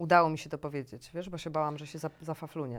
Udało 0.00 0.30
mi 0.30 0.38
się 0.38 0.50
to 0.50 0.58
powiedzieć, 0.58 1.10
wiesz, 1.14 1.28
bo 1.30 1.38
się 1.38 1.50
bałam, 1.50 1.78
że 1.78 1.86
się 1.86 1.98
za- 1.98 2.10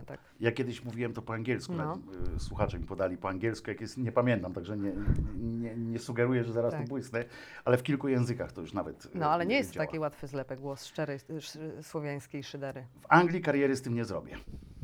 tak? 0.05 0.20
Ja 0.39 0.52
kiedyś 0.52 0.84
mówiłem 0.84 1.13
to 1.13 1.21
po 1.21 1.34
angielsku, 1.34 1.73
No. 1.73 1.95
no. 1.95 2.39
słuchacze 2.39 2.80
mi 2.80 2.85
podali 2.85 3.17
po 3.17 3.30
angielsku, 3.30 3.70
jak 3.70 3.81
jest, 3.81 3.97
nie 3.97 4.11
pamiętam, 4.11 4.53
także 4.53 4.77
nie, 4.77 4.91
nie, 5.39 5.75
nie 5.75 5.99
sugeruję, 5.99 6.44
że 6.44 6.53
zaraz 6.53 6.71
Tak. 6.71 6.81
to 6.81 6.88
błysnę, 6.88 7.25
ale 7.66 7.77
w 7.77 7.84
kilku 7.84 8.07
językach 8.07 8.52
to 8.52 8.61
już 8.61 8.73
nawet 8.73 9.16
No, 9.16 9.30
ale 9.31 9.45
nie 9.45 9.55
jest 9.55 9.70
to 9.70 9.73
działa. 9.75 9.85
taki 9.85 9.99
łatwy 9.99 10.27
zlepek, 10.27 10.59
głos 10.59 10.85
szczerej 10.85 11.16
sz- 11.30 11.85
słowiańskiej 11.85 12.44
szydery. 12.44 12.85
W 13.02 13.05
Anglii 13.09 13.41
kariery 13.41 13.75
z 13.75 13.81
tym 13.81 13.94
nie 13.95 14.05
zrobię. 14.05 14.38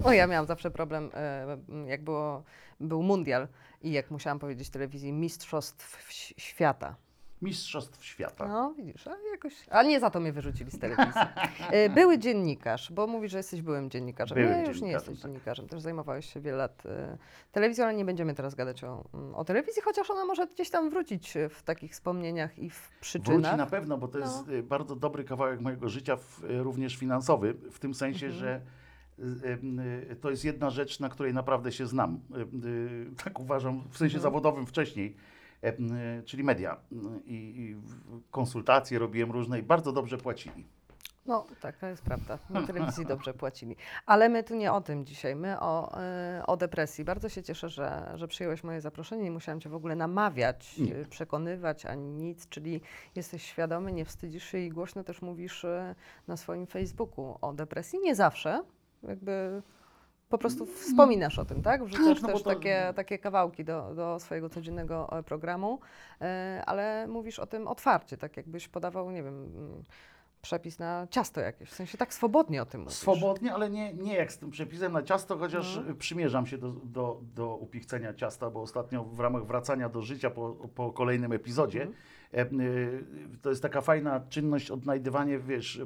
O, 0.04 0.12
ja 0.12 0.28
miałam 0.28 0.46
zawsze 0.48 0.72
problem, 0.72 1.10
jak 1.88 2.04
było, 2.04 2.44
był 2.80 3.04
mundial 3.04 3.48
i 3.82 3.92
jak 3.92 4.12
musiałam 4.12 4.40
powiedzieć 4.40 4.70
telewizji 4.70 5.14
Mistrzostw 5.14 6.12
Świata. 6.38 6.96
Mistrzostw 7.42 8.06
świata. 8.06 8.48
No, 8.48 8.74
widzisz, 8.78 9.08
a 9.08 9.16
jakoś. 9.32 9.54
Ale 9.70 9.88
nie 9.90 10.00
za 10.00 10.10
to 10.10 10.20
mnie 10.20 10.32
wyrzucili 10.34 10.72
z 10.72 10.80
telewizji. 10.80 11.22
E, 11.72 11.90
Były 11.90 12.18
dziennikarz, 12.18 12.92
bo 12.92 13.08
mówisz, 13.08 13.32
że 13.32 13.38
jesteś 13.38 13.62
byłym 13.62 13.90
dziennikarzem. 13.90 14.36
Byłym 14.38 14.54
nie, 14.54 14.60
już 14.60 14.68
nie 14.68 14.74
dziennikarzem, 14.74 14.94
jesteś 14.94 15.22
tak. 15.22 15.32
dziennikarzem. 15.32 15.68
Też 15.68 15.82
zajmowałeś 15.82 16.34
się 16.34 16.40
wiele 16.40 16.58
lat 16.58 16.84
e, 16.86 17.18
telewizją, 17.52 17.86
ale 17.86 17.94
nie 17.94 18.06
będziemy 18.06 18.34
teraz 18.34 18.56
gadać 18.56 18.84
o, 18.84 19.04
mm, 19.14 19.36
o 19.36 19.46
telewizji, 19.46 19.82
chociaż 19.82 20.10
ona 20.10 20.26
może 20.26 20.48
gdzieś 20.48 20.70
tam 20.70 20.90
wrócić 20.90 21.38
e, 21.38 21.50
w 21.50 21.64
takich 21.64 21.92
wspomnieniach 21.92 22.60
i 22.60 22.70
w 22.70 22.90
przyczynach. 23.02 23.42
Wróci 23.42 23.58
na 23.58 23.66
pewno, 23.66 23.98
bo 23.98 24.08
to 24.08 24.20
jest 24.20 24.48
No. 24.48 24.54
y, 24.54 24.64
bardzo 24.64 24.96
dobry 24.96 25.24
kawałek 25.24 25.62
mojego 25.62 25.90
życia, 25.90 26.16
w, 26.18 26.44
y, 26.44 26.64
również 26.64 26.96
finansowy, 26.96 27.54
w 27.72 27.80
tym 27.80 27.94
sensie, 27.94 28.26
Mhm. 28.26 28.40
że 28.44 28.62
y, 29.20 30.12
y, 30.12 30.16
to 30.16 30.30
jest 30.30 30.46
jedna 30.46 30.70
rzecz, 30.70 31.00
na 31.00 31.10
której 31.10 31.34
naprawdę 31.34 31.72
się 31.72 31.88
znam. 31.88 32.20
Y, 32.64 32.68
y, 32.68 33.12
Tak 33.24 33.40
uważam, 33.40 33.84
w 33.90 33.98
sensie 33.98 34.16
Mhm. 34.18 34.22
zawodowym 34.22 34.66
wcześniej, 34.66 35.16
czyli 36.26 36.44
media. 36.44 36.78
I, 37.26 37.76
konsultacje 38.32 39.00
robiłem 39.00 39.32
różne 39.32 39.60
i 39.60 39.64
bardzo 39.64 39.92
dobrze 39.92 40.18
płacili. 40.18 40.66
No, 41.26 41.46
taka 41.62 41.90
jest 41.90 42.02
prawda. 42.02 42.40
Na 42.50 42.62
telewizji 42.68 43.06
dobrze 43.06 43.34
płacili. 43.34 43.76
Ale 44.06 44.30
my 44.30 44.44
tu 44.44 44.56
nie 44.56 44.74
o 44.74 44.82
tym 44.82 45.06
dzisiaj, 45.06 45.36
my 45.36 45.60
o, 45.60 46.00
y, 46.40 46.46
o 46.46 46.58
depresji. 46.58 47.04
Bardzo 47.04 47.30
się 47.30 47.44
cieszę, 47.44 47.70
że, 47.70 48.12
że 48.16 48.28
przyjąłeś 48.28 48.64
moje 48.64 48.82
zaproszenie. 48.82 49.24
Nie 49.24 49.32
musiałam 49.32 49.62
Cię 49.62 49.70
w 49.70 49.76
ogóle 49.76 49.96
namawiać, 49.96 50.78
Nie. 50.78 51.06
przekonywać 51.06 51.86
ani 51.86 52.10
nic, 52.14 52.50
czyli 52.50 52.82
jesteś 53.16 53.44
świadomy, 53.44 53.92
nie 53.92 54.06
wstydzisz 54.06 54.44
się 54.44 54.58
i 54.58 54.70
głośno 54.70 55.04
też 55.04 55.22
mówisz 55.22 55.66
na 56.28 56.38
swoim 56.38 56.68
Facebooku 56.68 57.38
o 57.42 57.54
depresji. 57.54 58.00
Nie 58.00 58.16
zawsze, 58.16 58.64
jakby 59.04 59.62
po 60.30 60.38
prostu 60.38 60.66
wspominasz 60.66 61.40
o 61.40 61.46
tym, 61.46 61.62
tak? 61.62 61.84
Wrzucasz 61.84 62.14
Tak, 62.14 62.22
no 62.22 62.28
też 62.34 62.44
to- 62.44 62.50
takie, 62.50 62.94
takie 62.96 63.20
kawałki 63.20 63.66
do, 63.66 63.96
do 63.96 64.20
swojego 64.20 64.50
codziennego 64.50 65.18
e, 65.20 65.24
programu, 65.24 65.80
y, 66.22 66.26
ale 66.66 67.08
mówisz 67.08 67.40
o 67.40 67.46
tym 67.48 67.68
otwarcie, 67.68 68.18
tak 68.18 68.38
jakbyś 68.38 68.68
podawał, 68.68 69.12
nie 69.12 69.24
wiem... 69.24 69.44
mm, 69.44 69.84
przepis 70.42 70.80
na 70.80 71.08
ciasto 71.10 71.42
jakieś. 71.42 71.70
W 71.70 71.74
sensie 71.76 71.98
tak 71.98 72.14
swobodnie 72.14 72.62
o 72.62 72.66
tym 72.66 72.82
mówisz. 72.82 72.96
Swobodnie, 72.96 73.54
ale 73.54 73.70
nie, 73.70 73.94
nie 73.94 74.16
jak 74.16 74.32
z 74.32 74.38
tym 74.38 74.50
przepisem 74.52 74.92
na 74.94 75.04
ciasto, 75.04 75.38
chociaż 75.38 75.76
No. 75.86 75.92
y, 75.92 75.96
przymierzam 75.96 76.46
się 76.48 76.58
do, 76.58 76.72
do, 76.72 77.22
do 77.36 77.56
upichcenia 77.56 78.14
ciasta, 78.14 78.50
bo 78.50 78.62
ostatnio 78.62 79.04
w 79.04 79.20
ramach 79.20 79.46
wracania 79.46 79.90
do 79.90 80.02
życia 80.02 80.30
po, 80.30 80.50
po 80.76 80.92
kolejnym 80.92 81.32
epizodzie, 81.32 81.88
e, 82.34 82.42
y, 82.46 83.04
to 83.42 83.50
jest 83.50 83.62
taka 83.62 83.82
fajna 83.82 84.20
czynność, 84.30 84.72
odnajdywanie, 84.72 85.40
wiesz, 85.40 85.82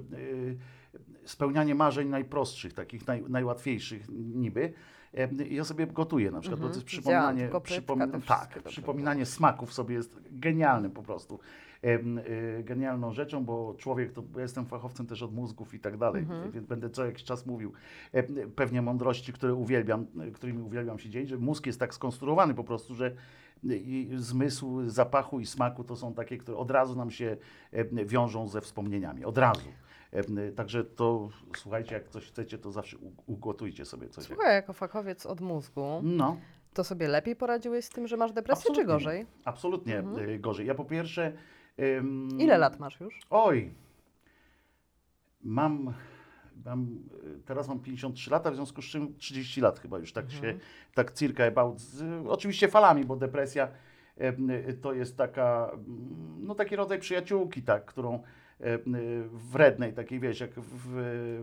spełnianie 1.25 1.75
marzeń 1.75 2.09
najprostszych, 2.09 2.73
takich 2.73 3.07
naj, 3.07 3.23
najłatwiejszych 3.29 4.09
niby. 4.35 4.73
E, 5.17 5.29
ja 5.49 5.63
sobie 5.63 5.87
gotuję 5.87 6.31
na 6.31 6.39
przykład, 6.39 6.59
bo 6.61 6.67
to 6.69 6.73
jest 6.73 6.85
przypominanie, 6.85 7.49
przypomin- 7.49 8.11
te 8.11 8.21
tak, 8.21 8.37
wszystkie 8.37 8.55
dobre 8.55 8.71
przypominanie 8.71 9.25
smaków 9.25 9.73
sobie 9.73 9.95
jest 9.95 10.19
genialnym 10.31 10.91
po 10.91 11.03
prostu. 11.03 11.39
Em, 11.81 12.17
y, 12.17 12.63
genialną 12.65 13.13
rzeczą, 13.13 13.45
bo 13.45 13.75
człowiek, 13.77 14.11
to 14.13 14.23
ja 14.35 14.41
jestem 14.41 14.65
fachowcem 14.65 15.07
też 15.07 15.21
od 15.23 15.33
mózgów 15.33 15.73
i 15.73 15.79
tak 15.79 15.97
dalej, 15.97 16.21
Mhm. 16.21 16.51
więc 16.51 16.67
będę 16.67 16.89
co 16.89 17.05
jakiś 17.05 17.23
czas 17.23 17.45
mówił 17.45 17.71
e, 18.11 18.23
pewnie 18.47 18.81
mądrości, 18.81 19.33
które 19.33 19.53
uwielbiam, 19.53 20.05
e, 20.27 20.31
którymi 20.31 20.61
uwielbiam 20.61 20.99
się 20.99 21.09
dzielić, 21.09 21.29
że 21.29 21.37
mózg 21.37 21.65
jest 21.65 21.79
tak 21.79 21.93
skonstruowany 21.93 22.53
po 22.53 22.63
prostu, 22.63 22.95
że 22.95 23.15
i 23.63 24.09
zmysł 24.15 24.89
zapachu 24.89 25.39
i 25.39 25.45
smaku 25.45 25.83
to 25.83 25.95
są 25.95 26.13
takie, 26.13 26.37
które 26.37 26.57
od 26.57 26.71
razu 26.71 26.95
nam 26.95 27.11
się 27.11 27.37
e, 27.71 28.05
wiążą 28.05 28.47
ze 28.47 28.61
wspomnieniami, 28.61 29.25
od 29.25 29.37
razu. 29.37 29.69
E, 30.11 30.51
Także 30.51 30.83
to, 30.83 31.29
słuchajcie, 31.57 31.93
jak 31.95 32.09
coś 32.09 32.27
chcecie, 32.27 32.57
to 32.57 32.71
zawsze 32.71 32.97
ugotujcie 33.25 33.85
sobie 33.85 34.09
coś. 34.09 34.25
Słuchaj, 34.25 34.53
jako 34.55 34.73
fachowiec 34.73 35.25
od 35.25 35.41
mózgu, 35.41 36.01
No, 36.03 36.37
to 36.73 36.83
sobie 36.83 37.07
lepiej 37.07 37.35
poradziłeś 37.35 37.85
z 37.85 37.89
tym, 37.89 38.07
że 38.07 38.17
masz 38.17 38.31
depresję, 38.31 38.61
Absolutnie 38.61 38.83
czy 38.83 38.87
gorzej? 38.87 39.25
absolutnie 39.45 39.97
Mhm. 39.99 40.29
e, 40.29 40.39
gorzej. 40.39 40.67
Ja 40.67 40.75
po 40.75 40.85
pierwsze... 40.85 41.33
Ile 42.37 42.57
lat 42.57 42.79
masz 42.79 42.99
już? 42.99 43.19
Oj, 43.29 43.73
mam, 45.43 45.93
mam, 46.65 46.87
y, 47.39 47.43
teraz 47.45 47.67
mam 47.67 47.79
53 47.79 48.31
lata, 48.31 48.51
w 48.51 48.55
związku 48.55 48.81
z 48.81 48.85
czym 48.85 49.15
30 49.17 49.61
lat 49.61 49.79
chyba 49.79 49.99
już 49.99 50.13
tak 50.13 50.25
Mhm. 50.25 50.41
się, 50.43 50.59
tak 50.93 51.13
circa 51.13 51.45
about, 51.45 51.79
z, 51.79 52.25
oczywiście 52.27 52.67
falami, 52.67 53.05
bo 53.05 53.15
depresja 53.15 53.67
y, 54.69 54.73
to 54.73 54.93
jest 54.93 55.17
taka, 55.17 55.71
mm, 55.73 56.45
no 56.45 56.55
taki 56.55 56.75
rodzaj 56.75 56.99
przyjaciółki, 56.99 57.61
tak, 57.63 57.85
którą 57.85 58.15
y, 58.15 58.21
wrednej, 59.31 59.93
takiej 59.93 60.19
wiesz, 60.19 60.39
jak 60.39 60.51
w, 60.51 60.87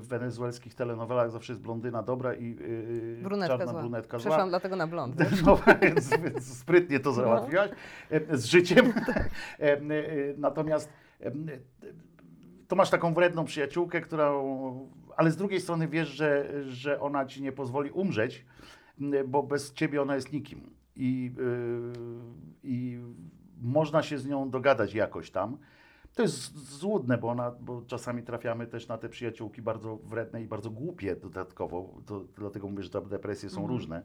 w 0.01 0.07
wenezuelskich 0.09 0.75
telenowelach 0.75 1.31
zawsze 1.31 1.53
jest 1.53 1.63
blondyna 1.63 2.03
dobra 2.03 2.35
i 2.35 2.57
y, 2.61 3.21
Brunetka 3.23 3.59
czarna 3.59 3.73
zła. 3.73 3.81
brunetka 3.81 4.19
zła. 4.19 4.31
Przeszłam 4.31 4.49
dlatego 4.49 4.77
na 4.77 4.87
blond. 4.87 5.17
No 5.47 5.59
więc, 5.83 6.11
więc 6.11 6.59
sprytnie 6.59 7.01
to 7.01 7.13
załatwiłaś 7.13 7.71
e, 8.11 8.37
z 8.37 8.45
życiem. 8.45 8.93
E, 9.61 9.73
e, 9.73 9.79
Natomiast 10.37 10.93
e, 11.21 11.31
to 12.69 12.77
masz 12.77 12.91
taką 12.91 13.15
wredną 13.15 13.45
przyjaciółkę, 13.45 14.01
którą, 14.01 14.89
ale 15.17 15.31
z 15.31 15.37
drugiej 15.37 15.61
strony 15.61 15.89
wiesz, 15.89 16.09
że, 16.09 16.53
że 16.69 17.01
ona 17.01 17.27
ci 17.27 17.43
nie 17.43 17.53
pozwoli 17.53 17.91
umrzeć, 17.91 18.47
bo 19.29 19.43
bez 19.43 19.73
ciebie 19.73 20.03
ona 20.03 20.15
jest 20.15 20.33
nikim. 20.33 20.71
I, 20.97 21.33
I 22.63 22.99
można 23.63 24.03
się 24.03 24.19
z 24.19 24.27
nią 24.27 24.51
dogadać 24.51 24.95
jakoś 24.95 25.31
tam. 25.31 25.59
To 26.19 26.23
jest 26.23 26.79
złudne, 26.79 27.19
bo, 27.19 27.29
ona, 27.29 27.51
bo 27.61 27.83
czasami 27.87 28.23
trafiamy 28.23 28.67
też 28.67 28.89
na 28.89 28.99
te 28.99 29.09
przyjaciółki 29.09 29.63
bardzo 29.63 29.97
wredne 29.97 30.43
i 30.43 30.47
bardzo 30.47 30.71
głupie 30.71 31.17
dodatkowo. 31.17 31.95
To, 32.07 32.25
dlatego 32.37 32.69
mówię, 32.69 32.83
że 32.83 32.91
te 32.91 33.01
depresje 33.01 33.49
są 33.51 33.61
Mhm. 33.61 33.77
różne. 33.79 34.03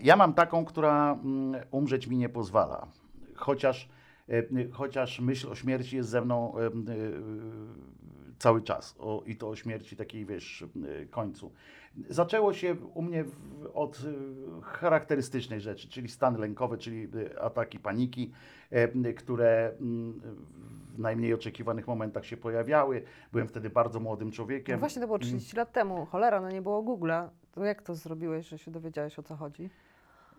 Ja 0.00 0.16
mam 0.16 0.34
taką, 0.34 0.64
która 0.64 1.12
mm, 1.12 1.62
umrzeć 1.70 2.06
mi 2.06 2.16
nie 2.16 2.28
pozwala. 2.28 2.86
Chociaż, 3.34 3.88
chociaż 4.72 5.20
myśl 5.20 5.48
o 5.50 5.54
śmierci 5.54 5.96
jest 5.96 6.08
ze 6.08 6.20
mną 6.20 6.54
y, 6.58 6.62
cały 8.38 8.62
czas. 8.62 8.94
O, 8.98 9.22
I 9.26 9.36
to 9.36 9.48
o 9.48 9.56
śmierci 9.56 9.96
takiej, 9.96 10.26
wiesz, 10.26 10.62
y, 10.62 11.08
końcu. 11.10 11.52
Zaczęło 12.08 12.52
się 12.52 12.74
u 12.94 13.02
mnie 13.02 13.24
w, 13.24 13.36
od 13.74 14.00
y, 14.00 14.62
charakterystycznej 14.62 15.60
rzeczy, 15.60 15.88
czyli 15.88 16.08
stan 16.08 16.36
lękowy, 16.36 16.78
czyli 16.78 17.08
y, 17.14 17.40
ataki 17.40 17.78
paniki, 17.78 18.32
y, 19.06 19.14
które 19.14 19.72
w 20.94 20.98
najmniej 20.98 21.34
oczekiwanych 21.34 21.86
momentach 21.86 22.26
się 22.26 22.36
pojawiały. 22.36 23.02
Byłem 23.32 23.48
wtedy 23.48 23.70
bardzo 23.70 24.00
młodym 24.00 24.30
człowiekiem. 24.30 24.74
No 24.74 24.80
właśnie 24.80 25.00
to 25.00 25.06
było 25.06 25.18
30 25.18 25.56
lat 25.56 25.72
temu. 25.72 26.06
Cholera, 26.06 26.40
no 26.40 26.50
nie 26.50 26.62
było 26.62 26.82
Google'a. 26.82 27.28
To 27.52 27.64
jak 27.64 27.82
to 27.82 27.94
zrobiłeś, 27.94 28.48
że 28.48 28.58
się 28.58 28.70
dowiedziałeś 28.70 29.18
o 29.18 29.22
co 29.22 29.36
chodzi? 29.36 29.70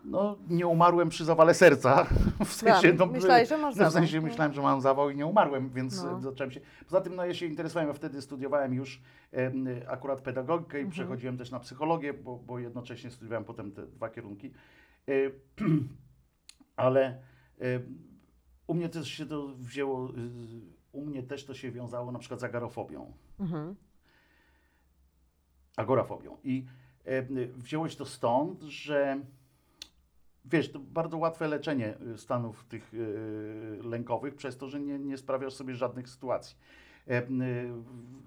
No, 0.08 0.36
nie 0.48 0.66
umarłem 0.66 1.08
przy 1.08 1.24
zawale 1.24 1.54
serca. 1.54 2.06
W 2.44 2.52
sensie, 2.52 2.92
no, 2.92 3.06
myślałeś, 3.06 3.48
że 3.48 3.58
masz 3.58 3.76
no, 3.76 3.90
w 3.90 3.92
sensie 3.92 4.20
myślałem, 4.20 4.52
że 4.54 4.62
mam 4.62 4.80
zawał 4.80 5.10
i 5.10 5.16
nie 5.16 5.26
umarłem, 5.26 5.70
więc 5.70 6.02
No. 6.04 6.20
zacząłem 6.20 6.50
się. 6.50 6.60
Poza 6.84 7.00
tym, 7.00 7.14
no 7.16 7.24
ja 7.26 7.34
się 7.34 7.46
interesowałem, 7.46 7.88
ja 7.88 7.94
wtedy 7.94 8.22
studiowałem 8.22 8.74
już 8.74 9.02
em, 9.32 9.66
akurat 9.88 10.20
pedagogikę 10.20 10.78
i 10.78 10.80
Mhm. 10.80 10.90
przechodziłem 10.90 11.38
też 11.38 11.50
na 11.50 11.60
psychologię, 11.60 12.14
bo, 12.14 12.38
bo 12.38 12.58
jednocześnie 12.58 13.10
studiowałem 13.10 13.44
potem 13.44 13.72
te 13.72 13.86
dwa 13.86 14.08
kierunki. 14.10 14.52
E, 15.08 15.12
ale 16.76 17.06
e, 17.60 17.80
u 18.66 18.74
mnie 18.74 18.88
też 18.88 19.08
się 19.08 19.26
to 19.26 19.48
wzięło, 19.58 20.08
u 20.92 21.04
mnie 21.06 21.22
też 21.22 21.44
to 21.44 21.54
się 21.54 21.70
wiązało 21.70 22.12
na 22.12 22.18
przykład 22.18 22.40
z 22.40 22.44
agorofobią 22.44 23.12
Mhm. 23.40 23.76
agorafobią. 25.76 26.36
I 26.44 26.66
e, 27.04 27.22
wzięło 27.56 27.88
się 27.88 27.96
to 27.96 28.04
stąd, 28.04 28.62
że 28.62 29.20
wiesz, 30.50 30.72
to 30.72 30.78
bardzo 30.78 31.18
łatwe 31.18 31.48
leczenie 31.48 31.94
y, 32.14 32.18
stanów 32.18 32.64
tych 32.64 32.94
y, 32.94 33.78
lękowych 33.82 34.34
przez 34.34 34.56
to, 34.56 34.68
że 34.68 34.80
nie, 34.80 34.98
nie 34.98 35.18
sprawiasz 35.18 35.54
sobie 35.54 35.74
żadnych 35.74 36.08
sytuacji, 36.08 36.56
e, 37.08 37.22
y, 37.22 37.26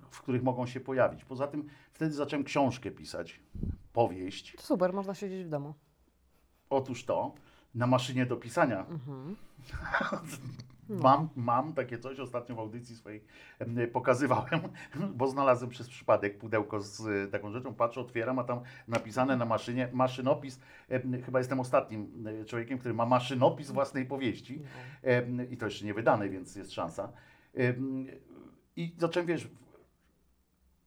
w 0.10 0.21
których 0.21 0.44
mogą 0.44 0.66
się 0.66 0.80
pojawić. 0.80 1.25
Poza 1.25 1.48
tym 1.48 1.68
wtedy 1.92 2.13
zacząłem 2.13 2.44
książkę 2.44 2.92
pisać, 2.92 3.39
powieść. 3.94 4.56
To 4.56 4.63
super, 4.63 4.94
można 4.94 5.13
siedzieć 5.16 5.45
w 5.45 5.50
domu. 5.50 5.74
Otóż 6.69 7.06
to, 7.06 7.33
na 7.75 7.88
maszynie 7.88 8.25
do 8.25 8.38
pisania 8.38 8.86
Mhm. 8.89 9.36
Mam, 10.89 11.30
mam 11.36 11.74
takie 11.74 12.00
coś, 12.00 12.19
ostatnio 12.19 12.56
w 12.56 12.59
audycji 12.59 12.95
swojej 12.95 13.24
em, 13.59 13.77
pokazywałem, 13.94 14.59
bo 15.18 15.27
znalazłem 15.27 15.69
przez 15.69 15.89
przypadek 15.89 16.38
pudełko 16.38 16.81
z 16.81 17.07
e, 17.07 17.27
taką 17.27 17.51
rzeczą, 17.51 17.74
patrzę, 17.74 18.01
otwieram, 18.01 18.39
a 18.39 18.44
tam 18.44 18.59
napisane 18.88 19.38
na 19.38 19.45
maszynie 19.45 19.89
maszynopis. 19.94 20.59
Chyba 21.25 21.39
jestem 21.39 21.59
ostatnim 21.59 22.27
e, 22.41 22.45
człowiekiem, 22.45 22.80
który 22.80 22.94
ma 22.94 23.06
maszynopis 23.06 23.71
własnej 23.71 24.06
powieści 24.06 24.62
Em, 25.03 25.51
i 25.51 25.57
to 25.57 25.65
jeszcze 25.65 25.86
nie 25.86 25.94
wydane, 25.94 26.30
więc 26.30 26.56
jest 26.56 26.71
szansa. 26.71 27.12
I 28.75 28.95
zacząłem, 28.97 29.27
wiesz, 29.27 29.47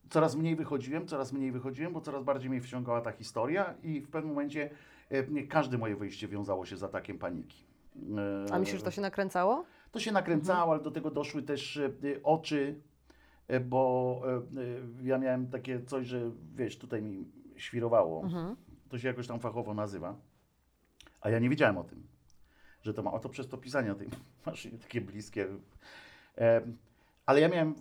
coraz 0.09 0.35
mniej 0.35 0.55
wychodziłem, 0.55 1.07
coraz 1.07 1.33
mniej 1.33 1.51
wychodziłem, 1.51 1.93
bo 1.93 2.01
coraz 2.01 2.23
bardziej 2.23 2.49
mnie 2.49 2.61
wciągała 2.61 3.01
ta 3.01 3.11
historia 3.11 3.73
i 3.83 4.01
w 4.01 4.09
pewnym 4.09 4.29
momencie 4.29 4.69
każde 5.49 5.77
moje 5.77 5.95
wyjście 5.95 6.27
wiązało 6.27 6.65
się 6.65 6.77
z 6.77 6.83
atakiem 6.83 7.19
paniki. 7.19 7.65
A 8.51 8.59
myślisz, 8.59 8.77
że 8.77 8.85
to 8.85 8.91
się 8.91 9.01
nakręcało? 9.01 9.65
To 9.93 9.99
się 9.99 10.11
nakręcało, 10.11 10.73
ale 10.73 10.83
do 10.83 10.91
tego 10.91 11.11
doszły 11.11 11.43
też 11.43 11.77
e, 11.77 11.91
y, 12.03 12.23
oczy, 12.23 12.81
e, 13.47 13.59
bo 13.59 14.21
e, 14.25 15.07
ja 15.07 15.17
miałem 15.17 15.47
takie 15.47 15.83
coś, 15.83 16.07
że 16.07 16.31
wiesz, 16.55 16.77
tutaj 16.77 17.01
mi 17.01 17.25
świrowało. 17.57 18.23
Mhm. 18.23 18.55
To 18.89 18.97
się 18.97 19.07
jakoś 19.07 19.27
tam 19.27 19.39
fachowo 19.39 19.73
nazywa. 19.73 20.15
A 21.21 21.29
ja 21.29 21.39
nie 21.39 21.49
wiedziałem 21.49 21.77
o 21.77 21.83
tym, 21.83 22.07
że 22.81 22.93
to 22.93 23.03
ma. 23.03 23.11
Oto 23.11 23.29
przez 23.29 23.47
to 23.47 23.57
pisanie 23.57 23.91
o 23.91 23.95
tej 23.95 24.09
maszynie 24.45 24.77
takie 24.77 25.01
bliskie. 25.01 25.47
E, 26.37 26.61
ale 27.25 27.41
ja 27.41 27.49
miałem. 27.49 27.75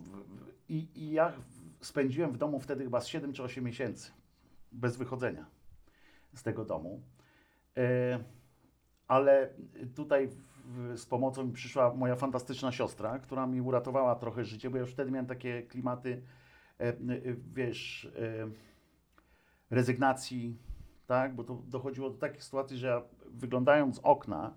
I, 0.68 0.88
I 0.94 1.10
ja 1.10 1.32
spędziłem 1.80 2.32
w 2.32 2.38
domu 2.38 2.60
wtedy 2.60 2.84
chyba 2.84 3.00
z 3.00 3.06
7 3.06 3.32
czy 3.32 3.42
8 3.42 3.64
miesięcy 3.64 4.10
bez 4.72 4.96
wychodzenia 4.96 5.46
z 6.34 6.42
tego 6.42 6.64
domu. 6.64 7.00
E, 7.76 8.18
ale 9.08 9.50
tutaj 9.94 10.28
z 10.94 11.06
pomocą 11.06 11.46
mi 11.46 11.52
przyszła 11.52 11.94
moja 11.94 12.16
fantastyczna 12.16 12.72
siostra, 12.72 13.18
która 13.18 13.46
mi 13.46 13.60
uratowała 13.60 14.14
trochę 14.14 14.44
życie, 14.44 14.70
bo 14.70 14.76
ja 14.76 14.80
już 14.80 14.92
wtedy 14.92 15.10
miałem 15.10 15.26
takie 15.26 15.62
klimaty, 15.62 16.22
e, 16.80 16.84
e, 16.88 16.94
wiesz, 17.54 18.12
e, 18.18 18.48
rezygnacji, 19.70 20.58
tak? 21.06 21.34
Bo 21.34 21.44
to 21.44 21.54
dochodziło 21.54 22.10
do 22.10 22.18
takich 22.18 22.44
sytuacji, 22.44 22.78
że 22.78 22.86
ja 22.86 23.02
wyglądając 23.26 23.96
z 23.96 24.00
okna, 24.02 24.54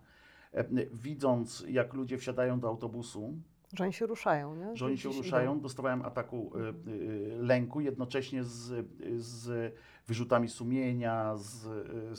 widząc 0.93 1.65
jak 1.67 1.93
ludzie 1.93 2.17
wsiadają 2.17 2.59
do 2.59 2.67
autobusu, 2.67 3.33
Że 3.73 3.83
oni 3.83 3.93
się 3.93 4.05
ruszają, 4.05 4.55
nie? 4.55 4.75
że 4.75 4.85
oni 4.85 4.97
się 4.97 5.09
ruszają, 5.09 5.51
idą. 5.51 5.61
dostawałem 5.61 6.01
ataku 6.01 6.51
y, 6.87 7.37
lęku, 7.39 7.81
jednocześnie 7.81 8.43
z, 8.43 8.87
z 9.17 9.73
wyrzutami 10.07 10.49
sumienia, 10.49 11.37
z, 11.37 11.61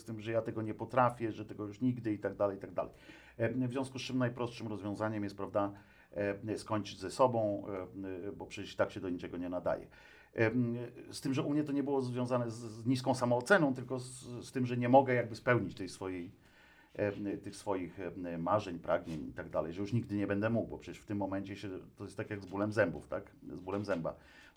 z 0.00 0.04
tym, 0.04 0.20
że 0.20 0.32
ja 0.32 0.42
tego 0.42 0.62
nie 0.62 0.74
potrafię, 0.74 1.32
że 1.32 1.44
tego 1.44 1.66
już 1.66 1.80
nigdy 1.80 2.12
i 2.12 2.18
tak 2.18 2.36
dalej, 2.36 2.56
i 2.56 2.60
tak 2.60 2.72
dalej. 2.72 2.92
W 3.38 3.70
związku 3.70 3.98
z 3.98 4.02
czym 4.02 4.18
najprostszym 4.18 4.68
rozwiązaniem 4.68 5.24
jest, 5.24 5.36
prawda, 5.36 5.72
e, 6.48 6.58
skończyć 6.58 7.00
ze 7.00 7.10
sobą, 7.10 7.66
e, 8.28 8.32
bo 8.32 8.46
przecież 8.46 8.76
tak 8.76 8.90
się 8.90 9.00
do 9.00 9.08
niczego 9.08 9.36
nie 9.36 9.48
nadaje. 9.48 9.86
E, 10.36 10.50
Z 11.10 11.20
tym, 11.20 11.34
że 11.34 11.42
u 11.42 11.50
mnie 11.50 11.64
to 11.64 11.72
nie 11.72 11.82
było 11.82 12.02
związane 12.02 12.50
z, 12.50 12.86
niską 12.86 13.14
samooceną, 13.14 13.74
tylko 13.74 14.00
z, 14.00 14.26
z 14.46 14.52
tym, 14.52 14.66
że 14.66 14.76
nie 14.76 14.88
mogę 14.88 15.14
jakby 15.14 15.36
spełnić 15.36 15.74
tej 15.74 15.88
swojej 15.88 16.32
tych 17.42 17.56
swoich 17.56 17.98
marzeń, 18.38 18.78
pragnień 18.78 19.28
i 19.28 19.32
tak 19.32 19.48
dalej, 19.50 19.72
że 19.72 19.80
już 19.80 19.92
nigdy 19.92 20.14
nie 20.14 20.26
będę 20.26 20.50
mógł, 20.50 20.68
bo 20.68 20.78
przecież 20.78 21.02
w 21.02 21.06
tym 21.06 21.18
momencie 21.18 21.56
się, 21.56 21.68
to 21.96 22.04
jest 22.04 22.16
tak 22.16 22.30
jak 22.30 22.40
z 22.42 22.46
bólem 22.46 22.72
zębów, 22.72 23.08
tak? 23.08 23.22
Z 23.52 23.60
bólem 23.60 23.84
zęba. 23.84 24.14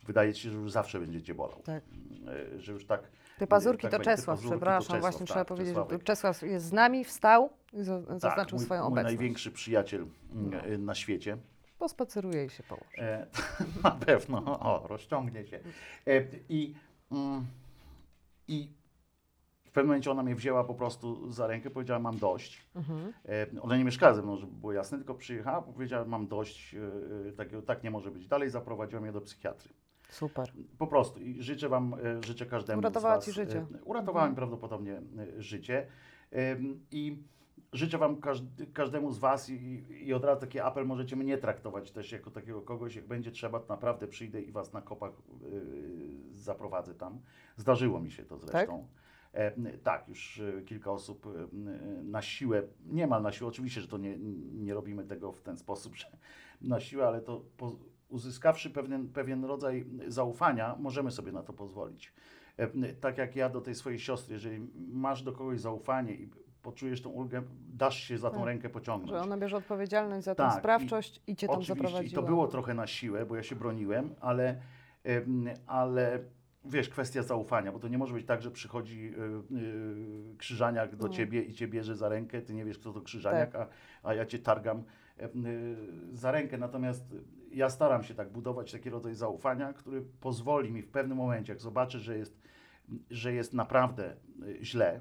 Wydaje 0.07 0.33
ci 0.33 0.41
się, 0.41 0.49
że 0.49 0.57
już 0.57 0.71
zawsze 0.71 0.99
będzie 0.99 1.21
cię 1.21 1.33
bolał. 1.35 1.61
Tak. 1.63 1.83
E, 2.55 2.59
Że 2.61 2.71
już 2.73 2.85
tak. 2.85 3.01
Te 3.39 3.47
pazurki 3.47 3.81
tak 3.81 3.91
to 3.91 3.99
Czesław, 3.99 4.25
pazurki 4.37 4.49
to 4.49 4.55
przepraszam, 4.55 4.81
Czesław, 4.87 5.01
właśnie 5.01 5.19
tak, 5.19 5.27
trzeba 5.27 5.45
powiedzieć, 5.45 5.73
Czesławek. 5.73 6.03
Czesław 6.03 6.41
jest 6.41 6.65
z 6.65 6.71
nami, 6.73 7.03
wstał 7.05 7.49
i 7.73 7.83
za- 7.83 8.01
zaznaczył 8.01 8.35
tak, 8.35 8.51
mój, 8.51 8.65
swoją 8.65 8.81
mój 8.81 8.91
obecność. 8.91 9.15
największy 9.17 9.51
przyjaciel 9.51 10.05
mm, 10.33 10.49
No. 10.51 10.57
e, 10.59 10.77
na 10.77 10.95
świecie. 10.95 11.37
Pospaceruje 11.79 12.45
i 12.45 12.49
się 12.49 12.63
położy. 12.63 13.01
E, 13.01 13.25
na 13.83 13.91
pewno, 13.91 14.59
o, 14.59 14.87
rozciągnie 14.87 15.45
się. 15.47 15.59
E, 16.07 16.23
I, 16.49 16.75
mm, 17.11 17.45
I 18.47 18.69
w 19.69 19.71
pewnym 19.71 19.87
momencie 19.87 20.11
ona 20.11 20.23
mnie 20.23 20.35
wzięła 20.35 20.63
po 20.63 20.73
prostu 20.73 21.31
za 21.31 21.47
rękę, 21.47 21.69
powiedziała, 21.69 21.99
mam 21.99 22.17
dość. 22.17 22.65
Mhm. 22.75 23.13
E, 23.57 23.61
Ona 23.61 23.77
nie 23.77 23.83
mieszkała 23.83 24.13
ze 24.13 24.21
mną, 24.21 24.37
żeby 24.37 24.51
było 24.53 24.73
jasne, 24.73 24.97
tylko 24.97 25.13
przyjechała, 25.15 25.61
powiedziała, 25.61 26.05
mam 26.05 26.27
dość, 26.27 26.75
e, 26.75 27.29
e, 27.29 27.31
takiego, 27.31 27.61
tak 27.61 27.83
nie 27.83 27.91
może 27.91 28.11
być 28.11 28.27
dalej, 28.27 28.49
zaprowadziła 28.49 29.01
mnie 29.01 29.11
do 29.11 29.21
psychiatry. 29.21 29.73
Super. 30.09 30.51
Po 30.77 30.87
prostu 30.87 31.19
i 31.19 31.43
życzę 31.43 31.69
Wam, 31.69 31.93
e, 31.93 32.23
życzę 32.25 32.45
każdemu 32.45 32.79
Uratowała 32.79 33.15
z 33.15 33.17
Was. 33.17 33.25
ci 33.25 33.31
życie. 33.31 33.65
e, 33.75 33.83
Uratowała 33.83 34.29
mi 34.29 34.35
prawdopodobnie 34.35 35.01
e, 35.37 35.41
życie 35.41 35.87
i 36.91 37.17
życzę 37.73 37.97
Wam 37.97 38.17
każdemu 38.73 39.11
z 39.11 39.17
Was 39.19 39.49
i, 39.49 39.83
i 40.07 40.13
od 40.13 40.23
razu 40.23 40.41
taki 40.41 40.59
apel, 40.59 40.85
możecie 40.85 41.15
mnie 41.15 41.37
traktować 41.37 41.91
też 41.91 42.11
jako 42.11 42.31
takiego 42.31 42.61
kogoś, 42.61 42.95
jak 42.95 43.07
będzie 43.07 43.31
trzeba, 43.31 43.59
to 43.59 43.73
naprawdę 43.73 44.07
przyjdę 44.07 44.41
i 44.41 44.51
Was 44.51 44.73
na 44.73 44.81
kopach 44.81 45.11
e, 45.11 45.15
zaprowadzę 46.33 46.95
tam. 46.95 47.19
Zdarzyło 47.57 47.99
mi 47.99 48.11
się 48.11 48.23
to 48.23 48.37
zresztą. 48.37 48.87
E, 49.33 49.51
tak, 49.77 50.07
już 50.07 50.39
e, 50.39 50.61
kilka 50.61 50.91
osób 50.91 51.25
e, 51.25 51.47
na 52.03 52.21
siłę, 52.21 52.63
niemal 52.85 53.21
na 53.21 53.31
siłę, 53.31 53.47
oczywiście, 53.47 53.81
że 53.81 53.87
to 53.87 53.97
nie, 53.97 54.17
nie 54.53 54.73
robimy 54.73 55.03
tego 55.05 55.31
w 55.31 55.41
ten 55.41 55.57
sposób, 55.57 55.95
że 56.01 56.07
na 56.61 56.79
siłę, 56.79 57.07
ale 57.07 57.21
to 57.21 57.41
po, 57.57 57.75
uzyskawszy 58.09 58.69
pewien, 58.69 59.07
pewien 59.07 59.45
rodzaj 59.45 59.85
zaufania, 60.07 60.75
możemy 60.79 61.11
sobie 61.11 61.31
na 61.31 61.43
to 61.43 61.53
pozwolić. 61.53 62.13
Tak 63.01 63.17
jak 63.17 63.35
ja 63.35 63.49
do 63.49 63.61
tej 63.61 63.75
swojej 63.75 63.99
siostry, 63.99 64.33
jeżeli 64.33 64.67
masz 64.91 65.23
do 65.23 65.31
kogoś 65.31 65.59
zaufanie 65.59 66.13
i 66.13 66.29
poczujesz 66.61 67.01
tą 67.01 67.09
ulgę, 67.09 67.41
dasz 67.73 67.99
się 68.03 68.17
za 68.17 68.29
tą 68.29 68.37
Tak. 68.37 68.45
rękę 68.45 68.69
pociągnąć. 68.69 69.11
Że 69.11 69.21
ona 69.21 69.37
bierze 69.37 69.57
odpowiedzialność 69.57 70.25
za 70.25 70.35
Tak, 70.35 70.51
tę 70.51 70.57
i 70.57 70.59
sprawczość 70.59 71.21
i, 71.27 71.35
cię 71.35 71.47
tam 71.47 71.55
Oczywiście, 71.55 71.73
zaprowadziła. 71.75 72.11
i 72.11 72.15
to 72.15 72.21
było 72.23 72.47
trochę 72.47 72.73
na 72.73 72.87
siłę, 72.87 73.25
bo 73.25 73.35
ja 73.35 73.43
się 73.43 73.55
broniłem, 73.55 74.15
ale, 74.19 74.61
ale 75.67 76.19
wiesz, 76.65 76.89
kwestia 76.89 77.23
zaufania, 77.23 77.71
bo 77.71 77.79
to 77.79 77.87
nie 77.87 77.97
może 77.97 78.13
być 78.13 78.25
tak, 78.25 78.41
że 78.41 78.51
przychodzi 78.51 79.13
y, 79.51 79.55
y, 79.55 80.37
krzyżaniak 80.37 80.95
do 80.95 81.07
No. 81.07 81.13
ciebie 81.13 81.41
i 81.41 81.53
cię 81.53 81.67
bierze 81.67 81.95
za 81.95 82.09
rękę, 82.09 82.41
ty 82.41 82.53
nie 82.53 82.65
wiesz, 82.65 82.79
kto 82.79 82.93
to 82.93 83.01
krzyżaniak, 83.01 83.55
a, 83.55 83.67
a 84.03 84.13
ja 84.13 84.25
cię 84.25 84.39
targam 84.39 84.83
em, 85.17 85.45
y, 85.45 85.77
za 86.17 86.31
rękę. 86.31 86.57
Natomiast 86.57 87.15
ja 87.51 87.69
staram 87.69 88.03
się 88.03 88.13
tak 88.13 88.29
budować 88.31 88.71
taki 88.71 88.89
rodzaj 88.89 89.15
zaufania, 89.15 89.73
który 89.73 90.01
pozwoli 90.01 90.71
mi 90.71 90.81
w 90.81 90.87
pewnym 90.89 91.17
momencie, 91.17 91.53
jak 91.53 91.61
zobaczę, 91.61 91.99
że 91.99 92.17
jest, 92.17 92.41
że 93.09 93.33
jest 93.33 93.53
naprawdę 93.53 94.15
y, 94.43 94.57
źle, 94.65 94.99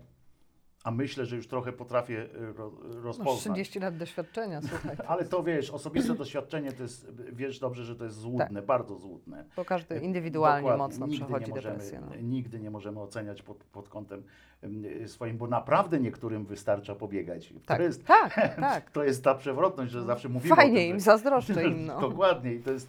a 0.89 0.91
myślę, 0.91 1.27
że 1.27 1.37
już 1.37 1.47
trochę 1.47 1.73
potrafię 1.73 2.23
y, 2.23 2.53
ro, 2.53 2.71
Masz 2.71 3.05
rozpoznać. 3.05 3.41
30 3.41 3.81
lat 3.81 3.97
doświadczenia, 3.97 4.61
słuchaj. 4.63 4.97
Ale 5.09 5.25
to 5.25 5.43
wiesz, 5.43 5.71
osobiste 5.71 6.15
doświadczenie 6.15 6.73
to 6.73 6.83
jest, 6.83 7.13
wiesz 7.33 7.59
dobrze, 7.59 7.85
że 7.85 7.97
to 7.97 8.05
jest 8.05 8.17
złudne, 8.17 8.63
bardzo 8.63 8.97
złudne. 8.97 9.45
Bo 9.57 9.65
każdy 9.65 9.99
indywidualnie 9.99 10.63
Dokładnie. 10.71 10.85
mocno 10.85 11.07
nigdy 11.07 11.25
przechodzi 11.25 11.51
możemy, 11.51 11.75
depresję. 11.75 12.01
No. 12.01 12.17
Nigdy 12.23 12.61
nie 12.61 12.71
możemy 12.71 13.01
oceniać 13.01 13.43
pod, 13.43 13.65
pod 13.65 13.89
kątem 13.89 14.23
em, 14.63 15.09
swoim, 15.09 15.39
bo 15.39 15.47
naprawdę 15.47 16.01
niektórym 16.01 16.45
wystarcza 16.45 16.95
pobiegać. 16.95 17.55
Tak, 17.67 17.79
To, 17.79 17.85
jest, 17.85 18.07
tak, 18.07 18.35
tak. 18.61 18.91
to 18.91 19.05
jest 19.05 19.25
ta 19.25 19.35
przewrotność, 19.35 19.93
że 19.93 20.03
zawsze 20.03 20.29
mówimy 20.29 20.57
Fajnie 20.57 20.79
o 20.79 20.83
tym, 20.83 20.91
im, 20.91 21.01
zazdroszczę 21.01 21.65
im. 21.65 21.87
No. 21.87 22.01
Dokładnie 22.01 22.55
i 22.55 22.61
to 22.61 22.71
jest, 22.71 22.89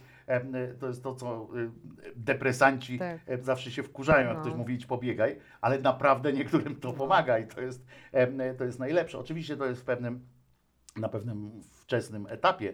to 0.79 0.87
jest 0.87 1.03
to, 1.03 1.15
co 1.15 1.47
y, 1.57 1.71
depresanci 2.15 2.99
Tak. 2.99 3.19
zawsze 3.45 3.71
się 3.71 3.83
wkurzają, 3.83 4.27
jak 4.27 4.37
No. 4.37 4.41
ktoś 4.41 4.53
mówi 4.53 4.73
idź 4.73 4.85
pobiegaj, 4.85 5.39
ale 5.61 5.79
naprawdę 5.79 6.33
niektórym 6.33 6.75
to 6.75 6.93
pomaga 6.93 7.39
i 7.39 7.47
to 7.47 7.61
jest, 7.61 7.85
em, 8.11 8.37
to 8.57 8.63
jest 8.63 8.79
najlepsze. 8.79 9.19
Oczywiście 9.19 9.57
to 9.57 9.65
jest 9.65 9.81
w 9.81 9.85
pewnym 9.85 10.27
na 10.97 11.09
pewnym 11.09 11.61
wczesnym 11.63 12.27
etapie, 12.29 12.73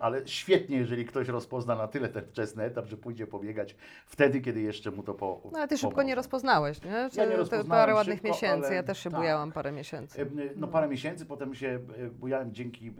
ale 0.00 0.28
świetnie, 0.28 0.76
jeżeli 0.76 1.04
ktoś 1.04 1.28
rozpozna 1.28 1.74
na 1.74 1.88
tyle 1.88 2.08
ten 2.08 2.24
wczesny 2.24 2.62
etap, 2.62 2.86
że 2.86 2.96
pójdzie 2.96 3.26
pobiegać 3.26 3.76
wtedy, 4.06 4.40
kiedy 4.40 4.60
jeszcze 4.60 4.90
mu 4.90 5.02
to 5.02 5.14
po. 5.14 5.40
No 5.52 5.58
ale 5.58 5.68
ty 5.68 5.76
szybko 5.78 5.90
pomoże. 5.90 6.06
nie 6.06 6.14
rozpoznałeś, 6.14 6.82
nie? 6.82 7.08
Ja 7.16 7.26
nie 7.26 7.36
rozpoznałem 7.36 7.66
parę 7.68 7.94
ładnych 7.94 8.16
szybko, 8.16 8.28
miesięcy, 8.28 8.66
ale 8.66 8.74
ja 8.74 8.82
też 8.82 8.98
się 8.98 9.10
tak. 9.10 9.20
bujałam 9.20 9.52
parę 9.52 9.72
miesięcy. 9.72 10.22
Em, 10.22 10.38
No 10.56 10.68
parę 10.68 10.88
miesięcy, 10.88 11.26
potem 11.26 11.54
się 11.54 11.80
e, 11.96 12.10
bujałem 12.10 12.54
dzięki 12.54 12.88
e, 12.88 12.92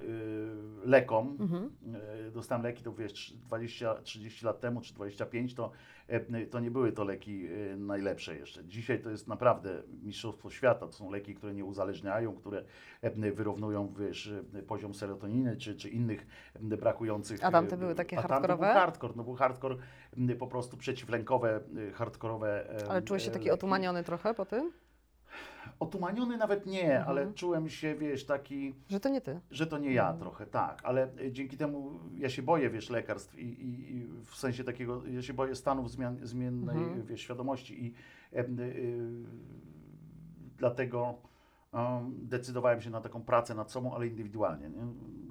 lekom. 0.89 1.37
Mhm. 1.41 1.71
E, 2.27 2.31
Dostałem 2.31 2.65
leki, 2.65 2.83
to 2.83 2.93
wiesz, 2.93 3.35
20-30 3.51 4.45
lat 4.45 4.61
temu, 4.61 4.81
czy 4.81 4.95
25, 4.95 5.55
to, 5.55 5.71
to 6.51 6.61
nie 6.61 6.71
były 6.71 6.93
to 6.93 7.05
leki 7.05 7.49
najlepsze 7.77 8.37
jeszcze. 8.37 8.65
Dzisiaj 8.65 9.03
to 9.03 9.11
jest 9.11 9.29
naprawdę 9.29 9.83
mistrzostwo 10.03 10.51
świata. 10.51 10.87
To 10.87 10.93
są 10.93 11.11
leki, 11.11 11.35
które 11.35 11.55
nie 11.55 11.65
uzależniają, 11.65 12.35
które 12.35 12.65
wyrównują, 13.35 13.95
wiesz, 13.99 14.33
poziom 14.67 14.95
serotoniny, 14.95 15.57
czy, 15.57 15.77
czy 15.77 15.89
innych 15.89 16.27
brakujących... 16.61 17.45
A 17.45 17.51
tamte 17.51 17.75
e, 17.75 17.79
były 17.79 17.95
takie 17.95 18.17
hardkorowe? 18.17 18.67
Był 18.67 18.75
hardcore, 18.75 19.13
no 19.17 19.25
był 19.25 19.35
hardcore, 19.35 19.77
po 20.39 20.47
prostu 20.47 20.77
przeciwlękowe, 20.77 21.61
e, 21.89 21.93
hardkorowe 21.93 22.71
e, 22.83 22.91
Ale 22.91 23.03
czułeś 23.03 23.23
się 23.23 23.31
e, 23.31 23.33
taki 23.33 23.45
leki. 23.45 23.55
otumaniony 23.55 24.05
trochę 24.05 24.35
po 24.35 24.47
tym? 24.47 24.73
Otumaniony 25.81 26.37
nawet 26.37 26.67
nie, 26.67 26.83
Mhm. 26.97 27.09
ale 27.09 27.33
czułem 27.33 27.69
się, 27.69 27.95
wiesz, 27.95 28.27
taki, 28.27 28.75
Że 28.89 29.01
to 29.01 29.09
nie 29.09 29.21
ty. 29.21 29.41
że 29.51 29.67
to 29.67 29.79
nie 29.79 29.93
ja 29.93 30.03
Mhm. 30.03 30.19
trochę, 30.21 30.47
tak, 30.47 30.81
ale 30.85 31.09
dzięki 31.31 31.57
temu 31.57 31.91
ja 32.19 32.29
się 32.31 32.43
boję, 32.43 32.71
wiesz, 32.71 32.91
lekarstw 32.91 33.39
i, 33.39 33.43
i, 33.45 33.97
i 33.97 34.07
w 34.25 34.37
sensie 34.37 34.65
takiego, 34.65 35.03
ja 35.07 35.23
się 35.23 35.35
boję 35.35 35.55
stanów 35.55 35.91
zmian, 35.91 36.19
zmiennej, 36.23 36.77
Mhm. 36.77 37.07
wiesz, 37.07 37.21
świadomości 37.21 37.85
i 37.87 37.95
y, 38.39 38.41
y, 38.61 39.25
dlatego 40.59 41.15
decydowałem 42.09 42.81
się 42.81 42.91
na 42.91 43.01
taką 43.01 43.23
pracę 43.23 43.55
nad 43.55 43.71
sobą, 43.71 43.95
ale 43.95 44.07
indywidualnie. 44.07 44.71
Nie? 44.71 44.87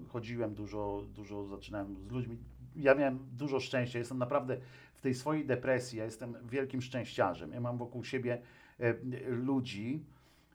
Chodziłem 0.07 0.55
dużo, 0.55 1.01
dużo 1.15 1.45
zaczynałem 1.45 1.95
z 2.07 2.11
ludźmi. 2.11 2.37
Ja 2.75 2.95
miałem 2.95 3.19
dużo 3.33 3.59
szczęścia. 3.59 3.99
Jestem 3.99 4.17
naprawdę 4.17 4.57
w 4.93 5.01
tej 5.01 5.13
swojej 5.13 5.45
depresji. 5.45 5.99
Ja 5.99 6.05
jestem 6.05 6.35
wielkim 6.49 6.81
szczęściarzem. 6.81 7.51
Ja 7.53 7.61
mam 7.61 7.77
wokół 7.77 8.03
siebie 8.03 8.41
e, 8.79 8.93
ludzi. 9.27 10.05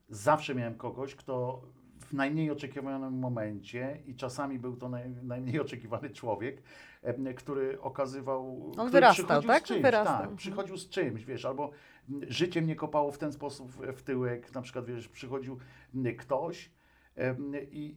Zawsze 0.08 0.54
miałem 0.54 0.75
kogoś, 0.75 1.14
kto 1.14 1.62
w 2.00 2.12
najmniej 2.12 2.50
oczekiwanym 2.50 3.18
momencie 3.18 3.99
i 4.06 4.14
czasami 4.14 4.58
był 4.58 4.76
to 4.76 4.88
naj, 4.88 5.10
najmniej 5.22 5.60
oczekiwany 5.66 6.10
człowiek, 6.10 6.62
e, 7.02 7.34
który 7.34 7.80
okazywał. 7.80 8.70
który 8.72 8.90
wyrastał, 8.90 9.25
przychodził 9.25 9.49
tak? 9.49 9.62
Z 9.62 9.66
czymś, 9.66 9.82
Wyrastał. 9.82 10.20
tak, 10.20 10.34
przychodził 10.34 10.76
z 10.76 10.88
czymś, 10.88 11.25
wiesz, 11.25 11.44
albo 11.44 11.70
życie 12.28 12.62
mnie 12.62 12.76
kopało 12.76 13.12
w 13.12 13.19
ten 13.19 13.33
sposób 13.33 13.71
w- 13.73 14.02
tyłek, 14.02 14.54
na 14.54 14.62
przykład, 14.62 14.85
wiesz, 14.85 15.09
przychodził 15.09 15.59
ktoś 16.19 16.71
i 17.71 17.97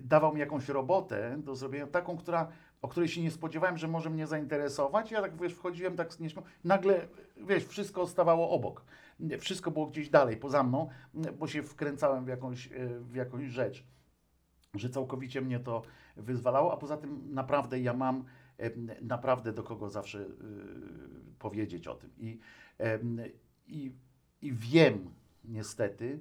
dawał 0.00 0.34
mi 0.34 0.40
jakąś 0.40 0.68
robotę 0.68 1.38
do 1.38 1.54
zrobienia, 1.54 1.86
taką, 1.86 2.16
która, 2.16 2.48
o 2.82 2.88
której 2.88 3.08
się 3.08 3.22
nie 3.22 3.30
spodziewałem, 3.30 3.78
że 3.78 3.88
może 3.88 4.10
mnie 4.10 4.26
zainteresować. 4.26 5.10
Ja 5.10 5.22
tak, 5.22 5.40
wiesz, 5.40 5.52
wchodziłem 5.52 5.96
tak 5.96 6.12
z 6.12 6.20
nieśmiał, 6.20 6.44
nagle, 6.64 7.08
wiesz, 7.36 7.64
wszystko 7.64 8.06
stawało 8.06 8.50
obok. 8.50 8.84
Wszystko 9.40 9.70
było 9.70 9.86
gdzieś 9.86 10.08
dalej, 10.08 10.36
poza 10.36 10.62
mną, 10.62 10.88
bo 11.38 11.46
się 11.46 11.62
wkręcałem 11.62 12.24
w 12.24 12.28
jakąś, 12.28 12.66
e, 12.66 12.70
w 13.00 13.14
jakąś 13.14 13.44
rzecz, 13.44 13.84
że 14.74 14.90
całkowicie 14.90 15.40
mnie 15.40 15.60
to 15.60 15.82
wyzwalało, 16.16 16.72
a 16.72 16.76
poza 16.76 16.96
tym 16.96 17.34
naprawdę 17.34 17.80
ja 17.80 17.94
mam 17.94 18.24
naprawdę 19.02 19.52
do 19.52 19.62
kogo 19.62 19.90
zawsze 19.90 20.18
y, 20.18 20.26
powiedzieć 21.38 21.88
o 21.88 21.94
tym. 21.94 22.10
I, 22.18 22.38
i, 23.66 23.92
I 24.42 24.52
wiem 24.52 25.10
niestety, 25.44 26.18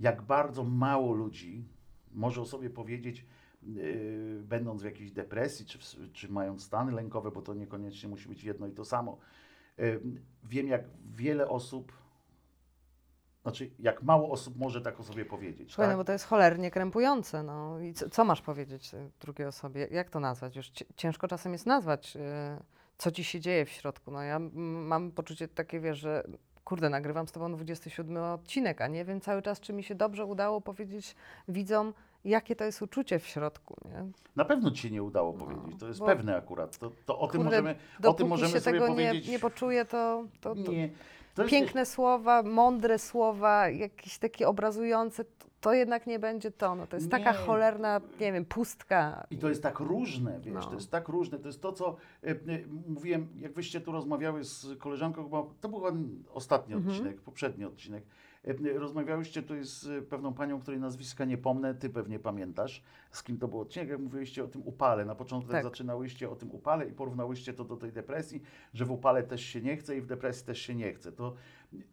jak 0.00 0.22
bardzo 0.22 0.64
mało 0.64 1.12
ludzi 1.12 1.64
może 2.12 2.40
o 2.40 2.44
sobie 2.46 2.70
powiedzieć, 2.70 3.26
yy, 3.62 4.40
będąc 4.44 4.82
w 4.82 4.84
jakiejś 4.84 5.12
depresji, 5.12 5.66
czy, 5.66 5.78
w- 5.78 6.12
czy 6.12 6.28
mając 6.28 6.64
stany 6.64 6.92
lękowe, 6.92 7.30
bo 7.30 7.42
to 7.42 7.54
niekoniecznie 7.54 8.08
musi 8.08 8.28
być 8.28 8.44
jedno 8.44 8.66
i 8.66 8.72
to 8.72 8.84
samo. 8.84 9.18
Yy, 9.78 10.00
wiem, 10.44 10.68
jak 10.68 10.84
wiele 11.04 11.48
osób, 11.48 11.92
znaczy, 13.42 13.70
jak 13.78 14.02
mało 14.02 14.30
osób 14.30 14.56
może 14.56 14.80
tak 14.80 15.00
o 15.00 15.02
sobie 15.02 15.24
powiedzieć. 15.24 15.68
Słuchaj, 15.72 15.86
tak? 15.86 15.92
no 15.96 15.98
bo 15.98 16.04
to 16.04 16.12
jest 16.12 16.24
cholernie 16.24 16.70
krępujące. 16.70 17.42
No. 17.42 17.80
I 17.80 17.94
co, 17.94 18.10
co 18.10 18.24
masz 18.24 18.42
powiedzieć 18.42 18.94
y, 18.94 19.10
drugiej 19.20 19.46
osobie? 19.46 19.88
Jak 19.90 20.10
to 20.10 20.20
nazwać? 20.20 20.56
Już 20.56 20.68
ci- 20.70 20.84
ciężko 20.96 21.28
czasem 21.28 21.52
jest 21.52 21.66
nazwać, 21.66 22.16
y, 22.16 22.20
co 23.02 23.10
ci 23.10 23.24
się 23.24 23.40
dzieje 23.40 23.64
w 23.64 23.70
środku. 23.70 24.10
No 24.10 24.22
ja 24.22 24.38
mam 24.54 25.10
poczucie 25.10 25.48
takie, 25.48 25.80
wiesz, 25.80 25.98
że 25.98 26.24
kurde, 26.64 26.90
nagrywam 26.90 27.28
z 27.28 27.32
tobą 27.32 27.52
27 27.52 28.16
odcinek, 28.16 28.80
a 28.80 28.88
nie 28.88 29.04
wiem 29.04 29.20
cały 29.20 29.42
czas, 29.42 29.60
czy 29.60 29.72
mi 29.72 29.82
się 29.82 29.94
dobrze 29.94 30.24
udało 30.24 30.60
powiedzieć 30.60 31.14
widzom, 31.48 31.94
jakie 32.24 32.56
to 32.56 32.64
jest 32.64 32.82
uczucie 32.82 33.18
w 33.18 33.26
środku, 33.26 33.76
nie? 33.84 34.06
Na 34.36 34.44
pewno 34.44 34.70
ci 34.70 34.82
się 34.82 34.90
nie 34.90 35.02
udało 35.02 35.32
No, 35.32 35.44
powiedzieć, 35.46 35.80
to 35.80 35.88
jest 35.88 36.00
pewne 36.00 36.36
akurat. 36.36 36.78
To, 36.78 36.90
to 37.06 37.18
o 37.18 37.28
tym 37.28 37.42
Kurde, 37.42 37.62
możemy, 37.62 37.76
o 38.04 38.14
tym 38.14 38.28
możemy 38.28 38.52
się 38.52 38.60
sobie 38.60 38.80
tego 38.80 38.92
powiedzieć. 38.92 39.26
nie, 39.26 39.32
nie 39.32 39.38
poczuje, 39.38 39.84
to, 39.84 40.24
to, 40.40 40.54
to 40.54 40.72
nie, 40.72 40.90
to 41.34 41.42
jest, 41.42 41.50
piękne 41.50 41.86
słowa, 41.86 42.42
mądre 42.42 42.98
słowa, 42.98 43.68
jakieś 43.68 44.18
takie 44.18 44.48
obrazujące, 44.48 45.24
to, 45.62 45.72
jednak 45.74 46.06
nie 46.06 46.18
będzie 46.18 46.50
to. 46.50 46.74
No, 46.74 46.86
to 46.86 46.96
jest 46.96 47.10
taka 47.10 47.32
Nie. 47.32 47.38
cholerna, 47.38 48.00
nie 48.20 48.32
wiem, 48.32 48.44
pustka. 48.44 49.26
I 49.30 49.38
to 49.38 49.48
jest 49.48 49.62
tak 49.62 49.80
różne, 49.80 50.40
wiesz, 50.40 50.54
No. 50.54 50.62
to 50.70 50.74
jest 50.74 50.90
tak 50.90 51.08
różne. 51.08 51.38
To 51.38 51.46
jest 51.48 51.62
to, 51.62 51.72
co 51.72 51.96
e, 52.24 52.30
e, 52.30 52.36
mówiłem, 52.88 53.28
jak 53.36 53.52
wyście 53.52 53.80
tu 53.80 53.92
rozmawiały 53.92 54.44
z 54.44 54.66
koleżanką, 54.78 55.24
chyba 55.24 55.42
to 55.60 55.68
był 55.68 55.82
ostatni 56.34 56.74
Mhm. 56.74 56.90
odcinek, 56.96 57.20
poprzedni 57.20 57.64
odcinek. 57.64 58.04
E, 58.46 58.50
e, 58.50 58.78
rozmawiałyście 58.78 59.42
tu 59.42 59.54
z 59.64 59.86
e, 59.88 60.02
pewną 60.02 60.34
panią, 60.34 60.60
której 60.60 60.80
nazwiska 60.80 61.24
nie 61.24 61.38
pomnę, 61.38 61.74
ty 61.74 61.90
pewnie 61.90 62.18
pamiętasz, 62.18 62.82
z 63.10 63.22
kim 63.22 63.38
to 63.38 63.48
był 63.48 63.60
odcinek, 63.60 63.88
jak 63.88 63.98
mówiłyście 64.00 64.44
o 64.44 64.48
tym 64.48 64.62
upale. 64.64 65.04
Na 65.04 65.14
początku 65.14 65.50
Tak. 65.52 65.62
zaczynałyście 65.62 66.30
o 66.30 66.36
tym 66.36 66.50
upale 66.50 66.86
i 66.88 66.92
porównałyście 66.92 67.52
to 67.52 67.64
do 67.64 67.76
tej 67.76 67.92
depresji, 67.92 68.42
że 68.74 68.84
w 68.84 68.90
upale 68.90 69.22
też 69.22 69.40
się 69.42 69.60
nie 69.60 69.76
chce 69.76 69.96
i 69.96 70.00
w 70.00 70.06
depresji 70.06 70.46
też 70.46 70.58
się 70.58 70.74
nie 70.74 70.92
chce. 70.94 71.12
To, 71.12 71.34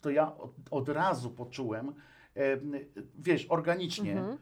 to 0.02 0.10
ja 0.10 0.38
od, 0.38 0.52
od 0.72 0.90
razu 0.90 1.30
poczułem, 1.32 1.94
wiesz, 3.20 3.46
organicznie, 3.50 4.12
Mhm. 4.12 4.38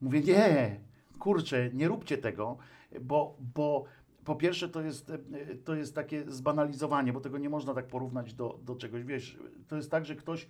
Mówię, 0.00 0.20
nie, 0.20 0.80
kurczę, 1.18 1.70
nie 1.72 1.88
róbcie 1.88 2.18
tego, 2.18 2.56
bo, 3.00 3.36
bo 3.54 3.84
po 4.24 4.36
pierwsze 4.36 4.68
to 4.68 4.80
jest, 4.80 5.10
e, 5.10 5.18
to 5.64 5.74
jest 5.74 5.94
takie 5.94 6.24
zbanalizowanie, 6.30 7.12
bo 7.12 7.20
tego 7.20 7.38
nie 7.38 7.50
można 7.50 7.74
tak 7.74 7.86
porównać 7.86 8.34
do, 8.34 8.58
do 8.64 8.76
czegoś. 8.76 9.04
Wiesz, 9.04 9.38
to 9.68 9.76
jest 9.76 9.90
tak, 9.90 10.06
że 10.06 10.16
ktoś, 10.16 10.46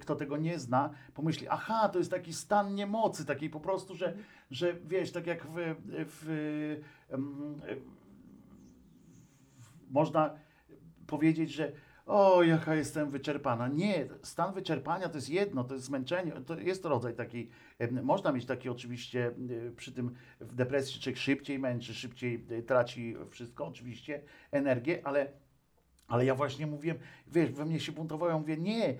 kto 0.00 0.16
tego 0.16 0.36
nie 0.36 0.58
zna, 0.58 0.90
pomyśli, 1.14 1.48
aha, 1.48 1.88
to 1.88 1.98
jest 1.98 2.10
taki 2.10 2.32
stan 2.32 2.74
niemocy, 2.74 3.24
takiej 3.24 3.50
po 3.50 3.60
prostu, 3.60 3.94
że, 3.94 4.14
że 4.50 4.74
wiesz, 4.74 5.12
tak 5.12 5.26
jak 5.26 5.46
w, 5.46 5.74
w, 5.88 6.30
em, 7.10 7.60
można 9.90 10.34
powiedzieć, 11.06 11.52
że 11.52 11.72
o, 12.08 12.42
jaka 12.42 12.74
jestem 12.74 13.10
wyczerpana. 13.10 13.68
Nie, 13.68 14.06
stan 14.22 14.54
wyczerpania 14.54 15.08
to 15.08 15.18
jest 15.18 15.28
jedno, 15.30 15.64
to 15.64 15.74
jest 15.74 15.86
zmęczenie, 15.86 16.32
to 16.32 16.58
jest 16.58 16.84
rodzaj 16.84 17.14
takiej, 17.14 17.50
można 18.02 18.32
mieć 18.32 18.46
taki 18.46 18.68
oczywiście 18.68 19.30
y, 19.50 19.72
przy 19.76 19.92
tym 19.92 20.14
w 20.40 20.54
depresji, 20.54 21.00
człowiek 21.00 21.18
szybciej 21.18 21.58
męczy, 21.58 21.94
szybciej 21.94 22.44
y, 22.50 22.62
traci 22.62 23.16
wszystko, 23.30 23.66
oczywiście, 23.66 24.20
energię, 24.52 25.00
ale, 25.04 25.26
ale 26.08 26.24
ja 26.24 26.34
właśnie 26.34 26.66
mówiłem, 26.66 26.98
wiesz, 27.26 27.50
we 27.50 27.64
mnie 27.64 27.80
się 27.80 27.92
buntowało, 27.92 28.30
ja 28.32 28.38
mówię, 28.38 28.56
nie, 28.56 28.94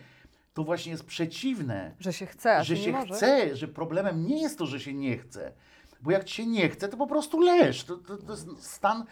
to 0.55 0.65
właśnie 0.65 0.93
jest 0.93 1.05
przeciwne 1.05 1.95
Że 2.00 2.12
się 2.12 2.27
chce, 2.27 2.57
a 2.57 2.65
że 2.65 2.77
się 2.77 2.87
nie 2.87 2.99
może. 2.99 3.15
chce, 3.15 3.57
że 3.57 3.69
problemem 3.69 4.27
nie 4.27 4.43
jest 4.43 4.59
to, 4.59 4.67
że 4.67 4.81
się 4.81 4.95
nie 4.95 5.19
chce. 5.19 5.53
Bo 6.00 6.11
jak 6.11 6.25
ci 6.25 6.35
się 6.35 6.47
nie 6.47 6.69
chce, 6.69 6.88
to 6.88 6.97
po 6.97 7.07
prostu 7.07 7.40
leż. 7.40 7.85
To, 7.85 7.97
to, 7.97 8.17
to 8.17 8.33
jest 8.33 8.62
stan, 8.62 9.05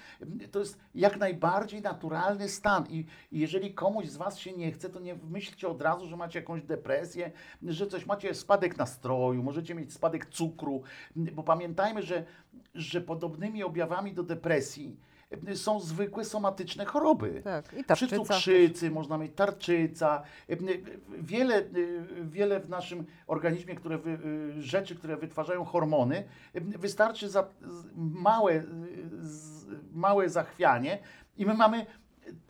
to 0.50 0.59
jest 0.59 0.78
jak 0.95 1.16
najbardziej 1.16 1.83
naturalny 1.83 2.49
stan. 2.49 2.85
I, 2.90 3.05
I 3.33 3.38
jeżeli 3.40 3.75
komuś 3.75 4.07
z 4.07 4.16
Was 4.16 4.38
się 4.38 4.52
nie 4.52 4.73
chce, 4.73 4.90
to 4.90 5.00
nie 5.00 5.14
myślcie 5.14 5.69
od 5.69 5.83
razu, 5.83 6.07
że 6.07 6.16
macie 6.16 6.38
jakąś 6.38 6.62
depresję, 6.62 7.33
że 7.62 7.87
coś 7.87 8.07
macie 8.07 8.35
spadek 8.35 8.76
nastroju, 8.76 9.43
możecie 9.43 9.75
mieć 9.75 9.93
spadek 9.93 10.26
cukru. 10.26 10.83
Bo 11.16 11.43
pamiętajmy, 11.43 12.02
że, 12.02 12.25
że 12.75 13.00
podobnymi 13.00 13.62
objawami 13.62 14.14
do 14.14 14.23
depresji 14.23 14.97
są 15.54 15.80
zwykłe 15.80 16.25
somatyczne 16.25 16.85
choroby. 16.85 17.40
Tak, 17.45 17.64
i 17.73 17.76
Przy 17.76 17.85
tarczyca. 17.85 18.16
cukrzycy 18.16 18.90
można 18.90 19.18
mieć 19.18 19.33
tarczyca, 19.35 20.23
y, 20.50 20.52
y, 20.52 20.83
wiele, 21.18 21.59
y, 21.59 22.04
wiele 22.25 22.61
w 22.61 22.68
naszym 22.68 23.04
organizmie, 23.26 23.75
które 23.75 23.99
wy, 23.99 24.11
y, 24.59 24.62
rzeczy, 24.62 24.97
które 24.97 25.16
wytwarzają 25.16 25.64
hormony, 25.64 26.25
y, 26.56 26.61
wystarczy 26.61 27.28
za 27.28 27.49
małe, 27.97 28.52
y, 28.54 28.64
małe 29.92 30.28
zachwianie 30.28 30.99
i 31.37 31.47
my 31.47 31.54
mamy 31.54 31.87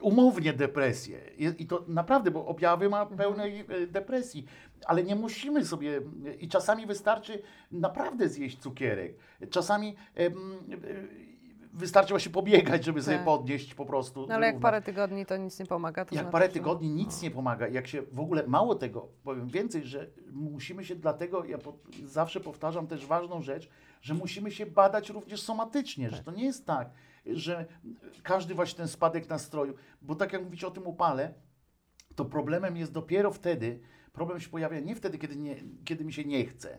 umownie 0.00 0.52
depresję. 0.52 1.18
I, 1.58 1.66
to 1.66 1.84
naprawdę, 1.88 2.30
bo 2.30 2.46
objawy 2.46 2.88
ma 2.88 3.06
pełnej 3.06 3.64
y, 3.70 3.86
depresji, 3.86 4.46
ale 4.86 5.02
nie 5.02 5.16
musimy 5.16 5.64
sobie, 5.64 5.96
y, 6.26 6.34
i 6.40 6.48
czasami 6.48 6.86
wystarczy 6.86 7.42
naprawdę 7.72 8.28
zjeść 8.28 8.58
cukierek. 8.58 9.16
Czasami 9.50 9.96
y, 10.18 10.32
wystarczy 11.76 12.12
właśnie 12.12 12.32
pobiegać, 12.32 12.84
żeby 12.84 13.02
sobie 13.02 13.16
Tak. 13.16 13.24
podnieść 13.24 13.74
po 13.74 13.86
prostu. 13.86 14.26
No 14.26 14.34
ale 14.34 14.46
jak 14.46 14.60
parę 14.60 14.82
tygodni 14.82 15.26
to 15.26 15.36
nic 15.36 15.58
nie 15.58 15.66
pomaga, 15.66 16.04
to 16.04 16.14
Jak 16.14 16.22
znaczy, 16.24 16.32
parę 16.32 16.48
tygodni 16.48 16.90
nic 16.90 17.22
nie 17.22 17.30
pomaga, 17.30 17.68
jak 17.68 17.86
się 17.86 18.02
w 18.02 18.20
ogóle 18.20 18.46
mało 18.46 18.74
tego, 18.74 19.08
powiem 19.24 19.48
więcej, 19.48 19.84
że 19.84 20.10
musimy 20.32 20.84
się 20.84 20.96
dlatego, 20.96 21.44
ja 21.44 21.58
po, 21.58 21.78
zawsze 22.04 22.40
powtarzam 22.40 22.86
też 22.86 23.06
ważną 23.06 23.42
rzecz, 23.42 23.68
że 24.02 24.14
musimy 24.14 24.50
się 24.50 24.66
badać 24.66 25.10
również 25.10 25.42
somatycznie, 25.42 26.10
że 26.10 26.22
to 26.22 26.32
nie 26.32 26.44
jest 26.44 26.66
tak, 26.66 26.90
że 27.26 27.66
każdy 28.22 28.54
właśnie 28.54 28.76
ten 28.76 28.88
spadek 28.88 29.28
nastroju, 29.28 29.74
bo 30.02 30.14
tak 30.14 30.32
jak 30.32 30.44
mówicie 30.44 30.66
o 30.66 30.70
tym 30.70 30.86
upale, 30.86 31.34
to 32.14 32.24
problemem 32.24 32.76
jest 32.76 32.92
dopiero 32.92 33.30
wtedy, 33.32 33.80
problem 34.12 34.40
się 34.40 34.48
pojawia 34.48 34.80
nie 34.80 34.94
wtedy, 34.96 35.18
kiedy, 35.18 35.36
nie, 35.36 35.56
kiedy 35.84 36.04
mi 36.04 36.12
się 36.12 36.24
nie 36.24 36.44
chce, 36.46 36.78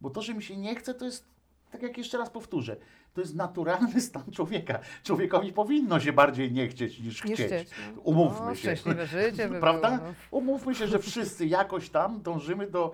bo 0.00 0.10
to, 0.10 0.22
że 0.22 0.34
mi 0.34 0.42
się 0.42 0.56
nie 0.56 0.74
chce, 0.74 0.94
to 0.94 1.04
jest, 1.04 1.35
tak 1.76 1.82
jak 1.82 1.98
jeszcze 1.98 2.18
raz 2.18 2.30
powtórzę, 2.30 2.76
to 3.14 3.20
jest 3.20 3.34
naturalny 3.34 4.00
stan 4.08 4.22
człowieka. 4.32 4.78
Człowiekowi 5.02 5.52
powinno 5.52 6.00
się 6.00 6.12
bardziej 6.12 6.52
nie 6.52 6.68
chcieć 6.68 7.00
niż 7.00 7.24
Nie 7.24 7.34
chcieć. 7.34 7.46
chcieć, 7.46 7.70
no. 7.96 8.00
Umówmy 8.02 8.46
no, 8.46 8.54
się. 8.54 8.76
Życie 9.06 9.48
by 9.48 9.60
Prawda? 9.66 9.90
Było, 9.90 10.08
no. 10.08 10.14
Umówmy 10.30 10.74
się, 10.74 10.86
że 10.86 10.98
wszyscy 10.98 11.46
jakoś 11.46 11.90
tam 11.90 12.22
dążymy 12.22 12.70
do, 12.70 12.92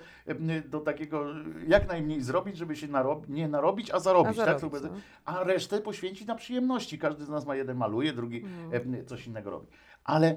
do 0.69 0.81
takiego 0.81 1.25
jak 1.69 1.89
najmniej 1.89 2.21
zrobić, 2.21 2.57
żeby 2.57 2.77
się 2.77 2.89
narob- 2.89 3.29
nie 3.29 3.49
narobić, 3.49 3.91
a 3.91 4.01
zarobić. 4.01 4.39
A 4.39 4.45
tak? 4.47 4.61
zarobić, 4.61 4.83
To 4.83 4.89
no. 4.89 5.01
A 5.25 5.45
resztę 5.45 5.81
poświęcić 5.81 6.27
na 6.27 6.35
przyjemności. 6.35 6.99
Każdy 6.99 7.25
z 7.25 7.29
nas 7.29 7.47
ma 7.47 7.57
jeden 7.57 7.77
maluje, 7.77 8.13
drugi 8.13 8.45
Mm. 8.45 8.75
em, 8.99 9.07
coś 9.07 9.27
innego 9.27 9.51
robi. 9.51 9.67
Ale 10.05 10.37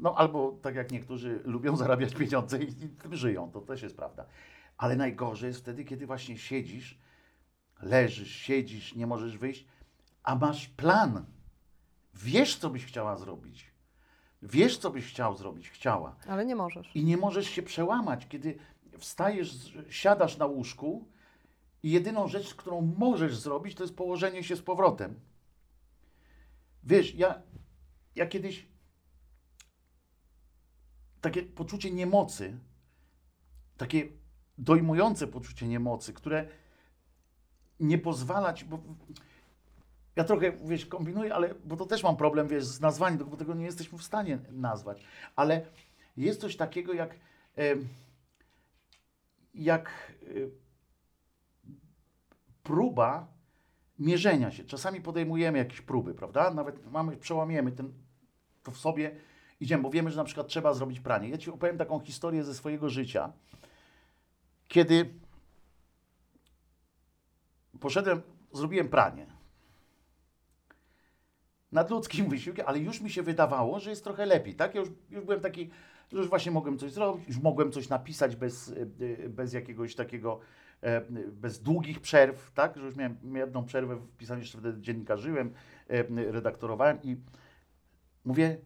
no 0.00 0.14
albo 0.14 0.58
tak 0.62 0.74
jak 0.74 0.92
niektórzy 0.92 1.40
lubią 1.44 1.76
zarabiać 1.82 2.14
pieniądze 2.14 2.58
i, 2.62 2.68
i 2.84 2.88
tym 2.88 3.16
żyją, 3.16 3.50
to 3.52 3.60
też 3.60 3.82
jest 3.82 3.96
prawda. 3.96 4.24
Ale 4.78 4.96
najgorzej 4.96 5.48
jest 5.48 5.60
wtedy, 5.60 5.84
kiedy 5.84 6.06
właśnie 6.06 6.38
siedzisz, 6.38 6.98
leżysz, 7.82 8.36
siedzisz, 8.36 8.94
nie 8.94 9.06
możesz 9.06 9.38
wyjść, 9.38 9.66
a 10.22 10.34
masz 10.34 10.68
plan. 10.68 11.24
Wiesz, 12.14 12.56
co 12.56 12.70
byś 12.70 12.84
chciała 12.84 13.16
zrobić. 13.16 13.72
Wiesz, 14.42 14.78
co 14.78 14.90
byś 14.90 15.06
chciał 15.06 15.36
zrobić, 15.36 15.70
chciała. 15.70 16.16
Ale 16.26 16.46
nie 16.46 16.56
możesz. 16.56 16.96
I 16.96 17.04
nie 17.04 17.16
możesz 17.16 17.46
się 17.46 17.62
przełamać, 17.62 18.28
kiedy 18.28 18.58
wstajesz, 18.98 19.78
siadasz 19.90 20.38
na 20.38 20.46
łóżku 20.46 21.08
i 21.82 21.90
jedyną 21.90 22.28
rzecz, 22.28 22.54
którą 22.54 22.94
możesz 22.98 23.36
zrobić, 23.36 23.74
to 23.74 23.84
jest 23.84 23.96
położenie 23.96 24.44
się 24.44 24.56
z 24.56 24.62
powrotem. 24.62 25.20
Wiesz, 26.84 27.14
ja, 27.14 27.42
ja 28.16 28.26
kiedyś 28.26 28.68
takie 31.20 31.42
poczucie 31.42 31.90
niemocy, 31.90 32.58
takie 33.76 34.08
dojmujące 34.58 35.26
poczucie 35.26 35.68
niemocy, 35.68 36.12
które 36.12 36.48
nie 37.82 37.98
pozwala 37.98 38.52
ci, 38.52 38.64
bo 38.64 38.78
ja 40.16 40.24
trochę, 40.24 40.52
wiesz, 40.52 40.86
kombinuję, 40.86 41.34
ale, 41.34 41.54
bo 41.64 41.76
to 41.76 41.86
też 41.86 42.02
mam 42.02 42.16
problem, 42.16 42.48
wiesz, 42.48 42.64
z 42.64 42.80
nazwaniem, 42.80 43.18
bo 43.18 43.36
tego 43.36 43.54
nie 43.54 43.64
jesteśmy 43.64 43.98
w 43.98 44.02
stanie 44.02 44.38
nazwać, 44.50 45.04
ale 45.36 45.66
jest 46.16 46.40
coś 46.40 46.56
takiego 46.56 46.92
jak, 46.92 47.14
jak 49.54 50.12
próba 52.62 53.26
mierzenia 53.98 54.50
się. 54.50 54.64
Czasami 54.64 55.00
podejmujemy 55.00 55.58
jakieś 55.58 55.80
próby, 55.80 56.14
prawda? 56.14 56.50
Nawet 56.50 56.90
mamy, 56.90 57.16
przełamiemy 57.16 57.72
ten, 57.72 57.92
to 58.62 58.70
w 58.70 58.78
sobie, 58.78 59.16
idziemy, 59.60 59.82
bo 59.82 59.90
wiemy, 59.90 60.10
że 60.10 60.16
na 60.16 60.24
przykład 60.24 60.46
trzeba 60.46 60.74
zrobić 60.74 61.00
pranie. 61.00 61.28
Ja 61.28 61.38
Ci 61.38 61.50
opowiem 61.50 61.78
taką 61.78 62.00
historię 62.00 62.44
ze 62.44 62.54
swojego 62.54 62.88
życia, 62.88 63.32
kiedy 64.68 65.14
poszedłem, 67.82 68.22
zrobiłem 68.52 68.88
pranie. 68.88 69.26
Nadludzkim 71.72 72.28
wysiłkiem, 72.34 72.66
ale 72.68 72.78
już 72.78 73.00
mi 73.00 73.10
się 73.10 73.22
wydawało, 73.22 73.80
że 73.80 73.90
jest 73.90 74.04
trochę 74.04 74.26
lepiej, 74.26 74.54
tak? 74.54 74.74
Ja 74.74 74.80
już, 74.80 74.90
już 75.10 75.24
byłem 75.24 75.40
taki, 75.40 75.70
już 76.12 76.28
właśnie 76.28 76.52
mogłem 76.52 76.78
coś 76.78 76.92
zrobić, 76.92 77.28
już 77.28 77.38
mogłem 77.38 77.72
coś 77.72 77.88
napisać 77.88 78.36
bez, 78.36 78.68
y, 78.68 78.90
y, 79.00 79.28
bez 79.28 79.52
jakiegoś 79.52 79.94
takiego, 79.94 80.40
e, 80.80 81.00
bez 81.32 81.62
długich 81.62 82.00
przerw, 82.00 82.52
tak? 82.52 82.76
Że 82.76 82.86
już 82.86 82.96
miałem 82.96 83.36
jedną 83.36 83.64
przerwę 83.64 83.96
w 83.96 84.16
pisaniu, 84.16 84.40
jeszcze 84.40 84.58
wtedy 84.58 84.80
dziennikarzyłem, 84.80 85.54
e, 85.88 86.32
redaktorowałem 86.32 86.98
i 87.02 87.16
mówię, 88.24 88.58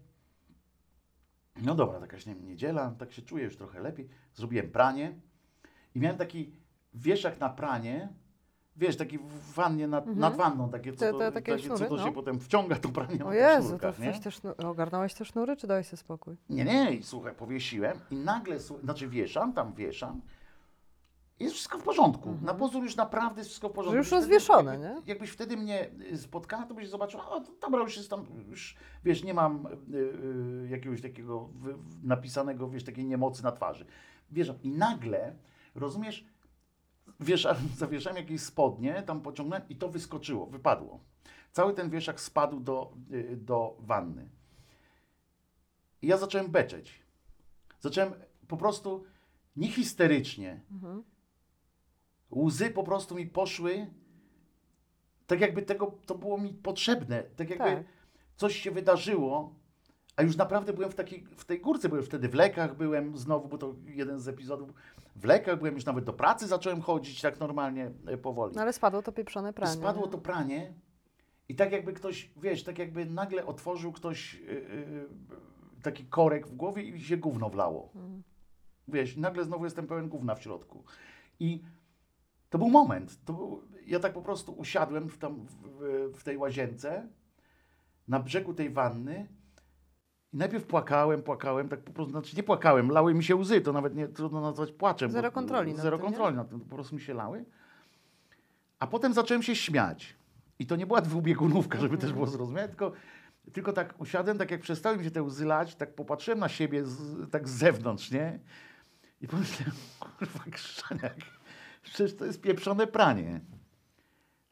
no 1.62 1.74
dobra, 1.74 2.00
nie 2.26 2.34
wiem, 2.34 2.46
niedziela, 2.46 2.94
tak 2.98 3.12
się 3.12 3.22
czuję 3.22 3.44
już 3.44 3.56
trochę 3.56 3.80
lepiej. 3.80 4.08
Zrobiłem 4.34 4.70
pranie 4.70 5.14
i 5.94 6.00
miałem 6.00 6.16
taki 6.16 6.52
wieszak 6.94 7.40
na 7.40 7.48
pranie, 7.48 8.08
wiesz, 8.76 8.96
taki 8.96 9.18
w 9.18 9.52
wannie 9.54 9.88
nad, 9.88 10.04
Mhm. 10.06 10.18
nad 10.18 10.36
wanną, 10.36 10.68
takie, 10.70 10.92
co 10.92 10.98
Te- 10.98 11.12
to, 11.12 11.18
takie 11.18 11.32
takie, 11.32 11.56
co 11.56 11.76
sznury, 11.76 11.86
to 11.88 11.98
się 11.98 12.04
no. 12.06 12.12
potem 12.12 12.40
wciąga, 12.40 12.76
to 12.76 12.88
pranie 12.88 13.16
na 13.16 13.26
O 13.26 13.32
Jezu, 13.32 13.62
to 13.62 13.68
sznurkach, 13.68 13.98
nie? 13.98 14.06
weź 14.06 14.20
te 14.20 14.30
sznu- 14.30 14.66
ogarnąłeś 14.66 15.14
te 15.14 15.24
sznury, 15.24 15.56
czy 15.56 15.66
dałeś 15.66 15.86
sobie 15.86 15.96
spokój? 16.00 16.36
Nie, 16.50 16.64
nie, 16.64 16.92
i 16.94 17.02
słuchaj, 17.02 17.34
powiesiłem 17.34 17.98
i 18.10 18.16
nagle, 18.16 18.58
znaczy 18.60 19.08
wieszam, 19.08 19.52
tam 19.52 19.74
wieszam 19.74 20.20
jest 21.40 21.54
wszystko 21.54 21.78
w 21.78 21.82
porządku. 21.82 22.34
Na 22.42 22.54
pozór 22.54 22.82
już 22.82 22.96
naprawdę 22.96 23.40
jest 23.40 23.48
wszystko 23.50 23.68
w 23.68 23.72
porządku. 23.72 23.98
Mhm. 23.98 24.04
już 24.04 24.10
rozwieszone, 24.12 24.78
nie? 24.78 25.02
Jakbyś 25.06 25.30
wtedy 25.30 25.56
mnie 25.56 25.90
y, 26.12 26.18
spotkała, 26.18 26.66
to 26.66 26.74
byś 26.74 26.88
zobaczyła, 26.88 27.28
o, 27.30 27.40
to 27.40 27.52
dobra, 27.60 27.82
już 27.82 27.96
jest 27.96 28.10
tam, 28.10 28.26
już, 28.48 28.76
wiesz, 29.04 29.24
nie 29.24 29.34
mam 29.34 29.66
y, 29.66 29.96
y, 30.64 30.68
jakiegoś 30.70 31.02
takiego 31.02 31.40
w- 31.40 32.04
napisanego, 32.06 32.68
wiesz, 32.68 32.84
takiej 32.84 33.04
niemocy 33.04 33.44
na 33.44 33.52
twarzy. 33.52 33.86
Wieszam 34.30 34.56
i 34.62 34.68
nagle, 34.70 35.32
rozumiesz, 35.74 36.26
wieszam, 37.20 37.56
zawieszałem 37.76 38.16
jakieś 38.16 38.40
spodnie, 38.40 39.02
tam 39.02 39.20
pociągnąłem 39.20 39.68
i 39.68 39.76
to 39.76 39.88
wyskoczyło, 39.88 40.46
wypadło. 40.46 41.00
Cały 41.52 41.74
ten 41.74 41.90
wieszak 41.90 42.20
spadł 42.20 42.60
do, 42.60 42.92
y, 43.12 43.36
do 43.36 43.76
wanny. 43.80 44.28
I 46.02 46.06
ja 46.06 46.16
zacząłem 46.16 46.50
beczeć. 46.50 47.02
Zacząłem 47.80 48.12
po 48.48 48.56
prostu 48.56 49.04
nie 49.56 49.68
histerycznie. 49.68 50.60
Mhm. 50.70 51.02
Łzy 52.30 52.70
po 52.70 52.84
prostu 52.84 53.14
mi 53.14 53.26
poszły, 53.26 53.86
tak 55.26 55.40
jakby 55.40 55.62
tego, 55.62 55.94
to 56.06 56.14
było 56.14 56.38
mi 56.38 56.52
potrzebne, 56.52 57.22
tak 57.22 57.50
jakby 57.50 57.64
Tak. 57.64 57.84
coś 58.36 58.56
się 58.56 58.70
wydarzyło, 58.70 59.54
a 60.16 60.22
już 60.22 60.36
naprawdę 60.36 60.72
byłem 60.72 60.90
w, 60.90 60.94
takiej, 60.94 61.24
w 61.36 61.44
tej 61.44 61.60
górce, 61.60 61.88
byłem 61.88 62.04
wtedy 62.04 62.28
w 62.28 62.34
lekach, 62.34 62.76
byłem 62.76 63.18
znowu, 63.18 63.48
bo 63.48 63.58
to 63.58 63.74
jeden 63.86 64.20
z 64.20 64.28
epizodów, 64.28 64.72
w 65.16 65.24
lekach 65.24 65.58
byłem, 65.58 65.74
już 65.74 65.84
nawet 65.84 66.04
do 66.04 66.12
pracy 66.12 66.46
zacząłem 66.46 66.80
chodzić 66.80 67.20
tak 67.20 67.40
normalnie, 67.40 67.90
e, 68.06 68.16
powoli. 68.18 68.54
No 68.56 68.62
ale 68.62 68.72
spadło 68.72 69.02
to 69.02 69.12
pieprzone 69.12 69.52
pranie. 69.52 69.72
spadło 69.72 70.06
to 70.06 70.18
pranie 70.18 70.72
i 71.48 71.54
tak 71.54 71.72
jakby 71.72 71.92
ktoś, 71.92 72.30
wiesz, 72.36 72.64
tak 72.64 72.78
jakby 72.78 73.06
nagle 73.06 73.46
otworzył 73.46 73.92
ktoś 73.92 74.34
yy, 74.34 74.54
yy, 74.54 75.08
taki 75.82 76.04
korek 76.04 76.46
w 76.46 76.54
głowie 76.56 76.82
i 76.82 77.00
się 77.00 77.16
gówno 77.16 77.50
wlało. 77.50 77.90
Mhm. 77.94 78.22
Wiesz, 78.88 79.16
nagle 79.16 79.44
znowu 79.44 79.64
jestem 79.64 79.86
pełen 79.86 80.08
gówna 80.08 80.34
w 80.34 80.42
środku. 80.42 80.84
I 81.40 81.62
to 82.50 82.58
był 82.58 82.68
moment. 82.68 83.24
To 83.24 83.32
był, 83.32 83.62
ja 83.86 84.00
tak 84.00 84.12
po 84.12 84.22
prostu 84.22 84.52
usiadłem 84.52 85.08
w, 85.08 85.18
tam, 85.18 85.46
w- 85.46 86.12
w 86.18 86.22
tej 86.24 86.36
łazience, 86.36 87.08
na 88.08 88.20
brzegu 88.20 88.54
tej 88.54 88.70
wanny 88.70 89.28
i 90.36 90.38
najpierw 90.38 90.64
płakałem, 90.66 91.22
płakałem, 91.22 91.68
tak 91.68 91.80
po 91.80 91.92
prostu, 91.92 92.10
znaczy 92.10 92.36
nie 92.36 92.42
płakałem, 92.42 92.90
lały 92.90 93.14
mi 93.14 93.24
się 93.24 93.36
łzy, 93.36 93.60
to 93.60 93.72
nawet 93.72 93.94
nie 93.94 94.08
trudno 94.08 94.40
nazwać 94.40 94.72
płaczem. 94.72 95.10
Zero 95.10 95.28
bo- 95.28 95.34
kontroli 95.34 95.72
nad 95.72 95.80
Zero 95.80 95.96
tym, 95.96 96.06
nie? 96.06 96.10
kontroli 96.12 96.36
nad 96.36 96.48
tym, 96.48 96.60
po 96.60 96.74
prostu 96.74 96.94
mi 96.94 97.00
się 97.00 97.14
lały. 97.14 97.44
A 98.78 98.86
potem 98.86 99.12
zacząłem 99.14 99.42
się 99.42 99.56
śmiać. 99.56 100.16
I 100.58 100.66
to 100.66 100.76
nie 100.76 100.86
była 100.86 101.00
dwubiegunówka, 101.00 101.80
żeby 101.80 101.98
też 101.98 102.12
było 102.12 102.26
zrozumiałe, 102.26 102.68
tylko, 102.68 102.92
tylko 103.52 103.72
tak 103.72 103.94
usiadłem, 104.00 104.38
tak 104.38 104.50
jak 104.50 104.60
przestały 104.60 104.96
mi 104.98 105.04
się 105.04 105.10
te 105.10 105.22
łzy 105.22 105.44
lać, 105.46 105.74
tak 105.74 105.94
popatrzyłem 105.94 106.38
na 106.38 106.48
siebie 106.48 106.84
z, 106.84 107.30
tak 107.30 107.48
z 107.48 107.52
zewnątrz, 107.52 108.10
nie? 108.10 108.38
I 109.20 109.28
pomyślałem, 109.28 109.74
kurwa, 110.18 110.44
krzaniak, 110.50 111.16
przecież 111.82 112.16
to 112.16 112.24
jest 112.24 112.40
pieprzone 112.40 112.86
pranie. 112.86 113.40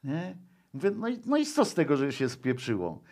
Nie? 0.04 0.36
Mówię, 0.74 0.90
no 0.90 1.08
i, 1.08 1.20
no 1.26 1.36
i 1.36 1.46
co 1.46 1.64
z 1.64 1.74
tego, 1.74 1.96
że 1.96 2.12
się 2.12 2.28
spieprzyło? 2.28 3.02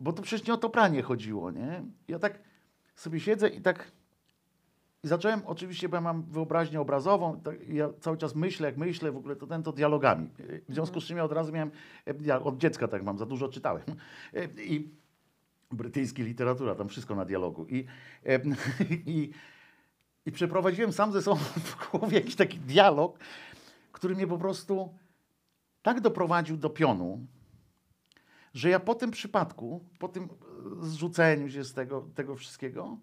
Bo 0.00 0.12
to 0.12 0.22
przecież 0.22 0.46
nie 0.46 0.54
o 0.54 0.56
to 0.56 0.70
pranie 0.70 1.02
chodziło, 1.02 1.50
nie? 1.50 1.82
Ja 2.08 2.18
tak 2.18 2.38
sobie 2.94 3.20
siedzę 3.20 3.48
i 3.48 3.60
tak 3.60 3.92
i 5.06 5.08
zacząłem, 5.08 5.42
oczywiście, 5.46 5.88
bo 5.88 5.96
ja 5.96 6.00
mam 6.00 6.22
wyobraźnię 6.22 6.80
obrazową, 6.80 7.40
tak, 7.40 7.68
ja 7.68 7.88
cały 8.00 8.16
czas 8.16 8.34
myślę, 8.34 8.66
jak 8.66 8.76
myślę, 8.76 9.12
w 9.12 9.16
ogóle 9.16 9.36
to 9.36 9.46
ten 9.46 9.62
to 9.62 9.72
dialogami. 9.72 10.30
W 10.68 10.74
związku 10.74 11.00
z 11.00 11.04
czym 11.04 11.16
ja 11.16 11.24
od 11.24 11.32
razu 11.32 11.52
miałem, 11.52 11.70
e, 12.04 12.14
dia- 12.14 12.42
od 12.42 12.58
dziecka 12.58 12.88
tak 12.88 13.02
mam, 13.02 13.18
za 13.18 13.26
dużo 13.26 13.48
czytałem. 13.48 13.84
E, 14.34 14.44
I 14.62 14.90
brytyjska 15.72 16.22
literatura, 16.22 16.74
tam 16.74 16.88
wszystko 16.88 17.14
na 17.14 17.24
dialogu. 17.24 17.66
I, 17.66 17.86
e, 18.26 18.40
i, 19.06 19.30
i 20.26 20.32
przeprowadziłem 20.32 20.92
sam 20.92 21.12
ze 21.12 21.22
sobą 21.22 21.40
w 21.40 21.90
głowie 21.90 22.18
jakiś 22.18 22.36
taki 22.36 22.58
dialog, 22.58 23.18
który 23.92 24.14
mnie 24.14 24.26
po 24.26 24.38
prostu 24.38 24.94
tak 25.82 26.00
doprowadził 26.00 26.56
do 26.56 26.70
pionu, 26.70 27.26
że 28.56 28.70
ja 28.70 28.80
po 28.80 28.94
tym 28.94 29.10
przypadku, 29.10 29.84
po 29.98 30.08
tym 30.08 30.24
e, 30.24 30.86
zrzuceniu 30.86 31.50
się 31.50 31.64
z 31.64 31.74
tego, 31.74 32.08
tego 32.14 32.36
wszystkiego, 32.36 32.98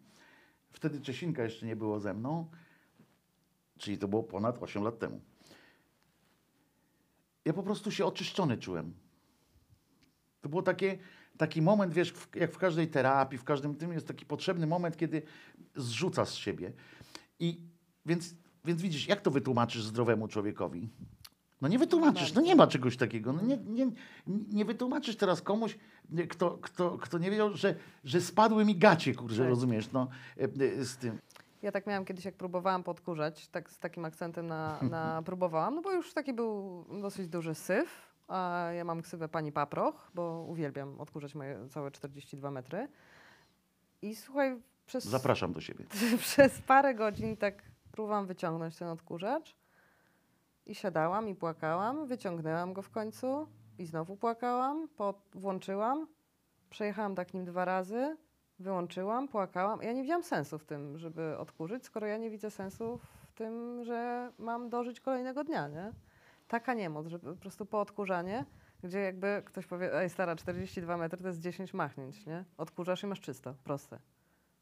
wtedy 0.72 1.02
Czesinka 1.02 1.44
jeszcze 1.44 1.66
nie 1.66 1.76
było 1.76 2.00
ze 2.00 2.13
mną, 2.13 2.50
czyli 3.78 3.98
to 3.98 4.08
było 4.08 4.24
ponad 4.24 4.63
8 4.63 4.84
lat 4.84 5.00
temu. 5.00 5.22
Ja 7.46 7.54
po 7.54 7.63
prostu 7.63 7.92
się 7.92 8.06
oczyszczony 8.06 8.58
czułem. 8.58 8.94
To 10.42 10.50
było 10.50 10.63
taki 11.38 11.62
moment, 11.62 11.94
wiesz, 11.94 12.13
jak 12.36 12.52
w 12.52 12.58
każdej 12.58 12.88
terapii, 12.88 13.38
w 13.38 13.44
każdym 13.44 13.76
tym 13.76 13.94
jest 13.94 14.08
taki 14.08 14.26
potrzebny 14.26 14.68
moment, 14.68 14.98
kiedy 14.98 15.22
zrzuca 15.76 16.26
z 16.26 16.34
siebie. 16.34 16.74
I 17.39 17.60
więc, 18.06 18.36
więc 18.66 18.82
widzisz, 18.82 19.08
jak 19.08 19.22
to 19.22 19.32
wytłumaczysz 19.32 19.84
zdrowemu 19.84 20.28
człowiekowi? 20.28 20.89
No 21.63 21.69
nie 21.69 21.80
wytłumaczysz, 21.80 22.34
no 22.34 22.41
nie 22.41 22.56
ma 22.56 22.67
czegoś 22.67 22.97
takiego. 22.97 23.34
No 23.34 23.41
nie, 23.41 23.58
nie, 23.58 23.91
nie 24.28 24.65
wytłumaczysz 24.65 25.15
teraz 25.15 25.41
komuś, 25.41 25.78
kto, 26.30 26.58
kto, 26.62 26.97
kto 26.97 27.17
nie 27.17 27.32
wiedział, 27.32 27.54
że, 27.54 27.76
że 28.04 28.21
spadły 28.21 28.65
mi 28.65 28.76
gacie, 28.76 29.15
kurczę, 29.15 29.38
Tak. 29.38 29.47
rozumiesz, 29.47 29.91
no, 29.91 30.08
e, 30.38 30.43
e, 30.43 30.86
z 30.86 30.97
tym. 30.97 31.19
Ja 31.62 31.71
tak 31.71 31.88
miałam 31.88 32.06
kiedyś, 32.06 32.26
jak 32.26 32.36
próbowałam 32.36 32.84
podkurzać, 32.84 33.47
tak 33.47 33.69
z 33.69 33.80
takim 33.80 34.06
akcentem 34.06 34.47
na, 34.47 34.80
na 34.91 35.21
próbowałam, 35.26 35.76
no 35.76 35.82
bo 35.82 35.91
już 35.91 36.13
taki 36.13 36.34
był 36.34 36.86
dosyć 37.02 37.28
duży 37.28 37.56
syf, 37.56 38.13
a 38.28 38.69
ja 38.76 38.84
mam 38.86 39.02
ksywę 39.02 39.30
pani 39.30 39.52
Paproch, 39.52 40.12
bo 40.15 40.45
uwielbiam 40.49 40.99
odkurzać 40.99 41.36
moje 41.36 41.69
całe 41.69 41.91
42 41.91 42.52
metry. 42.52 42.88
I 44.02 44.15
słuchaj, 44.15 44.62
przez, 44.86 45.04
Zapraszam 45.04 45.54
do 45.54 45.62
siebie. 45.62 45.86
przez 46.19 46.62
parę 46.62 46.95
godzin 46.95 47.38
tak 47.38 47.63
próbowałam 47.91 48.26
wyciągnąć 48.26 48.76
ten 48.76 48.88
odkurzacz 48.88 49.62
i 50.65 50.76
siadałam 50.76 51.30
i 51.30 51.36
płakałam, 51.36 52.08
wyciągnęłam 52.08 52.73
go 52.73 52.82
w 52.82 52.89
końcu 52.89 53.47
i 53.78 53.86
znowu 53.86 54.17
płakałam, 54.17 54.88
po, 54.97 55.13
włączyłam, 55.34 56.08
przejechałam 56.69 57.15
tak 57.15 57.34
nim 57.34 57.45
dwa 57.45 57.65
razy, 57.65 58.17
wyłączyłam, 58.60 59.28
płakałam. 59.28 59.82
Ja 59.82 59.93
nie 59.93 60.02
widziałam 60.02 60.23
sensu 60.23 60.60
w 60.60 60.65
tym, 60.65 60.97
żeby 60.97 61.38
odkurzyć, 61.38 61.86
skoro 61.86 62.08
ja 62.08 62.17
nie 62.17 62.30
widzę 62.30 62.52
sensu 62.52 62.99
w 63.28 63.34
tym, 63.34 63.84
że 63.84 64.32
mam 64.38 64.69
dożyć 64.69 64.99
kolejnego 64.99 65.43
dnia, 65.43 65.67
nie? 65.67 65.91
Taka 66.47 66.73
niemoc, 66.73 67.08
że 67.08 67.19
po 67.19 67.36
prostu 67.36 67.65
po 67.65 67.82
odkurzanie, 67.82 68.45
gdzie 68.84 68.99
jakby 68.99 69.41
ktoś 69.45 69.67
powie, 69.67 69.99
ej 69.99 70.10
stara, 70.10 70.36
42 70.36 70.97
metry 70.97 71.21
to 71.21 71.28
jest 71.28 71.39
10 71.39 71.73
machnięć, 71.73 72.26
nie? 72.26 72.45
Odkurzasz 72.58 73.04
i 73.04 73.08
masz 73.08 73.21
czysto, 73.21 73.56
proste. 73.63 73.99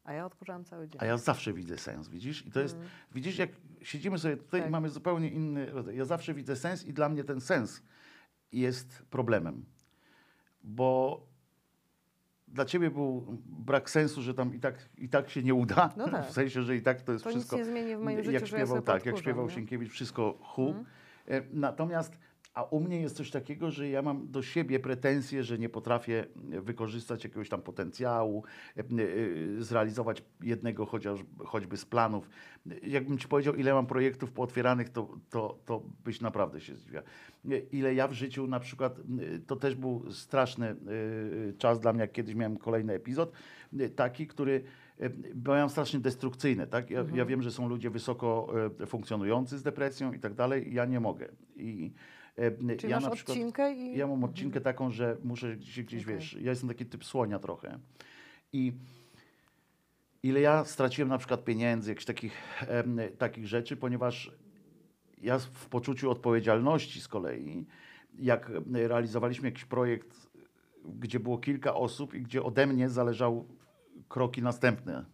A 0.04 0.12
ja 0.12 0.26
odkurzałam 0.26 0.64
cały 0.64 0.88
dzień. 0.88 0.98
A 1.02 1.04
ja 1.06 1.16
zawsze 1.16 1.52
widzę 1.52 1.78
sens, 1.78 2.08
widzisz? 2.08 2.46
I 2.46 2.50
to 2.50 2.60
jest, 2.60 2.76
widzisz, 3.14 3.38
jak 3.38 3.50
siedzimy 3.82 4.18
sobie 4.18 4.36
tutaj 4.36 4.60
i 4.60 4.62
Tak. 4.62 4.72
mamy 4.72 4.88
zupełnie 4.88 5.28
inny 5.30 5.66
rodzaj. 5.66 5.96
Ja 5.96 6.04
zawsze 6.04 6.34
widzę 6.34 6.56
sens 6.56 6.84
i 6.86 6.92
dla 6.92 7.08
mnie 7.08 7.24
ten 7.24 7.40
sens 7.40 7.82
jest 8.52 9.02
problemem. 9.10 9.64
Bo 10.64 11.20
dla 12.48 12.64
ciebie 12.64 12.90
był 12.90 13.38
brak 13.46 13.90
sensu, 13.90 14.22
że 14.22 14.34
tam 14.34 14.54
i 14.54 14.60
tak, 14.60 14.88
i 14.98 15.08
tak 15.08 15.30
się 15.30 15.42
nie 15.42 15.54
uda. 15.54 15.92
No 15.96 16.08
tak. 16.08 16.26
W 16.30 16.32
sensie, 16.32 16.62
że 16.62 16.76
i 16.76 16.82
tak 16.82 17.02
to 17.02 17.12
jest 17.12 17.24
To 17.24 17.30
wszystko. 17.30 17.56
nic 17.56 17.66
nie 17.66 17.72
zmieni 17.72 17.96
w 17.96 18.00
moim 18.00 18.18
życiu, 18.18 18.30
jak 18.32 18.42
ja 18.42 18.46
śpiewał, 18.48 18.66
sobie 18.66 18.82
tak, 18.82 19.06
jak 19.06 19.18
śpiewał 19.18 19.46
nie? 19.46 19.52
Sienkiewicz, 19.52 19.90
wszystko 19.90 20.38
hu. 20.40 20.74
E, 21.28 21.42
Natomiast, 21.52 22.18
a 22.54 22.62
u 22.62 22.80
mnie 22.80 23.00
jest 23.00 23.16
coś 23.16 23.30
takiego, 23.30 23.70
że 23.70 23.88
ja 23.88 24.02
mam 24.02 24.30
do 24.30 24.42
siebie 24.42 24.80
pretensje, 24.80 25.44
że 25.44 25.58
nie 25.58 25.68
potrafię 25.68 26.26
wykorzystać 26.44 27.24
jakiegoś 27.24 27.48
tam 27.48 27.62
potencjału, 27.62 28.44
e, 28.76 28.80
e, 28.80 28.84
zrealizować 29.62 30.22
jednego 30.42 30.86
chociaż, 30.86 31.20
choćby 31.44 31.76
z 31.76 31.84
planów. 31.84 32.28
Jakbym 32.82 33.18
ci 33.18 33.28
powiedział, 33.28 33.54
ile 33.54 33.74
mam 33.74 33.86
projektów 33.86 34.32
pootwieranych, 34.32 34.88
to, 34.88 35.18
to, 35.30 35.58
to 35.64 35.82
byś 36.04 36.20
naprawdę 36.20 36.60
się 36.60 36.74
zdziwiał. 36.74 37.02
Ile 37.72 37.94
ja 37.94 38.08
w 38.08 38.12
życiu 38.12 38.46
na 38.46 38.60
przykład, 38.60 38.98
e, 38.98 39.38
to 39.38 39.56
też 39.56 39.74
był 39.74 40.12
straszny 40.12 40.76
czas 41.58 41.80
dla 41.80 41.92
mnie, 41.92 42.00
jak 42.00 42.12
kiedyś 42.12 42.34
miałem 42.34 42.56
kolejny 42.56 42.92
epizod, 42.92 43.32
taki, 43.96 44.26
który 44.26 44.64
byłem 45.34 45.68
strasznie 45.68 46.00
destrukcyjny, 46.00 46.66
tak? 46.66 46.90
Ja, 46.90 47.00
Mhm. 47.00 47.18
ja 47.18 47.24
wiem, 47.24 47.42
że 47.42 47.50
są 47.50 47.68
ludzie 47.68 47.90
wysoko 47.90 48.52
funkcjonujący 48.86 49.58
z 49.58 49.62
depresją 49.62 50.12
i 50.12 50.18
tak 50.18 50.34
dalej, 50.34 50.74
ja 50.74 50.84
nie 50.84 51.00
mogę. 51.00 51.28
I 51.56 51.92
Czyli 52.78 52.90
ja 52.90 52.96
masz 52.96 53.04
na 53.04 53.10
przykład, 53.10 53.36
odcinkę 53.36 53.74
i... 53.74 53.96
ja 53.96 54.06
mam 54.06 54.24
odcinkę 54.24 54.60
taką, 54.60 54.90
że 54.90 55.16
muszę 55.24 55.62
się 55.62 55.82
gdzieś, 55.82 56.02
Okej. 56.04 56.14
wiesz, 56.14 56.32
ja 56.40 56.50
jestem 56.50 56.68
taki 56.68 56.86
typ 56.86 57.04
słonia 57.04 57.38
trochę. 57.38 57.78
I 58.52 58.72
ile 60.22 60.40
ja 60.40 60.64
straciłem 60.64 61.08
na 61.08 61.18
przykład 61.18 61.44
pieniędzy, 61.44 61.90
jakichś 61.90 62.04
takich, 62.04 62.32
takich 63.18 63.46
rzeczy, 63.46 63.76
ponieważ 63.76 64.32
ja 65.22 65.38
w 65.38 65.68
poczuciu 65.68 66.10
odpowiedzialności 66.10 67.00
z 67.00 67.08
kolei, 67.08 67.66
jak 68.18 68.52
realizowaliśmy 68.72 69.48
jakiś 69.48 69.64
projekt, 69.64 70.30
gdzie 70.84 71.20
było 71.20 71.38
kilka 71.38 71.74
osób 71.74 72.14
i 72.14 72.22
gdzie 72.22 72.42
ode 72.42 72.66
mnie 72.66 72.88
zależały 72.88 73.44
kroki 74.08 74.42
następne, 74.42 75.04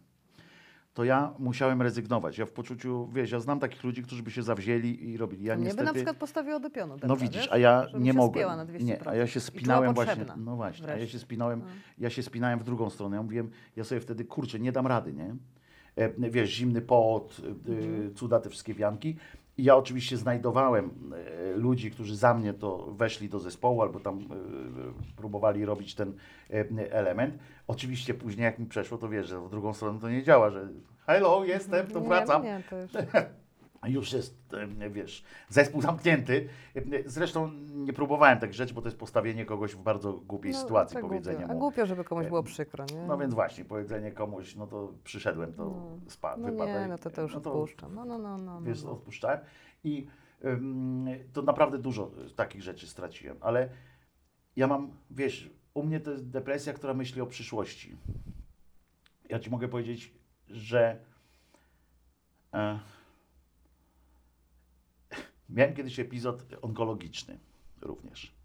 to 0.99 1.03
ja 1.03 1.33
musiałem 1.39 1.81
rezygnować. 1.81 2.37
Ja 2.37 2.45
w 2.45 2.51
poczuciu, 2.51 3.09
wiesz, 3.13 3.31
ja 3.31 3.39
znam 3.39 3.59
takich 3.59 3.83
ludzi, 3.83 4.03
którzy 4.03 4.23
by 4.23 4.31
się 4.31 4.43
zawzięli 4.43 5.09
i 5.09 5.17
robili. 5.17 5.43
Ja 5.45 5.55
Mnie 5.55 5.63
niestety... 5.65 5.83
by 5.83 5.85
na 5.89 5.93
przykład 5.93 6.17
postawiło 6.17 6.59
do 6.59 6.69
pionu. 6.69 6.95
No 7.07 7.15
widzisz, 7.15 7.47
a 7.51 7.57
ja 7.57 7.85
Żebym 7.87 8.03
nie 8.03 8.13
mogłem. 8.13 8.33
spięła 8.33 8.55
na 8.55 8.65
200%. 8.65 8.83
Nie, 8.83 9.07
a 9.07 9.15
ja 9.15 9.27
się 9.27 9.39
spinałem 9.39 9.93
właśnie. 9.93 10.25
No 10.37 10.55
właśnie, 10.55 10.87
a 10.87 10.89
ja 10.89 10.95
się 10.95 10.99
wreszcie. 10.99 11.19
spinałem, 11.19 11.59
No. 11.59 11.65
ja 11.97 12.09
się 12.09 12.23
spinałem 12.23 12.59
w 12.59 12.63
drugą 12.63 12.89
stronę. 12.89 13.15
Ja 13.17 13.23
mówiłem, 13.23 13.49
ja 13.75 13.83
sobie 13.83 14.01
wtedy 14.01 14.25
kurczę, 14.25 14.59
nie 14.59 14.71
dam 14.71 14.87
rady, 14.87 15.13
nie? 15.13 15.35
E, 15.95 16.29
wiesz, 16.31 16.49
zimny 16.49 16.81
pot, 16.81 17.41
Mhm. 17.67 18.01
y, 18.07 18.11
cuda 18.13 18.39
te 18.39 18.49
wszystkie 18.49 18.73
wianki. 18.73 19.15
Ja 19.63 19.75
oczywiście 19.75 20.17
znajdowałem 20.17 20.91
e, 21.53 21.57
ludzi, 21.57 21.91
którzy 21.91 22.15
za 22.15 22.33
mnie 22.33 22.53
to 22.53 22.77
weszli 22.77 23.29
do 23.29 23.39
zespołu 23.39 23.81
albo 23.81 23.99
tam 23.99 24.19
e, 24.19 24.25
próbowali 25.15 25.65
robić 25.65 25.95
ten 25.95 26.13
e, 26.49 26.91
element. 26.91 27.37
Oczywiście 27.67 28.13
później 28.13 28.45
jak 28.45 28.59
mi 28.59 28.65
przeszło, 28.65 28.97
to 28.97 29.09
wiesz, 29.09 29.27
że 29.27 29.39
w 29.39 29.49
drugą 29.49 29.73
stronę 29.73 29.99
to 29.99 30.09
nie 30.09 30.23
działa, 30.23 30.49
że 30.49 30.67
hello, 31.05 31.43
jestem, 31.45 31.87
to 31.87 31.99
Nie, 31.99 32.07
wracam. 32.07 32.43
Nie, 32.43 32.63
to 32.69 32.75
już... 33.87 34.13
Jest, 34.13 34.53
e, 34.79 34.89
wiesz, 34.89 35.23
zespół 35.49 35.81
zamknięty. 35.81 36.49
E, 36.75 36.81
Zresztą 37.05 37.51
nie 37.75 37.93
próbowałem 37.93 38.39
tak 38.39 38.53
rzeczy, 38.53 38.73
bo 38.73 38.81
to 38.81 38.87
jest 38.87 38.97
postawienie 38.99 39.45
kogoś 39.45 39.75
w 39.75 39.81
bardzo 39.81 40.13
głupiej 40.13 40.53
sytuacji, 40.53 40.93
tak 40.93 41.03
powiedzenie 41.03 41.37
głupio. 41.37 41.51
A 41.51 41.53
mu. 41.53 41.59
głupio, 41.59 41.85
żeby 41.85 42.03
komuś 42.03 42.27
było 42.27 42.43
przykro, 42.43 42.85
nie? 42.93 43.05
No 43.07 43.17
więc 43.17 43.33
właśnie, 43.33 43.65
powiedzenie 43.65 44.11
komuś, 44.11 44.55
no 44.55 44.67
to 44.67 44.93
przyszedłem, 45.03 45.53
to 45.53 45.63
No. 45.65 45.99
spadł, 46.07 46.41
No 46.41 46.65
nie, 46.65 46.87
no 46.89 46.97
to 46.97 47.09
to 47.09 47.21
już 47.21 47.33
No 47.33 47.37
odpuszczam. 47.37 47.95
No, 47.95 48.05
no, 48.05 48.17
no, 48.17 48.37
no. 48.37 48.61
Wiesz, 48.61 48.83
no. 48.83 48.91
odpuszczałem 48.91 49.39
i 49.83 50.07
ym, 50.45 51.07
to 51.33 51.41
naprawdę 51.41 51.77
dużo 51.77 52.11
takich 52.35 52.61
rzeczy 52.61 52.87
straciłem, 52.87 53.37
ale 53.41 53.69
ja 54.55 54.67
mam, 54.67 54.91
wiesz, 55.11 55.49
u 55.73 55.83
mnie 55.83 55.99
to 55.99 56.11
jest 56.11 56.29
depresja, 56.29 56.73
która 56.73 56.93
myśli 56.93 57.21
o 57.21 57.25
przyszłości. 57.25 57.97
Ja 59.29 59.39
ci 59.39 59.49
mogę 59.49 59.67
powiedzieć, 59.67 60.13
że 60.47 60.97
e, 62.53 62.79
miałem 65.49 65.73
kiedyś 65.73 65.99
epizod 65.99 66.45
onkologiczny 66.61 67.39
również. 67.81 68.39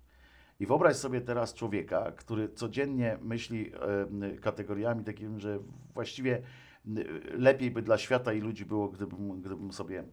I 0.61 0.67
wyobraź 0.67 0.97
sobie 0.97 1.21
teraz 1.21 1.55
człowieka, 1.55 2.13
który 2.13 2.49
codziennie 2.49 3.19
myśli 3.23 3.73
e, 3.75 4.39
kategoriami 4.39 5.05
takimi, 5.05 5.41
że 5.41 5.59
właściwie 5.95 6.43
n- 6.87 7.05
lepiej 7.39 7.71
by 7.71 7.83
dla 7.83 7.99
świata 7.99 8.33
i 8.33 8.41
ludzi 8.41 8.65
było, 8.65 8.89
gdybym, 8.89 9.41
gdybym 9.41 9.73
sobie 9.73 9.99
e, 10.01 10.05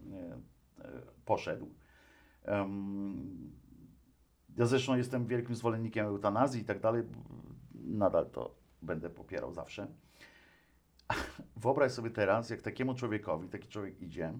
e, 0.85 1.01
poszedł. 1.25 1.69
Ja 4.57 4.65
zresztą 4.65 4.97
jestem 4.97 5.25
wielkim 5.27 5.55
zwolennikiem 5.55 6.05
eutanazji 6.05 6.61
i 6.61 6.65
tak 6.65 6.79
dalej. 6.79 7.03
Nadal 7.73 8.29
to 8.29 8.55
będę 8.81 9.09
popierał 9.09 9.53
zawsze. 9.53 9.87
Wyobraź 11.63 11.91
sobie 11.91 12.09
teraz, 12.09 12.49
jak 12.49 12.61
takiemu 12.61 12.95
człowiekowi, 12.95 13.49
taki 13.49 13.67
człowiek 13.67 14.01
idzie 14.01 14.33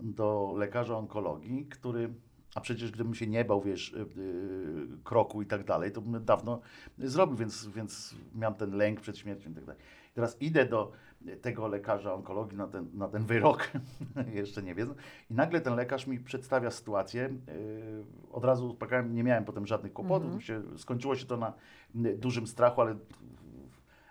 do 0.00 0.54
lekarza 0.56 0.96
onkologii, 0.98 1.66
który, 1.66 2.14
a 2.54 2.60
przecież 2.60 2.90
gdybym 2.90 3.14
się 3.14 3.26
nie 3.26 3.44
bał, 3.44 3.62
wiesz, 3.62 3.92
yy, 3.92 4.22
yy, 4.22 4.88
kroku 5.04 5.42
i 5.42 5.46
tak 5.46 5.64
dalej, 5.64 5.92
to 5.92 6.00
bym 6.00 6.24
dawno 6.24 6.60
zrobił, 6.98 7.36
więc, 7.36 7.66
więc 7.66 8.14
miałem 8.34 8.54
ten 8.54 8.76
lęk 8.76 9.00
przed 9.00 9.18
śmiercią 9.18 9.50
i 9.50 9.54
tak 9.54 9.64
dalej. 9.64 9.82
Teraz 10.14 10.42
idę 10.42 10.66
do 10.66 10.92
tego 11.40 11.68
lekarza 11.68 12.14
onkologii 12.14 12.58
na 12.58 12.66
ten, 12.66 12.88
na 12.94 13.08
ten 13.08 13.22
wyrok, 13.24 13.70
jeszcze 14.34 14.62
nie 14.62 14.74
wiedzą, 14.74 14.94
i 15.30 15.34
nagle 15.34 15.60
ten 15.60 15.74
lekarz 15.74 16.06
mi 16.06 16.20
przedstawia 16.20 16.70
sytuację. 16.70 17.22
Yy, 17.46 18.04
od 18.32 18.44
razu 18.44 18.66
uspokajałem, 18.66 19.14
nie 19.14 19.22
miałem 19.24 19.44
potem 19.44 19.66
żadnych 19.66 19.92
kłopotów, 19.92 20.24
Mhm. 20.24 20.40
się, 20.40 20.62
skończyło 20.78 21.16
się 21.16 21.26
to 21.26 21.36
na 21.36 21.52
dużym 21.94 22.46
strachu, 22.46 22.80
ale 22.80 22.96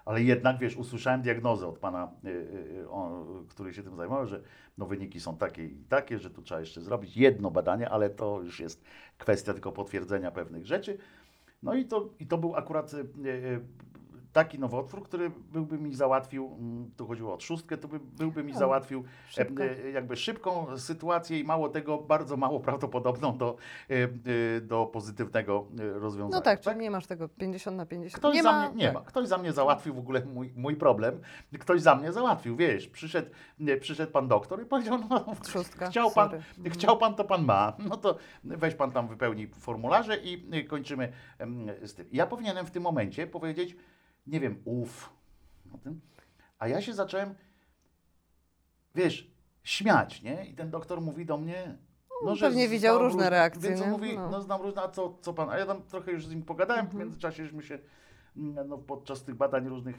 ale 0.06 0.24
jednak, 0.24 0.60
wiesz, 0.60 0.76
usłyszałem 0.78 1.22
diagnozę 1.22 1.68
od 1.68 1.80
pana, 1.80 2.12
y, 2.26 2.30
y, 2.30 2.90
o, 2.90 3.26
który 3.50 3.74
się 3.74 3.84
tym 3.84 3.96
zajmował, 3.96 4.28
że 4.28 4.42
no, 4.78 4.86
wyniki 4.86 5.20
są 5.20 5.38
takie 5.38 5.66
i 5.66 5.84
takie, 5.90 6.20
że 6.20 6.30
tu 6.30 6.42
trzeba 6.42 6.60
jeszcze 6.60 6.82
zrobić 6.82 7.18
jedno 7.18 7.52
badanie, 7.52 7.90
ale 7.90 8.10
to 8.10 8.42
już 8.42 8.60
jest 8.60 8.84
kwestia 9.18 9.54
tylko 9.54 9.72
potwierdzenia 9.72 10.32
pewnych 10.32 10.66
rzeczy. 10.66 10.98
No 11.64 11.74
i 11.74 11.86
to, 11.86 12.10
i 12.20 12.28
to 12.28 12.38
był 12.38 12.56
akurat 12.56 12.94
y, 12.94 12.98
y, 13.26 13.62
taki 14.34 14.60
nowotwór, 14.60 15.04
który 15.04 15.32
byłby 15.52 15.78
mi 15.78 15.96
załatwił, 15.96 16.56
mm, 16.60 16.92
tu 16.98 17.08
chodziło 17.08 17.34
o 17.34 17.38
trzustkę, 17.38 17.78
to 17.78 17.88
by, 17.88 18.00
byłby 18.00 18.44
mi 18.44 18.54
załatwił 18.54 19.04
szybko. 19.28 19.64
e, 19.64 19.86
e, 19.86 19.92
jakby 19.92 20.16
szybką 20.16 20.78
sytuację 20.78 21.40
i 21.40 21.44
mało 21.44 21.70
tego, 21.70 21.98
bardzo 21.98 22.38
mało 22.38 22.60
prawdopodobną 22.60 23.38
do, 23.38 23.56
e, 23.90 23.94
e, 23.94 24.62
do 24.62 24.86
pozytywnego 24.86 25.68
e, 25.80 26.00
rozwiązania. 26.00 26.36
No 26.36 26.42
tak, 26.42 26.60
czyli 26.60 26.80
nie 26.80 26.92
masz 26.92 27.08
tego 27.08 27.30
50 27.30 27.78
na 27.78 27.86
50. 27.86 28.20
Ktoś 28.20 28.36
nie 28.36 28.44
za 28.44 28.52
ma, 28.52 28.70
mnie, 28.70 28.76
nie 28.76 28.86
tak. 28.86 28.94
ma. 28.94 29.02
Ktoś 29.02 29.28
za 29.28 29.38
mnie 29.38 29.54
załatwił 29.54 29.94
w 29.94 30.00
ogóle 30.00 30.26
mój, 30.26 30.54
mój 30.56 30.76
problem. 30.76 31.22
Ktoś 31.60 31.82
za 31.82 31.96
mnie 31.96 32.12
załatwił, 32.12 32.56
wiesz. 32.56 32.88
Przyszedł, 32.88 33.30
nie, 33.60 33.78
przyszedł 33.78 34.12
pan 34.12 34.28
doktor 34.28 34.62
i 34.62 34.66
powiedział, 34.66 35.00
no, 35.10 35.26
Trzustka, 35.44 35.90
chciał 35.90 36.12
pan, 36.12 36.30
sorry. 36.30 36.44
Mhm. 36.58 36.76
chciał 36.76 36.98
pan, 36.98 37.16
to 37.16 37.24
pan 37.24 37.46
ma. 37.46 37.74
No 37.90 37.98
to 37.98 38.18
weź 38.44 38.76
pan 38.76 38.92
tam 38.92 39.08
wypełni 39.08 39.48
formularze 39.48 40.18
i 40.18 40.66
kończymy 40.68 41.12
z 41.84 41.94
tym. 41.94 42.08
Ja 42.12 42.28
powinienem 42.28 42.66
w 42.66 42.72
tym 42.72 42.84
momencie 42.84 43.28
powiedzieć, 43.28 43.76
nie 44.28 44.40
wiem, 44.40 44.64
tym. 45.84 46.02
A 46.60 46.68
ja 46.68 46.82
się 46.82 46.94
zacząłem, 46.94 47.36
wiesz, 48.96 49.32
śmiać, 49.64 50.22
nie? 50.22 50.46
I 50.46 50.54
ten 50.54 50.70
doktor 50.70 51.02
mówi 51.02 51.26
do 51.26 51.38
mnie, 51.38 51.78
no, 52.26 52.36
pewnie 52.40 52.68
z- 52.68 52.72
widział 52.72 52.96
znam 52.96 53.08
różne 53.08 53.30
reakcje, 53.30 53.70
Więc 53.70 53.82
on 53.82 53.90
mówi, 53.90 54.16
No. 54.16 54.30
no. 54.30 54.42
znam 54.42 54.62
różne, 54.62 54.82
a 54.82 54.90
co, 54.90 55.18
co 55.22 55.34
pan? 55.34 55.50
A 55.50 55.58
ja 55.58 55.66
tam 55.66 55.84
trochę 55.84 56.12
już 56.12 56.26
z 56.26 56.30
nim 56.30 56.44
pogadałem, 56.44 56.86
Mhm. 56.86 56.98
w 56.98 57.06
międzyczasie 57.06 57.44
żeśmy 57.44 57.64
się 57.64 57.80
mm, 58.38 58.68
no, 58.68 58.78
podczas 58.78 59.24
tych 59.24 59.36
badań 59.36 59.68
różnych 59.70 59.96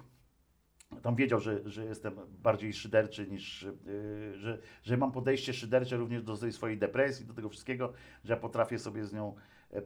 tam 1.02 1.16
wiedział, 1.16 1.40
że, 1.40 1.68
że 1.70 1.84
jestem 1.84 2.14
bardziej 2.42 2.72
szyderczy 2.72 3.26
niż, 3.26 3.62
yy, 3.86 4.38
że, 4.38 4.58
że 4.82 4.96
mam 4.96 5.12
podejście 5.12 5.52
szydercze 5.54 5.96
również 5.96 6.22
do 6.22 6.36
tej 6.36 6.52
swojej 6.52 6.78
depresji, 6.78 7.26
do 7.26 7.34
tego 7.34 7.48
wszystkiego, 7.48 7.92
że 8.24 8.34
ja 8.34 8.40
potrafię 8.40 8.78
sobie 8.78 9.04
z 9.04 9.12
nią, 9.12 9.34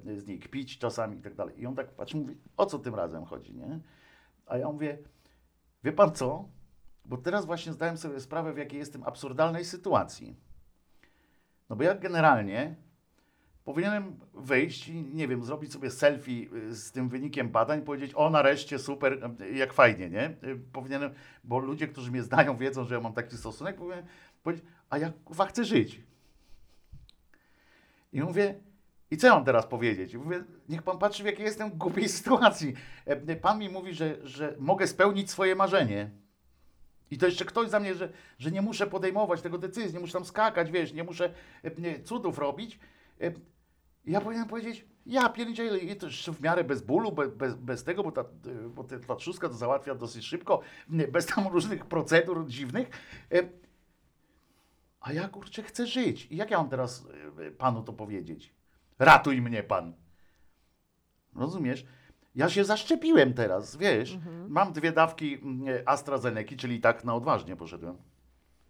e, 0.07 0.21
z 0.21 0.27
niej 0.27 0.39
kpić 0.39 0.79
czasami 0.79 1.19
i 1.19 1.23
tak 1.23 1.35
dalej. 1.35 1.61
I 1.61 1.67
on 1.67 1.75
tak 1.75 1.91
patrzy, 1.91 2.17
mówi, 2.17 2.37
o 2.57 2.67
co 2.67 2.79
tym 2.79 2.95
razem 2.95 3.25
chodzi, 3.25 3.55
nie? 3.55 3.81
A 4.49 4.59
ja 4.59 4.69
mówię, 4.69 4.99
wie 5.85 5.93
pan 5.93 6.15
co? 6.15 6.49
Bo 7.05 7.17
teraz 7.17 7.47
właśnie 7.47 7.73
zdałem 7.73 7.97
sobie 7.97 8.21
sprawę, 8.21 8.53
w 8.53 8.59
jakiej 8.59 8.79
jestem 8.79 9.03
absurdalnej 9.05 9.65
sytuacji. 9.65 10.37
No 11.71 11.77
bo 11.77 11.83
ja 11.83 11.95
generalnie 11.95 12.77
powinienem 13.65 14.19
wyjść 14.35 14.89
i, 14.89 15.05
nie 15.05 15.29
wiem, 15.29 15.45
zrobić 15.45 15.73
sobie 15.73 15.91
selfie 15.91 16.49
y, 16.55 16.75
z 16.75 16.93
tym 16.93 17.09
wynikiem 17.09 17.49
badań, 17.49 17.83
powiedzieć, 17.83 18.13
o 18.15 18.31
nareszcie, 18.31 18.79
super, 18.79 19.31
jak 19.53 19.73
fajnie, 19.73 20.11
nie? 20.11 20.37
Y, 20.45 20.61
Powinienem, 20.73 21.15
bo 21.45 21.59
ludzie, 21.59 21.89
którzy 21.89 22.11
mnie 22.11 22.23
znają, 22.23 22.57
wiedzą, 22.57 22.85
że 22.85 22.95
ja 22.95 23.01
mam 23.01 23.13
taki 23.13 23.37
stosunek, 23.37 23.77
powinienem 23.77 24.07
powiedzieć, 24.43 24.67
a 24.91 24.99
ja 24.99 25.13
chcę 25.49 25.65
żyć. 25.65 26.03
I 28.13 28.21
mówię, 28.21 28.61
i 29.11 29.17
co 29.17 29.29
mam 29.35 29.45
teraz 29.45 29.67
powiedzieć? 29.67 30.15
Mówię, 30.17 30.45
niech 30.69 30.83
pan 30.83 30.99
patrzy, 30.99 31.23
w 31.23 31.27
jakiej 31.27 31.45
jestem 31.45 31.71
głupiej 31.71 32.09
sytuacji. 32.19 32.75
E, 33.07 33.37
Pan 33.37 33.59
mi 33.59 33.69
mówi, 33.69 33.95
że, 33.95 34.17
że 34.27 34.57
mogę 34.59 34.87
spełnić 34.87 35.31
swoje 35.31 35.55
marzenie. 35.55 36.11
I 37.11 37.19
to 37.19 37.27
jeszcze 37.27 37.45
ktoś 37.45 37.69
za 37.69 37.81
mnie, 37.81 37.95
że, 37.95 38.13
że 38.39 38.51
nie 38.51 38.63
muszę 38.63 38.87
podejmować 38.87 39.43
tego 39.43 39.59
decyzji, 39.59 39.95
nie 39.95 40.01
muszę 40.01 40.13
tam 40.13 40.25
skakać, 40.25 40.71
wiesz, 40.71 40.93
nie 40.93 41.05
muszę 41.05 41.35
e, 41.65 41.71
nie, 41.81 42.03
cudów 42.03 42.39
robić. 42.39 42.79
E, 43.21 43.33
Ja 44.07 44.21
powinienem 44.21 44.49
powiedzieć, 44.49 44.85
ja 45.07 45.29
pierdzielę, 45.29 45.79
i 45.79 45.97
to 45.97 46.07
jeszcze 46.07 46.33
w 46.33 46.41
miarę 46.41 46.65
bez 46.65 46.83
bólu, 46.83 47.13
bez, 47.13 47.55
bez, 47.55 47.85
tego, 47.85 48.03
bo 48.03 48.13
ta, 48.13 48.25
bo 48.75 48.85
ta, 48.85 48.97
to 49.41 49.53
załatwia 49.53 49.95
dosyć 49.95 50.25
szybko, 50.25 50.61
bez 50.89 51.27
tam 51.27 51.47
różnych 51.49 51.87
procedur 51.87 52.47
dziwnych. 52.47 52.91
A 55.01 55.13
ja 55.13 55.29
kurczę 55.29 55.63
chcę 55.63 55.87
żyć. 55.87 56.27
I 56.31 56.37
jak 56.37 56.51
ja 56.51 56.59
mam 56.59 56.69
teraz 56.69 57.07
panu 57.59 57.83
to 57.83 57.93
powiedzieć? 57.93 58.58
Ratuj 58.99 59.43
mnie 59.43 59.63
pan. 59.63 59.93
Rozumiesz? 61.37 61.87
Ja 62.35 62.49
się 62.49 62.65
zaszczepiłem 62.65 63.35
teraz, 63.35 63.77
wiesz. 63.77 64.19
Mam 64.49 64.73
dwie 64.73 64.93
dawki 64.93 65.35
mm, 65.35 65.83
AstraZeneki, 65.87 66.57
czyli 66.57 66.81
tak 66.81 67.05
na 67.05 67.15
odważnie 67.15 67.57
poszedłem. 67.57 67.97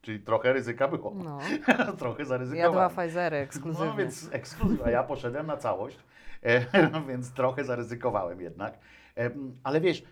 Czyli 0.00 0.20
trochę 0.20 0.52
ryzyka 0.52 0.88
było. 0.88 1.14
No. 1.14 1.38
trochę 1.98 2.22
Ja 2.22 2.28
zaryzykowałem. 2.28 2.90
dwa 2.92 3.02
Pfizery 3.02 3.36
ekskluzywnie. 3.36 3.90
No 3.90 3.96
więc 3.96 4.28
ekskluzyw, 4.32 4.82
a 4.82 4.90
ja 4.90 5.02
poszedłem 5.02 5.46
na 5.46 5.56
całość, 5.56 5.98
e, 6.42 6.66
więc 7.08 7.32
trochę 7.32 7.64
zaryzykowałem 7.64 8.40
jednak. 8.40 8.78
E, 9.16 9.30
ale 9.62 9.80
wiesz, 9.80 10.02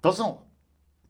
to 0.00 0.12
są, 0.12 0.47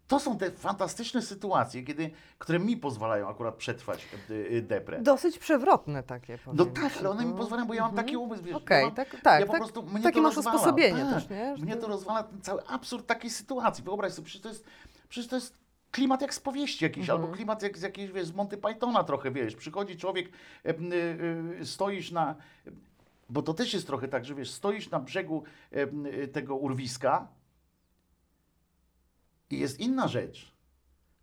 to 0.09 0.21
są 0.21 0.39
te 0.39 0.51
fantastyczne 0.51 1.23
sytuacje, 1.23 1.83
kiedy, 1.83 2.11
które 2.39 2.59
mi 2.59 2.77
pozwalają 2.77 3.29
akurat 3.29 3.55
przetrwać 3.55 4.07
e, 4.31 4.57
e, 4.57 4.63
deprę. 4.63 5.03
Dosyć 5.03 5.39
przewrotne 5.39 6.03
takie, 6.03 6.39
No 6.55 6.67
tak, 6.67 6.93
ale 6.99 7.11
one 7.11 7.25
mi 7.25 7.31
no. 7.31 7.37
pozwalają, 7.37 7.69
bo 7.69 7.75
ja 7.75 7.83
mam 7.83 7.95
taki 7.95 8.17
umysł, 8.17 8.43
wiesz, 8.45 8.57
Okej, 8.57 8.85
mam, 8.85 8.95
tak, 8.95 9.17
tak, 9.23 9.41
ja 9.41 9.47
po 9.47 9.53
tak, 9.53 9.61
prostu, 9.61 9.83
mnie 9.83 10.03
takie 10.03 10.17
to 10.17 10.23
masz 10.23 10.37
rozwala. 10.37 10.57
usposobienie 10.57 11.05
tak, 11.05 11.15
też, 11.15 11.29
nie? 11.31 11.55
Mnie 11.59 11.77
to- 11.77 11.87
rozwala 11.89 12.23
ten 12.23 12.41
cały 12.41 12.67
absurd 12.67 13.07
takiej 13.07 13.31
sytuacji. 13.31 13.85
Wyobraź 13.85 14.13
sobie, 14.13 14.27
przecież 14.27 14.43
to 14.43 14.49
jest, 14.49 14.65
przecież 15.09 15.29
to 15.31 15.37
jest 15.37 15.55
klimat 15.91 16.23
jak 16.23 16.35
z 16.35 16.41
powieści 16.41 16.85
jakiś, 16.85 17.01
Mhm. 17.11 17.21
albo 17.23 17.35
klimat 17.37 17.63
jak 17.63 17.79
z 17.79 17.83
jakiejś, 17.83 18.11
wiesz, 18.13 18.27
z 18.27 18.33
Monty 18.35 18.57
Pythona 18.57 19.05
trochę, 19.05 19.31
wiesz, 19.31 19.57
przychodzi 19.57 19.97
człowiek, 19.97 20.29
e, 20.65 20.69
e, 20.69 20.75
e, 21.61 21.65
stoisz 21.67 22.11
na, 22.11 22.35
bo 23.31 23.43
to 23.43 23.55
też 23.55 23.75
jest 23.75 23.87
trochę 23.87 24.09
tak, 24.09 24.25
że 24.25 24.35
wiesz, 24.35 24.51
stoisz 24.51 24.91
na 24.91 25.01
brzegu 25.01 25.43
e, 25.71 26.29
tego 26.29 26.57
urwiska 26.57 27.29
i 29.51 29.59
jest 29.59 29.81
inna 29.81 30.09
rzecz, 30.09 30.53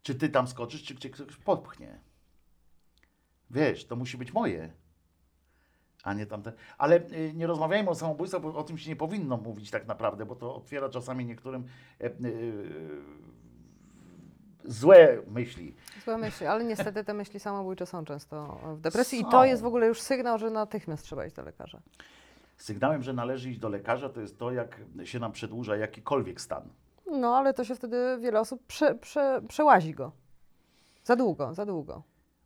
czy 0.03 0.15
ty 0.15 0.29
tam 0.29 0.47
skoczysz, 0.47 0.83
czy 0.83 0.95
cię 0.95 1.09
ktoś 1.09 1.35
popchnie. 1.35 1.99
Wiesz, 3.51 3.85
to 3.85 3.95
musi 3.95 4.17
być 4.17 4.33
moje 4.33 4.73
a 6.05 6.13
nie 6.13 6.25
tamte. 6.25 6.53
Ale 6.77 6.95
y, 6.95 7.33
nie 7.35 7.47
rozmawiajmy 7.47 7.89
o 7.89 7.95
samobójstwach, 7.95 8.41
bo 8.41 8.55
o 8.55 8.63
tym 8.63 8.77
się 8.77 8.89
nie 8.89 8.95
powinno 8.95 9.38
mówić 9.38 9.71
tak 9.71 9.88
naprawdę, 9.88 10.25
bo 10.25 10.35
to 10.35 10.55
otwiera 10.55 10.89
czasami 10.89 11.25
niektórym 11.25 11.65
e, 12.01 12.05
y, 12.05 12.11
złe 14.65 15.21
myśli. 15.27 15.75
Złe 16.03 16.17
myśli, 16.17 16.45
ale 16.45 16.63
niestety 16.63 17.03
te 17.03 17.13
myśli 17.13 17.39
samobójcze 17.39 17.85
są 17.85 18.05
często 18.05 18.59
w 18.75 18.81
depresji 18.81 19.19
i 19.19 19.23
Są. 19.23 19.29
to 19.29 19.45
jest 19.45 19.61
w 19.61 19.65
ogóle 19.65 19.88
już 19.88 20.01
sygnał, 20.01 20.38
że 20.38 20.49
natychmiast 20.49 21.03
trzeba 21.03 21.25
iść 21.25 21.35
do 21.35 21.43
lekarza. 21.43 21.81
Sygnałem, 22.57 23.03
że 23.03 23.13
należy 23.13 23.49
iść 23.49 23.59
do 23.59 23.69
lekarza, 23.69 24.09
to 24.09 24.21
jest 24.21 24.39
to, 24.39 24.51
jak 24.51 24.81
się 25.03 25.19
nam 25.19 25.31
przedłuża 25.31 25.75
jakikolwiek 25.75 26.41
stan. 26.41 26.69
No, 27.11 27.37
ale 27.37 27.53
to 27.53 27.63
się 27.63 27.75
wtedy 27.75 28.17
wiele 28.19 28.39
osób 28.39 28.65
prze, 28.67 28.95
prze, 28.95 29.41
przełazi 29.47 29.93
go. 29.93 30.11
Za 31.03 31.15
długo, 31.15 31.53
za 31.53 31.65
długo. 31.65 32.01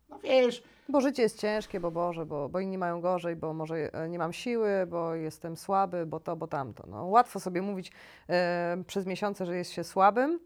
No 0.08 0.18
wiesz, 0.18 0.62
Bo 0.88 1.00
życie 1.00 1.22
jest 1.22 1.38
ciężkie, 1.38 1.80
bo 1.80 1.90
Boże, 1.90 2.26
bo, 2.26 2.48
bo 2.48 2.60
inni 2.60 2.78
mają 2.78 3.00
gorzej, 3.00 3.36
bo 3.36 3.54
może 3.54 3.94
e, 3.94 4.08
nie 4.08 4.18
mam 4.18 4.32
siły, 4.32 4.86
bo 4.86 5.14
jestem 5.14 5.56
słaby, 5.56 6.06
bo 6.06 6.20
to, 6.20 6.36
bo 6.36 6.46
tamto. 6.46 6.84
No, 6.86 7.04
łatwo 7.04 7.40
sobie 7.40 7.62
mówić 7.62 7.92
e, 8.28 8.76
przez 8.86 9.06
miesiące, 9.06 9.46
że 9.46 9.56
jest 9.56 9.70
się 9.70 9.84
słabym. 9.84 10.40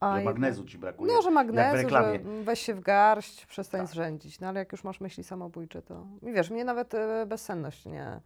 a 0.00 0.18
że 0.18 0.24
magnezu 0.24 0.64
ci 0.64 0.78
brakuje. 0.78 1.12
No, 1.12 1.22
że 1.22 1.30
magnezu, 1.30 1.88
że 1.88 2.18
weź 2.44 2.60
się 2.60 2.74
w 2.74 2.80
garść, 2.80 3.46
przestań 3.46 3.80
Tak. 3.80 3.90
zrzędzić. 3.90 4.40
No 4.40 4.48
ale 4.48 4.58
jak 4.58 4.72
już 4.72 4.84
masz 4.84 5.00
myśli 5.00 5.24
samobójcze, 5.24 5.82
to... 5.82 6.06
I 6.22 6.32
wiesz, 6.32 6.50
mnie 6.50 6.64
nawet 6.64 6.94
e, 6.94 7.26
bezsenność 7.26 7.84
nie, 7.84 8.20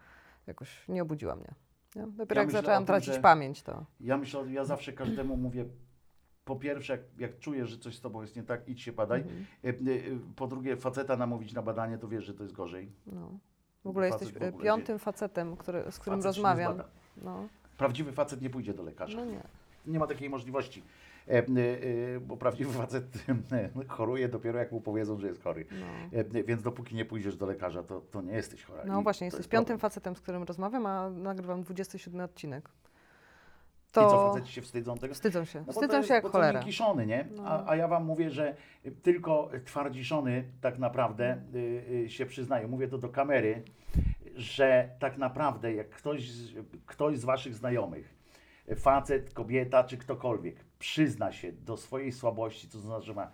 jakoś 0.47 0.89
nie 0.89 1.03
obudziła 1.03 1.37
mnie. 1.37 1.55
Nie? 1.95 2.07
Dopiero 2.07 2.41
Ja 2.41 2.43
jak 2.43 2.51
zaczęłam 2.51 2.83
tym, 2.83 2.87
tracić 2.87 3.15
że- 3.15 3.21
pamięć, 3.21 3.63
to... 3.63 3.85
Ja 4.01 4.17
myślę, 4.19 4.53
ja 4.53 4.65
zawsze 4.65 4.93
każdemu 4.93 5.37
mówię, 5.37 5.65
po 6.45 6.57
pierwsze, 6.57 6.93
jak, 6.93 7.03
jak 7.19 7.39
czujesz, 7.39 7.71
że 7.71 7.79
coś 7.79 7.97
z 7.97 8.01
tobą 8.01 8.23
jest 8.23 8.37
nie 8.37 8.43
tak, 8.43 8.69
idź 8.69 8.83
się 8.83 8.93
badaj. 8.93 9.21
Mhm. 9.21 9.47
Y, 9.89 9.91
y, 9.91 10.19
Po 10.37 10.47
drugie, 10.47 10.77
faceta 10.77 11.17
namówić 11.17 11.53
na 11.53 11.63
badanie, 11.63 11.99
to 11.99 12.09
wiesz, 12.09 12.25
że 12.25 12.35
to 12.35 12.43
jest 12.43 12.55
gorzej. 12.55 12.93
No. 13.07 13.39
W 13.85 13.87
ogóle 13.87 14.09
Facet 14.11 14.23
jesteś 14.29 14.41
w 14.41 14.45
e, 14.45 14.49
ogóle 14.49 14.65
piątym 14.65 14.99
facetem, 14.99 15.57
który, 15.57 15.85
z 15.93 15.99
którym 15.99 16.19
Facet 16.19 16.27
rozmawiam. 16.37 16.83
No, 17.17 17.49
Prawdziwy 17.77 18.13
facet 18.13 18.43
nie 18.43 18.51
pójdzie 18.51 18.75
do 18.75 18.83
lekarza. 18.83 19.19
no 19.19 19.25
nie. 19.25 19.41
Nie 19.87 19.99
ma 19.99 20.07
takiej 20.07 20.31
możliwości. 20.31 20.83
E, 21.29 21.33
e, 21.33 21.41
e, 22.17 22.21
bo 22.21 22.37
prawdziwy 22.37 22.73
facet 22.73 23.05
e, 23.53 23.87
choruje 23.89 24.29
dopiero 24.29 24.59
jak 24.59 24.73
mu 24.73 24.81
powiedzą, 24.81 25.19
że 25.19 25.27
jest 25.27 25.43
chory. 25.43 25.67
No. 25.81 25.87
Więc 26.47 26.63
dopóki 26.63 26.95
nie 26.95 27.05
pójdziesz 27.05 27.37
do 27.37 27.47
lekarza, 27.47 27.83
to, 27.83 28.01
to 28.01 28.23
nie 28.23 28.33
jesteś 28.33 28.65
chora. 28.65 28.83
No 28.87 29.01
I 29.01 29.03
właśnie, 29.03 29.21
to 29.21 29.25
jesteś 29.27 29.39
jest 29.39 29.51
piątym 29.51 29.65
problem. 29.67 29.81
facetem, 29.81 30.17
z 30.17 30.21
którym 30.21 30.43
rozmawiam, 30.43 30.87
a 30.87 31.11
nagrywam 31.11 31.63
27 31.63 32.21
odcinek. 32.21 32.69
I 33.91 33.95
co, 33.95 34.33
faceci 34.33 34.53
się 34.53 34.63
wstydzą 34.63 34.99
tego? 34.99 35.15
Wstydzą 35.15 35.45
się. 35.45 35.65
No 35.67 35.73
Wstydzą 35.73 35.89
to 35.89 35.97
jest- 35.97 36.09
się 36.09 36.15
jak 36.15 36.23
to 36.25 36.31
cholera. 36.31 36.59
miękiszony, 36.61 37.07
nie? 37.07 37.29
No. 37.37 37.43
A, 37.47 37.71
a 37.71 37.77
ja 37.77 37.89
wam 37.89 38.05
mówię, 38.05 38.31
że 38.31 38.57
tylko 39.03 39.51
twardziszony 39.65 40.45
tak 40.61 40.79
naprawdę 40.79 41.43
y, 41.55 41.85
y, 42.05 42.11
się 42.11 42.27
przyznają. 42.27 42.69
Mówię 42.69 42.89
to 42.89 42.99
do 42.99 43.09
kamery, 43.09 43.63
że 44.37 44.89
tak 44.99 45.19
naprawdę 45.19 45.75
jak 45.75 45.91
ktoś 45.91 46.31
z, 46.31 46.53
ktoś 46.87 47.19
z 47.19 47.25
waszych 47.25 47.55
znajomych, 47.55 48.14
facet, 48.77 49.35
kobieta 49.35 49.85
czy 49.85 49.97
ktokolwiek, 49.97 50.57
przyzna 50.79 51.33
się 51.33 51.53
do 51.53 51.77
swojej 51.77 52.13
słabości, 52.13 52.69
to 52.69 52.79
znaczy, 52.79 53.07
że 53.07 53.15
ma 53.15 53.31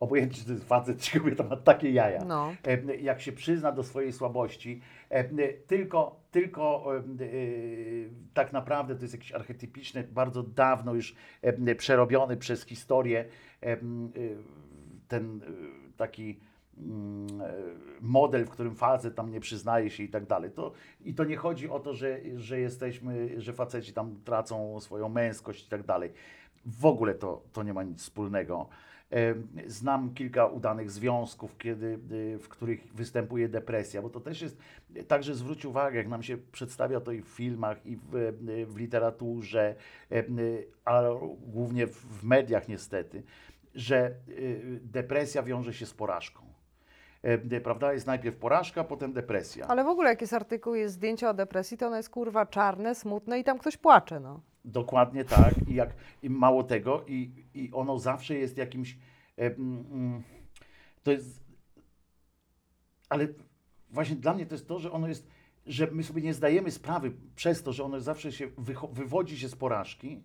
obojętnie 0.00 0.38
czy 0.38 0.44
to 0.44 0.52
jest 0.52 0.68
facet 0.68 0.98
czy 0.98 1.20
kobieta, 1.20 1.44
ma 1.44 1.56
takie 1.56 1.90
jaja. 1.90 2.24
No. 2.24 2.54
Jak 3.00 3.20
się 3.20 3.32
przyzna 3.32 3.72
do 3.72 3.82
swojej 3.82 4.12
słabości, 4.12 4.80
tylko, 5.66 6.20
tylko 6.30 6.92
e, 6.96 7.02
tak 8.34 8.52
naprawdę 8.52 8.96
to 8.96 9.02
jest 9.02 9.14
jakiś 9.14 9.32
archetypiczny, 9.32 10.04
bardzo 10.04 10.42
dawno 10.42 10.94
już 10.94 11.14
przerobiony 11.78 12.36
przez 12.36 12.64
historię 12.64 13.24
e, 13.62 13.76
ten 15.08 15.40
e, 15.42 15.96
taki 15.96 16.40
model, 18.00 18.44
w 18.44 18.50
którym 18.50 18.74
facet 18.74 19.14
tam 19.14 19.30
nie 19.30 19.40
przyznaje 19.40 19.90
się 19.90 20.02
i 20.02 20.08
tak 20.08 20.26
dalej. 20.26 20.50
To, 20.50 20.72
I 21.04 21.14
to 21.14 21.24
nie 21.24 21.36
chodzi 21.36 21.70
o 21.70 21.80
to, 21.80 21.94
że, 21.94 22.20
że 22.36 22.60
jesteśmy, 22.60 23.40
że 23.40 23.52
faceci 23.52 23.92
tam 23.92 24.16
tracą 24.24 24.80
swoją 24.80 25.08
męskość 25.08 25.66
i 25.66 25.68
tak 25.68 25.82
dalej. 25.82 26.12
W 26.66 26.86
ogóle 26.86 27.14
to, 27.14 27.42
to 27.52 27.62
nie 27.62 27.72
ma 27.72 27.82
nic 27.82 28.02
wspólnego. 28.02 28.68
E, 29.12 29.34
Znam 29.66 30.14
kilka 30.14 30.46
udanych 30.46 30.90
związków, 30.90 31.58
kiedy, 31.58 31.98
y, 32.12 32.38
w 32.38 32.48
których 32.48 32.94
występuje 32.94 33.48
depresja, 33.48 34.02
bo 34.02 34.10
to 34.10 34.20
też 34.20 34.42
jest, 34.42 34.58
także 35.08 35.34
zwróć 35.34 35.64
uwagę, 35.64 35.98
jak 35.98 36.08
nam 36.08 36.22
się 36.22 36.38
przedstawia 36.38 37.00
to 37.00 37.12
i 37.12 37.22
w 37.22 37.28
filmach, 37.28 37.86
i 37.86 37.96
w, 37.96 38.32
w 38.66 38.76
literaturze, 38.76 39.74
e, 40.10 40.18
y, 40.18 40.66
a 40.84 41.02
głównie 41.46 41.86
w 41.86 42.24
mediach 42.24 42.68
niestety, 42.68 43.22
że 43.74 44.14
depresja 44.82 45.42
wiąże 45.42 45.72
się 45.72 45.86
z 45.86 45.94
porażką. 45.94 46.53
E, 47.24 47.60
Prawda? 47.60 47.92
Jest 47.92 48.06
najpierw 48.06 48.36
porażka, 48.36 48.84
potem 48.84 49.12
depresja. 49.12 49.66
Ale 49.66 49.84
w 49.84 49.88
ogóle 49.88 50.10
jak 50.10 50.20
jest 50.20 50.32
artykuł, 50.32 50.74
jest 50.74 50.94
zdjęcie 50.94 51.28
o 51.28 51.34
depresji, 51.34 51.76
to 51.78 51.86
ono 51.86 51.96
jest 51.96 52.10
kurwa 52.10 52.46
czarne, 52.46 52.94
smutne 52.94 53.38
i 53.38 53.44
tam 53.44 53.58
ktoś 53.58 53.76
płacze, 53.76 54.20
no. 54.20 54.40
Dokładnie 54.64 55.24
tak. 55.24 55.54
I, 55.68 55.74
jak, 55.74 55.90
i 56.22 56.30
mało 56.30 56.62
tego, 56.64 57.04
i, 57.06 57.30
i 57.54 57.70
ono 57.72 57.98
zawsze 57.98 58.34
jest 58.34 58.58
jakimś. 58.58 58.96
E, 59.38 59.46
mm, 59.46 59.84
mm, 59.92 60.22
to 61.02 61.12
jest. 61.12 61.44
Ale 63.08 63.28
właśnie 63.90 64.16
dla 64.16 64.34
mnie 64.34 64.46
to 64.46 64.54
jest 64.54 64.68
to, 64.68 64.78
że 64.78 64.92
ono 64.92 65.08
jest, 65.08 65.26
że 65.66 65.88
my 65.92 66.02
sobie 66.02 66.22
nie 66.22 66.34
zdajemy 66.34 66.70
sprawy 66.70 67.12
przez 67.36 67.62
to, 67.62 67.72
że 67.72 67.84
ono 67.84 68.00
zawsze 68.00 68.32
się 68.32 68.48
wycho- 68.48 68.92
wywodzi 68.92 69.38
się 69.38 69.48
z 69.48 69.56
porażki, 69.56 70.22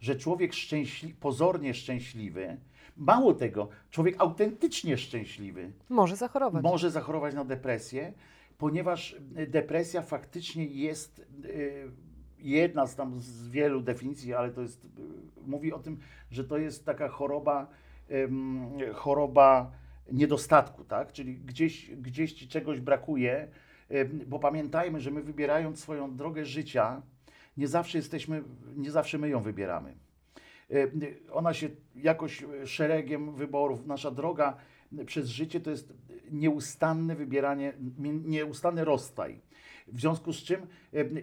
że 0.00 0.16
człowiek 0.16 0.54
szczęśli, 0.54 1.14
pozornie 1.14 1.74
szczęśliwy, 1.74 2.56
mało 2.98 3.34
tego, 3.34 3.68
człowiek 3.90 4.14
autentycznie 4.18 4.96
szczęśliwy, 4.98 5.72
Może 5.88 6.16
zachorować. 6.16 6.62
może 6.62 6.90
zachorować 6.90 7.34
na 7.34 7.44
depresję, 7.44 8.12
ponieważ 8.58 9.16
y, 9.38 9.46
depresja 9.46 10.02
faktycznie 10.02 10.64
jest 10.64 11.26
y, 11.44 11.90
jedna 12.38 12.86
z 12.86 12.96
tam 12.96 13.20
z 13.20 13.48
wielu 13.48 13.80
definicji, 13.80 14.34
ale 14.34 14.50
to 14.50 14.62
jest, 14.62 14.84
y, 14.84 14.88
mówi 15.46 15.72
o 15.72 15.78
tym, 15.78 15.98
że 16.30 16.44
to 16.44 16.58
jest 16.58 16.84
taka 16.86 17.08
choroba, 17.08 17.66
ym, 18.10 18.68
choroba 18.94 19.70
niedostatku, 20.12 20.84
tak? 20.84 21.12
Czyli 21.12 21.36
gdzieś, 21.36 21.90
gdzieś 21.96 22.32
ci 22.32 22.48
czegoś 22.48 22.80
brakuje, 22.80 23.48
ym, 23.92 24.20
bo 24.26 24.38
pamiętajmy, 24.38 25.00
że 25.00 25.10
my 25.10 25.22
wybierając 25.22 25.80
swoją 25.80 26.16
drogę 26.16 26.44
życia, 26.44 27.02
nie 27.56 27.68
zawsze 27.68 27.98
jesteśmy, 27.98 28.42
nie 28.76 28.90
zawsze 28.90 29.18
my 29.18 29.28
ją 29.28 29.42
wybieramy. 29.42 29.94
Y, 30.70 31.18
Ona 31.32 31.54
się 31.54 31.68
jakoś 31.94 32.42
y, 32.42 32.66
szeregiem 32.66 33.34
wyborów, 33.34 33.86
nasza 33.86 34.10
droga 34.10 34.56
y, 34.98 35.04
przez 35.04 35.28
życie 35.28 35.60
to 35.60 35.70
jest 35.70 35.92
nieustanne 36.30 37.16
wybieranie, 37.16 37.72
nieustanny 38.24 38.84
rozstaj. 38.84 39.40
W 39.86 40.00
związku 40.00 40.32
z 40.32 40.36
czym, 40.36 40.66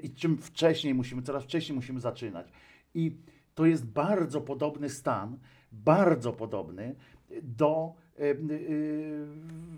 i 0.03 0.09
czym 0.09 0.37
wcześniej 0.37 0.93
musimy, 0.93 1.21
coraz 1.21 1.43
wcześniej 1.43 1.75
musimy 1.75 1.99
zaczynać. 1.99 2.51
I 2.93 3.17
to 3.55 3.65
jest 3.65 3.85
bardzo 3.85 4.41
podobny 4.41 4.89
stan, 4.89 5.37
bardzo 5.71 6.33
podobny 6.33 6.95
do 7.43 7.93
e, 8.19 8.21
e, 8.21 8.33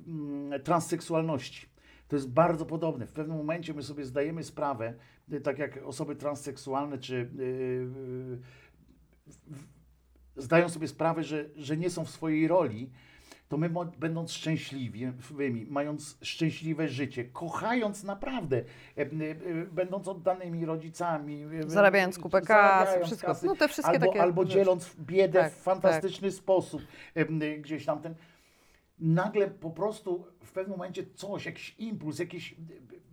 mm, 0.08 0.62
transseksualności. 0.63 1.67
To 2.08 2.15
jest 2.15 2.30
bardzo 2.30 2.65
podobne. 2.65 3.08
W 3.08 3.12
pewnym 3.12 3.38
momencie 3.38 3.73
my 3.73 3.84
sobie 3.84 4.06
zdajemy 4.06 4.43
sprawę, 4.43 4.93
e, 5.32 5.39
tak 5.39 5.60
jak 5.60 5.80
osoby 5.84 6.15
transseksualne 6.15 6.97
czy 6.97 7.15
e, 7.15 7.21
e, 7.21 7.27
zdają 10.35 10.69
sobie 10.69 10.87
sprawę, 10.87 11.23
że, 11.23 11.45
że 11.55 11.77
nie 11.77 11.89
są 11.89 12.05
w 12.05 12.09
swojej 12.09 12.47
roli, 12.47 12.89
to 13.49 13.57
my 13.57 13.69
będąc 13.97 14.31
szczęśliwymi, 14.31 15.65
mając 15.69 16.17
szczęśliwe 16.21 16.87
życie, 16.87 17.25
kochając 17.25 18.03
naprawdę, 18.03 18.57
e, 18.97 19.01
e, 19.01 19.05
będąc 19.71 20.07
oddanymi 20.07 20.65
rodzicami, 20.65 21.43
e, 21.43 21.69
Zarabiając 21.69 22.19
kupę 22.19 22.41
kasy, 22.41 22.99
wszystko. 23.05 23.27
kasy, 23.27 23.45
No 23.45 23.55
te 23.55 23.67
wszystkie 23.67 23.93
albo, 23.93 24.05
takie 24.07 24.21
albo 24.21 24.45
dzieląc 24.45 24.95
biedę 24.99 25.39
Tak, 25.39 25.53
w 25.53 25.55
fantastyczny 25.55 26.31
sposób 26.31 26.81
e, 27.15 27.21
m, 27.21 27.39
gdzieś 27.61 27.85
tam 27.85 28.01
ten 28.01 28.15
nagle 28.99 29.47
po 29.47 29.69
prostu 29.69 30.27
w 30.43 30.51
pewnym 30.51 30.77
momencie 30.77 31.03
coś, 31.15 31.45
jakiś 31.45 31.75
impuls, 31.77 32.19
jakieś, 32.19 32.55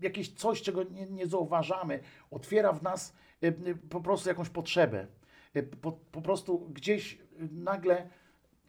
jakieś 0.01 0.33
coś, 0.33 0.63
czego 0.63 0.83
nie, 0.83 1.07
nie 1.07 1.27
zauważamy, 1.27 2.01
otwiera 2.31 2.73
w 2.73 2.83
nas 2.83 3.15
po 3.91 4.01
prostu 4.01 4.29
jakąś 4.29 4.49
potrzebę. 4.49 5.07
E, 5.55 5.63
Po, 5.63 5.93
po 5.93 6.23
prostu 6.23 6.59
gdzieś 6.59 7.15
e, 7.15 7.19
nagle 7.53 8.09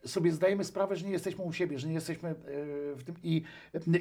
sobie 0.04 0.32
zdajemy 0.32 0.64
sprawę, 0.64 0.96
że 0.96 1.06
nie 1.06 1.12
jesteśmy 1.12 1.44
u 1.44 1.52
siebie, 1.52 1.78
że 1.78 1.88
nie 1.88 1.94
jesteśmy 1.94 2.28
e, 2.28 2.34
w 2.94 3.02
tym 3.04 3.14
i, 3.22 3.42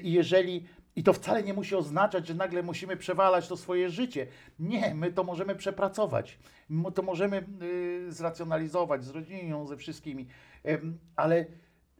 i 0.03 0.13
jeżeli 0.13 0.65
i 0.95 1.03
to 1.03 1.13
wcale 1.13 1.43
nie 1.43 1.53
musi 1.53 1.75
oznaczać, 1.75 2.27
że 2.27 2.33
nagle 2.33 2.63
musimy 2.63 2.97
przewalać 2.97 3.47
to 3.47 3.57
swoje 3.57 3.89
życie. 3.89 4.27
Nie, 4.59 4.95
my 4.95 5.13
to 5.13 5.23
możemy 5.23 5.55
przepracować. 5.55 6.39
My 6.69 6.91
to 6.91 7.01
możemy 7.01 7.45
y, 7.61 8.11
zracjonalizować 8.11 9.03
z 9.03 9.09
rodziną, 9.09 9.67
ze 9.67 9.77
wszystkimi, 9.77 10.27
ale 11.15 11.45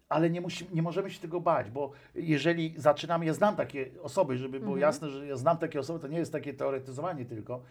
ale 0.10 0.30
nie, 0.30 0.41
musi, 0.41 0.67
nie 0.74 0.82
możemy 0.82 1.12
się 1.12 1.19
tego 1.19 1.41
bać, 1.41 1.69
bo 1.69 1.91
jeżeli 2.15 2.74
zaczynamy, 2.78 3.26
ja 3.26 3.34
znam 3.34 3.56
takie 3.56 3.91
osoby, 4.02 4.38
żeby 4.38 4.60
było 4.60 4.78
jasne, 4.78 5.10
że 5.10 5.28
ja 5.28 5.36
znam 5.36 5.58
takie 5.58 5.80
osoby, 5.80 6.00
to 6.00 6.08
nie 6.08 6.17
jest 6.17 6.32
takie 6.32 6.54
teoretyzowanie 6.54 7.26
tylko, 7.26 7.62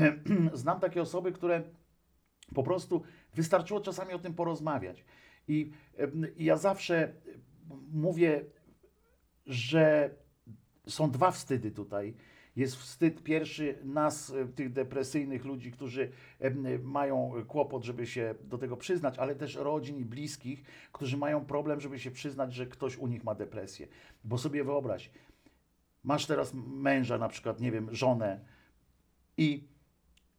znam 0.52 0.80
takie 0.80 1.02
osoby, 1.02 1.32
które 1.32 1.62
po 2.54 2.62
prostu 2.62 3.02
wystarczyło 3.34 3.80
czasami 3.80 4.12
o 4.12 4.18
tym 4.18 4.34
porozmawiać. 4.34 5.04
I, 5.48 5.70
i 6.36 6.44
ja 6.44 6.56
zawsze 6.56 7.12
mówię, 7.92 8.44
że 9.46 10.14
są 10.86 11.10
dwa 11.10 11.30
wstydy 11.30 11.70
tutaj. 11.70 12.14
Jest 12.56 12.76
wstyd 12.76 13.22
pierwszy 13.22 13.78
nas, 13.84 14.32
tych 14.54 14.72
depresyjnych 14.72 15.44
ludzi, 15.44 15.72
którzy 15.72 16.10
mają 16.82 17.32
kłopot, 17.48 17.84
żeby 17.84 18.06
się 18.06 18.34
do 18.44 18.58
tego 18.58 18.76
przyznać, 18.76 19.18
ale 19.18 19.34
też 19.34 19.54
rodzin 19.54 19.98
i 19.98 20.04
bliskich, 20.04 20.64
którzy 20.92 21.16
mają 21.16 21.44
problem, 21.44 21.80
żeby 21.80 21.98
się 21.98 22.10
przyznać, 22.10 22.54
że 22.54 22.66
ktoś 22.66 22.96
u 22.96 23.06
nich 23.06 23.24
ma 23.24 23.34
depresję. 23.34 23.88
Bo 24.24 24.38
sobie 24.38 24.64
wyobraź, 24.64 25.10
masz 26.04 26.26
teraz 26.26 26.54
męża, 26.54 27.18
na 27.18 27.28
przykład, 27.28 27.60
nie 27.60 27.72
wiem, 27.72 27.94
żonę 27.94 28.40
i 29.36 29.68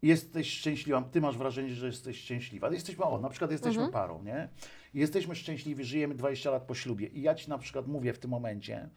jesteś 0.02 0.50
szczęśliwa, 0.52 1.02
ty 1.02 1.22
masz 1.22 1.38
wrażenie, 1.38 1.70
że 1.70 1.88
jesteś 1.88 2.20
szczęśliwa. 2.22 2.70
Jesteśmy, 2.74 3.04
o, 3.06 3.20
na 3.20 3.30
przykład 3.30 3.52
jesteśmy 3.52 3.90
parą, 3.92 4.24
nie? 4.24 4.50
Jesteśmy 4.94 5.36
szczęśliwi, 5.36 5.84
żyjemy 5.84 6.16
20 6.16 6.52
lat 6.52 6.64
po 6.64 6.76
ślubie 6.76 7.08
i 7.08 7.22
ja 7.22 7.36
ci 7.36 7.50
na 7.50 7.58
przykład 7.58 7.88
mówię 7.88 8.14
w 8.14 8.20
tym 8.20 8.32
momencie, 8.32 8.90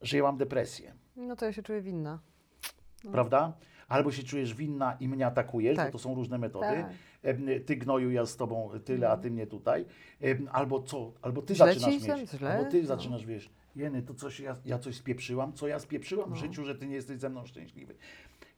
że 0.00 0.16
ja 0.16 0.22
mam 0.22 0.36
depresję, 0.36 0.94
No 1.16 1.36
to 1.36 1.44
ja 1.44 1.52
się 1.52 1.62
czuję 1.62 1.80
winna. 1.80 2.18
prawda? 3.12 3.52
Albo 3.88 4.12
się 4.12 4.22
czujesz 4.22 4.54
winna 4.54 4.96
i 5.00 5.08
mnie 5.08 5.26
atakujesz, 5.26 5.76
Tak. 5.76 5.86
bo 5.88 5.92
to 5.92 5.98
są 5.98 6.14
różne 6.14 6.38
metody. 6.38 6.66
Tak. 7.22 7.36
Ty 7.66 7.76
gnoju, 7.76 8.10
ja 8.10 8.26
z 8.26 8.36
tobą 8.36 8.70
tyle, 8.84 9.08
a 9.10 9.16
ty 9.16 9.30
mnie 9.30 9.46
tutaj. 9.46 9.84
Albo 10.52 10.82
co? 10.82 11.12
Albo 11.22 11.42
ty 11.42 11.54
Źle 11.54 11.74
zaczynasz 11.74 12.02
mieć. 12.18 12.30
Źle? 12.30 12.52
Albo 12.58 12.70
ty 12.70 12.80
No. 12.80 12.86
zaczynasz, 12.86 13.26
wiesz, 13.26 13.50
jeny, 13.76 14.02
to 14.02 14.14
coś 14.14 14.40
ja, 14.40 14.56
ja 14.64 14.78
coś 14.78 14.96
spieprzyłam, 14.96 15.52
co 15.52 15.68
ja 15.68 15.78
spieprzyłam 15.78 16.32
w 16.32 16.36
życiu, 16.36 16.64
że 16.64 16.74
ty 16.74 16.86
nie 16.86 16.94
jesteś 16.94 17.18
ze 17.18 17.28
mną 17.28 17.46
szczęśliwy. 17.46 17.94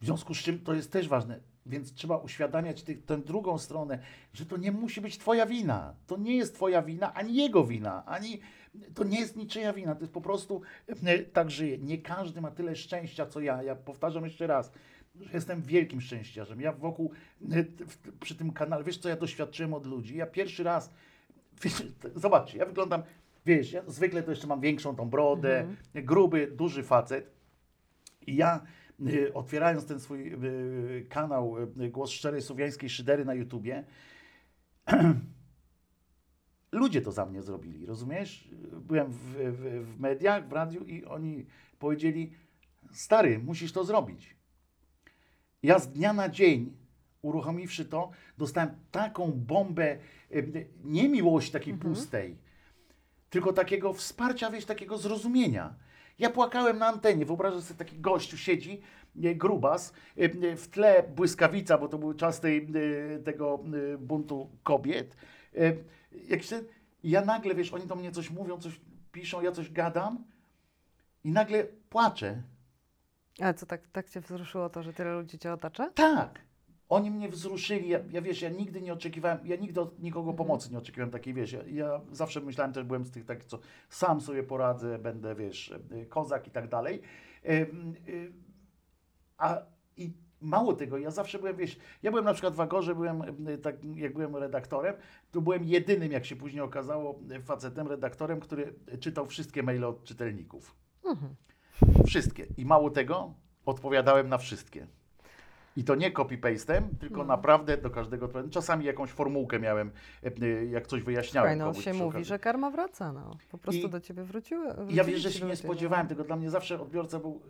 W 0.03 0.05
związku 0.05 0.35
z 0.35 0.39
czym 0.39 0.59
to 0.59 0.75
jest 0.75 0.93
też 0.93 1.09
ważne, 1.09 1.41
więc 1.67 1.95
trzeba 1.95 2.17
uświadamiać 2.17 2.83
ty, 2.83 2.95
tę 2.95 3.19
drugą 3.19 3.59
stronę, 3.59 3.99
że 4.33 4.47
to 4.47 4.57
nie 4.57 4.73
musi 4.73 5.01
być 5.01 5.19
twoja 5.19 5.47
wina. 5.47 5.95
To 6.07 6.17
nie 6.17 6.37
jest 6.37 6.55
twoja 6.55 6.83
wina, 6.83 7.15
ani 7.15 7.35
jego 7.35 7.65
wina, 7.65 8.07
ani 8.07 8.41
to 8.95 9.05
nie 9.05 9.21
jest 9.21 9.37
niczyja 9.37 9.73
wina. 9.73 9.95
To 9.95 10.01
jest 10.01 10.13
po 10.13 10.21
prostu 10.21 10.63
e, 11.05 11.19
tak 11.19 11.51
żyje. 11.51 11.79
Nie 11.79 11.99
każdy 11.99 12.41
ma 12.41 12.51
tyle 12.51 12.77
szczęścia, 12.77 13.27
co 13.27 13.41
ja. 13.41 13.63
Ja 13.63 13.77
powtarzam 13.77 14.25
jeszcze 14.25 14.47
raz, 14.47 14.73
że 15.21 15.31
jestem 15.33 15.63
wielkim 15.63 16.01
szczęściarzem. 16.01 16.61
Ja 16.61 16.73
wokół, 16.73 17.13
e, 17.53 17.65
przy 18.21 18.35
tym 18.35 18.53
kanale, 18.53 18.85
wiesz 18.85 18.99
co 18.99 19.09
ja 19.09 19.17
doświadczyłem 19.17 19.75
od 19.75 19.87
ludzi? 19.87 20.17
Ja 20.17 20.27
pierwszy 20.27 20.63
raz, 20.63 20.91
wiesz, 21.63 21.83
zobaczcie, 22.17 22.59
ja 22.59 22.67
wyglądam, 22.67 23.03
wiesz, 23.47 23.73
ja 23.73 23.83
zwykle 23.87 24.23
to 24.23 24.31
jeszcze 24.31 24.47
mam 24.47 24.61
większą 24.61 24.97
tą 24.97 25.09
brodę, 25.11 25.67
gruby, 25.95 26.47
duży 26.47 26.83
facet. 26.83 27.31
I 28.27 28.37
ja 28.37 28.61
otwierając 29.35 29.87
ten 29.87 30.01
swój 30.01 30.33
y, 30.33 31.07
kanał 31.09 31.57
y, 31.81 31.91
Głos 31.91 32.11
Szczerej 32.11 32.43
Słowiańskiej 32.43 32.91
Szydery 32.91 33.25
na 33.25 33.35
YouTubie, 33.35 33.85
ludzie 36.73 37.03
to 37.03 37.13
za 37.13 37.27
mnie 37.27 37.43
zrobili, 37.43 37.87
rozumiesz? 37.87 38.49
Byłem 38.73 39.13
w, 39.13 39.19
w, 39.19 39.87
w 39.87 40.01
mediach, 40.01 40.49
w 40.49 40.53
radiu 40.53 40.85
i 40.85 41.05
oni 41.05 41.47
powiedzieli, 41.79 42.33
stary, 42.93 43.39
musisz 43.39 43.73
to 43.73 43.85
zrobić. 43.85 44.37
Ja 45.63 45.79
z 45.79 45.93
dnia 45.93 46.13
na 46.13 46.29
dzień, 46.29 46.77
uruchomiwszy 47.23 47.85
to, 47.85 48.11
dostałem 48.39 48.71
taką 48.91 49.33
bombę, 49.33 49.99
y, 50.33 50.69
nie 50.85 51.09
miłości 51.09 51.53
takiej 51.53 51.75
pustej, 51.75 52.37
tylko 53.31 53.53
takiego 53.53 53.93
wsparcia, 53.93 54.51
wiesz, 54.51 54.65
takiego 54.65 54.99
zrozumienia. 54.99 55.75
Ja 56.23 56.31
płakałem 56.31 56.79
na 56.79 56.87
antenie, 56.87 57.27
wyobrażam 57.27 57.63
sobie 57.63 57.79
taki 57.79 58.01
gościu 58.01 58.37
siedzi, 58.37 58.83
grubas, 59.15 59.93
e, 60.19 60.23
e, 60.25 60.57
w 60.57 60.69
tle 60.69 61.03
błyskawica, 61.17 61.79
bo 61.79 61.89
to 61.89 61.99
był 61.99 62.15
czas 62.15 62.41
tej, 62.41 62.69
e, 63.15 63.19
tego 63.19 63.65
buntu 63.99 64.51
kobiet. 64.63 65.17
Jak 66.29 66.43
się, 66.43 66.61
ja 67.05 67.25
nagle, 67.25 67.55
wiesz, 67.55 67.73
oni 67.73 67.87
do 67.87 67.95
mnie 67.95 68.13
coś 68.13 68.31
mówią, 68.31 68.59
coś 68.59 68.81
piszą, 69.13 69.41
ja 69.41 69.53
coś 69.53 69.73
gadam 69.73 70.25
i 71.25 71.33
nagle 71.33 71.65
płaczę. 71.65 72.43
Ale 73.41 73.55
co, 73.55 73.67
tak, 73.67 73.81
tak 73.93 74.11
cię 74.11 74.21
wzruszyło 74.21 74.69
to, 74.69 74.83
że 74.83 74.93
tyle 74.93 75.15
ludzi 75.15 75.39
cię 75.39 75.53
otacza? 75.53 75.91
Tak. 75.91 76.39
Oni 76.93 77.11
mnie 77.11 77.29
wzruszyli. 77.29 77.89
Ja, 77.89 77.99
ja 78.11 78.23
wiesz, 78.23 78.43
ja 78.43 78.49
nigdy 78.49 78.81
nie 78.81 78.93
oczekiwałem, 78.93 79.39
ja 79.45 79.57
nigdy 79.57 79.81
od 79.81 80.03
nikogo 80.03 80.31
Mhm. 80.31 80.37
pomocy 80.37 80.73
nie 80.73 80.79
oczekiwałem 80.79 81.11
takiej, 81.11 81.35
wiesz, 81.35 81.53
ja, 81.53 81.61
ja 81.67 82.01
zawsze 82.11 82.41
myślałem, 82.41 82.73
też 82.73 82.85
byłem 82.85 83.05
z 83.05 83.11
tych 83.11 83.25
takich, 83.25 83.45
co 83.45 83.59
sam 83.89 84.21
sobie 84.21 84.43
poradzę, 84.43 84.99
będę, 84.99 85.35
wiesz, 85.35 85.75
y, 86.03 86.07
kozak 86.07 86.47
i 86.47 86.51
tak 86.51 86.69
dalej. 86.69 87.01
Y, 87.49 87.67
A 89.39 89.63
i 89.97 90.13
mało 90.41 90.73
tego, 90.73 90.99
ja 90.99 91.11
zawsze 91.11 91.39
byłem, 91.39 91.57
wiesz, 91.57 91.79
ja 92.03 92.11
byłem 92.11 92.25
na 92.25 92.33
przykład 92.33 92.55
w 92.55 92.61
Agorze, 92.61 92.95
byłem, 92.95 93.49
y, 93.49 93.59
tak, 93.59 93.85
jak 93.85 94.13
byłem 94.13 94.37
redaktorem, 94.37 94.95
to 95.31 95.41
byłem 95.41 95.65
jedynym, 95.65 96.13
jak 96.13 96.25
się 96.25 96.37
później 96.37 96.63
okazało, 96.63 97.21
facetem, 97.45 97.89
redaktorem, 97.89 98.41
który 98.41 98.75
czytał 99.01 99.27
wszystkie 99.27 99.63
maile 99.63 99.85
od 99.85 100.05
czytelników. 100.05 100.75
Mhm. 101.05 101.35
Wszystkie. 102.07 102.47
I 102.57 102.65
mało 102.67 102.91
tego, 102.91 103.35
odpowiadałem 103.67 104.29
na 104.29 104.39
wszystkie. 104.39 104.87
I 105.77 105.85
to 105.85 105.95
nie 105.95 106.11
copy-pastem, 106.13 106.83
tylko 107.01 107.17
No. 107.17 107.25
naprawdę 107.25 107.77
do 107.77 107.91
każdego. 107.91 108.29
Czasami 108.51 108.85
jakąś 108.85 109.11
formułkę 109.11 109.59
miałem, 109.61 109.91
e, 110.25 110.27
e, 110.43 110.65
jak 110.67 110.87
coś 110.87 111.03
wyjaśniałem. 111.03 111.59
Słuchaj, 111.61 111.75
no 111.77 111.83
się 111.83 111.95
mówi, 112.05 112.25
że 112.25 112.39
karma 112.39 112.71
wraca, 112.71 113.13
no. 113.13 113.37
Po 113.51 113.59
prostu 113.59 113.87
I- 113.87 113.91
do 113.91 114.01
ciebie 114.01 114.25
wróciły. 114.25 114.67
I 114.89 114.95
Ja 114.95 115.05
wiesz, 115.05 115.21
że 115.21 115.33
się 115.33 115.47
nie 115.47 115.57
spodziewałem 115.57 116.07
tego. 116.07 116.25
Dla 116.25 116.37
mnie 116.37 116.51
zawsze 116.51 116.81
odbiorca 116.81 117.19
był. 117.19 117.43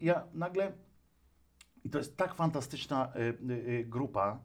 Ja 0.00 0.24
nagle. 0.34 0.72
I 1.84 1.90
to 1.90 1.98
jest 1.98 2.16
tak 2.16 2.34
fantastyczna 2.34 3.12
y, 3.50 3.84
grupa 3.88 4.38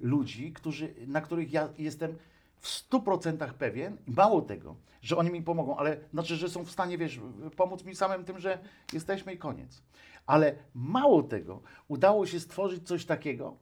ludzi, 0.00 0.52
którzy, 0.52 0.94
na 1.06 1.20
których 1.20 1.52
ja 1.52 1.68
jestem 1.78 2.16
w 2.60 2.90
100% 2.90 3.52
pewien, 3.52 3.96
mało 4.06 4.42
tego, 4.42 4.76
że 5.02 5.16
oni 5.16 5.30
mi 5.30 5.42
pomogą, 5.42 5.76
ale 5.76 6.00
znaczy, 6.12 6.36
że 6.36 6.48
są 6.48 6.64
w 6.64 6.70
stanie, 6.70 6.98
wiesz, 6.98 7.20
pomóc 7.56 7.84
mi 7.84 7.96
samym 7.96 8.24
tym, 8.24 8.38
że 8.38 8.58
jesteśmy 8.92 9.34
i 9.34 9.38
koniec. 9.38 9.82
Ale 10.26 10.54
mało 10.74 11.22
tego, 11.22 11.62
udało 11.88 12.26
się 12.26 12.40
stworzyć 12.40 12.88
coś 12.88 13.04
takiego, 13.04 13.56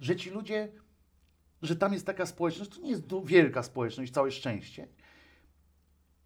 że 0.00 0.16
ci 0.16 0.30
ludzie, 0.30 0.72
że 1.62 1.76
tam 1.76 1.92
jest 1.92 2.06
taka 2.06 2.26
społeczność, 2.26 2.70
to 2.70 2.80
nie 2.80 2.90
jest 2.90 3.04
wielka 3.24 3.62
społeczność, 3.62 4.12
całe 4.12 4.30
szczęście, 4.30 4.88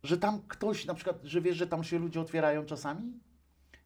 że 0.02 0.18
tam 0.18 0.42
ktoś, 0.48 0.84
na 0.84 0.94
przykład, 0.94 1.16
że 1.24 1.40
wiesz, 1.40 1.56
że 1.56 1.66
tam 1.66 1.84
się 1.84 1.98
ludzie 1.98 2.20
otwierają 2.20 2.64
czasami? 2.64 3.12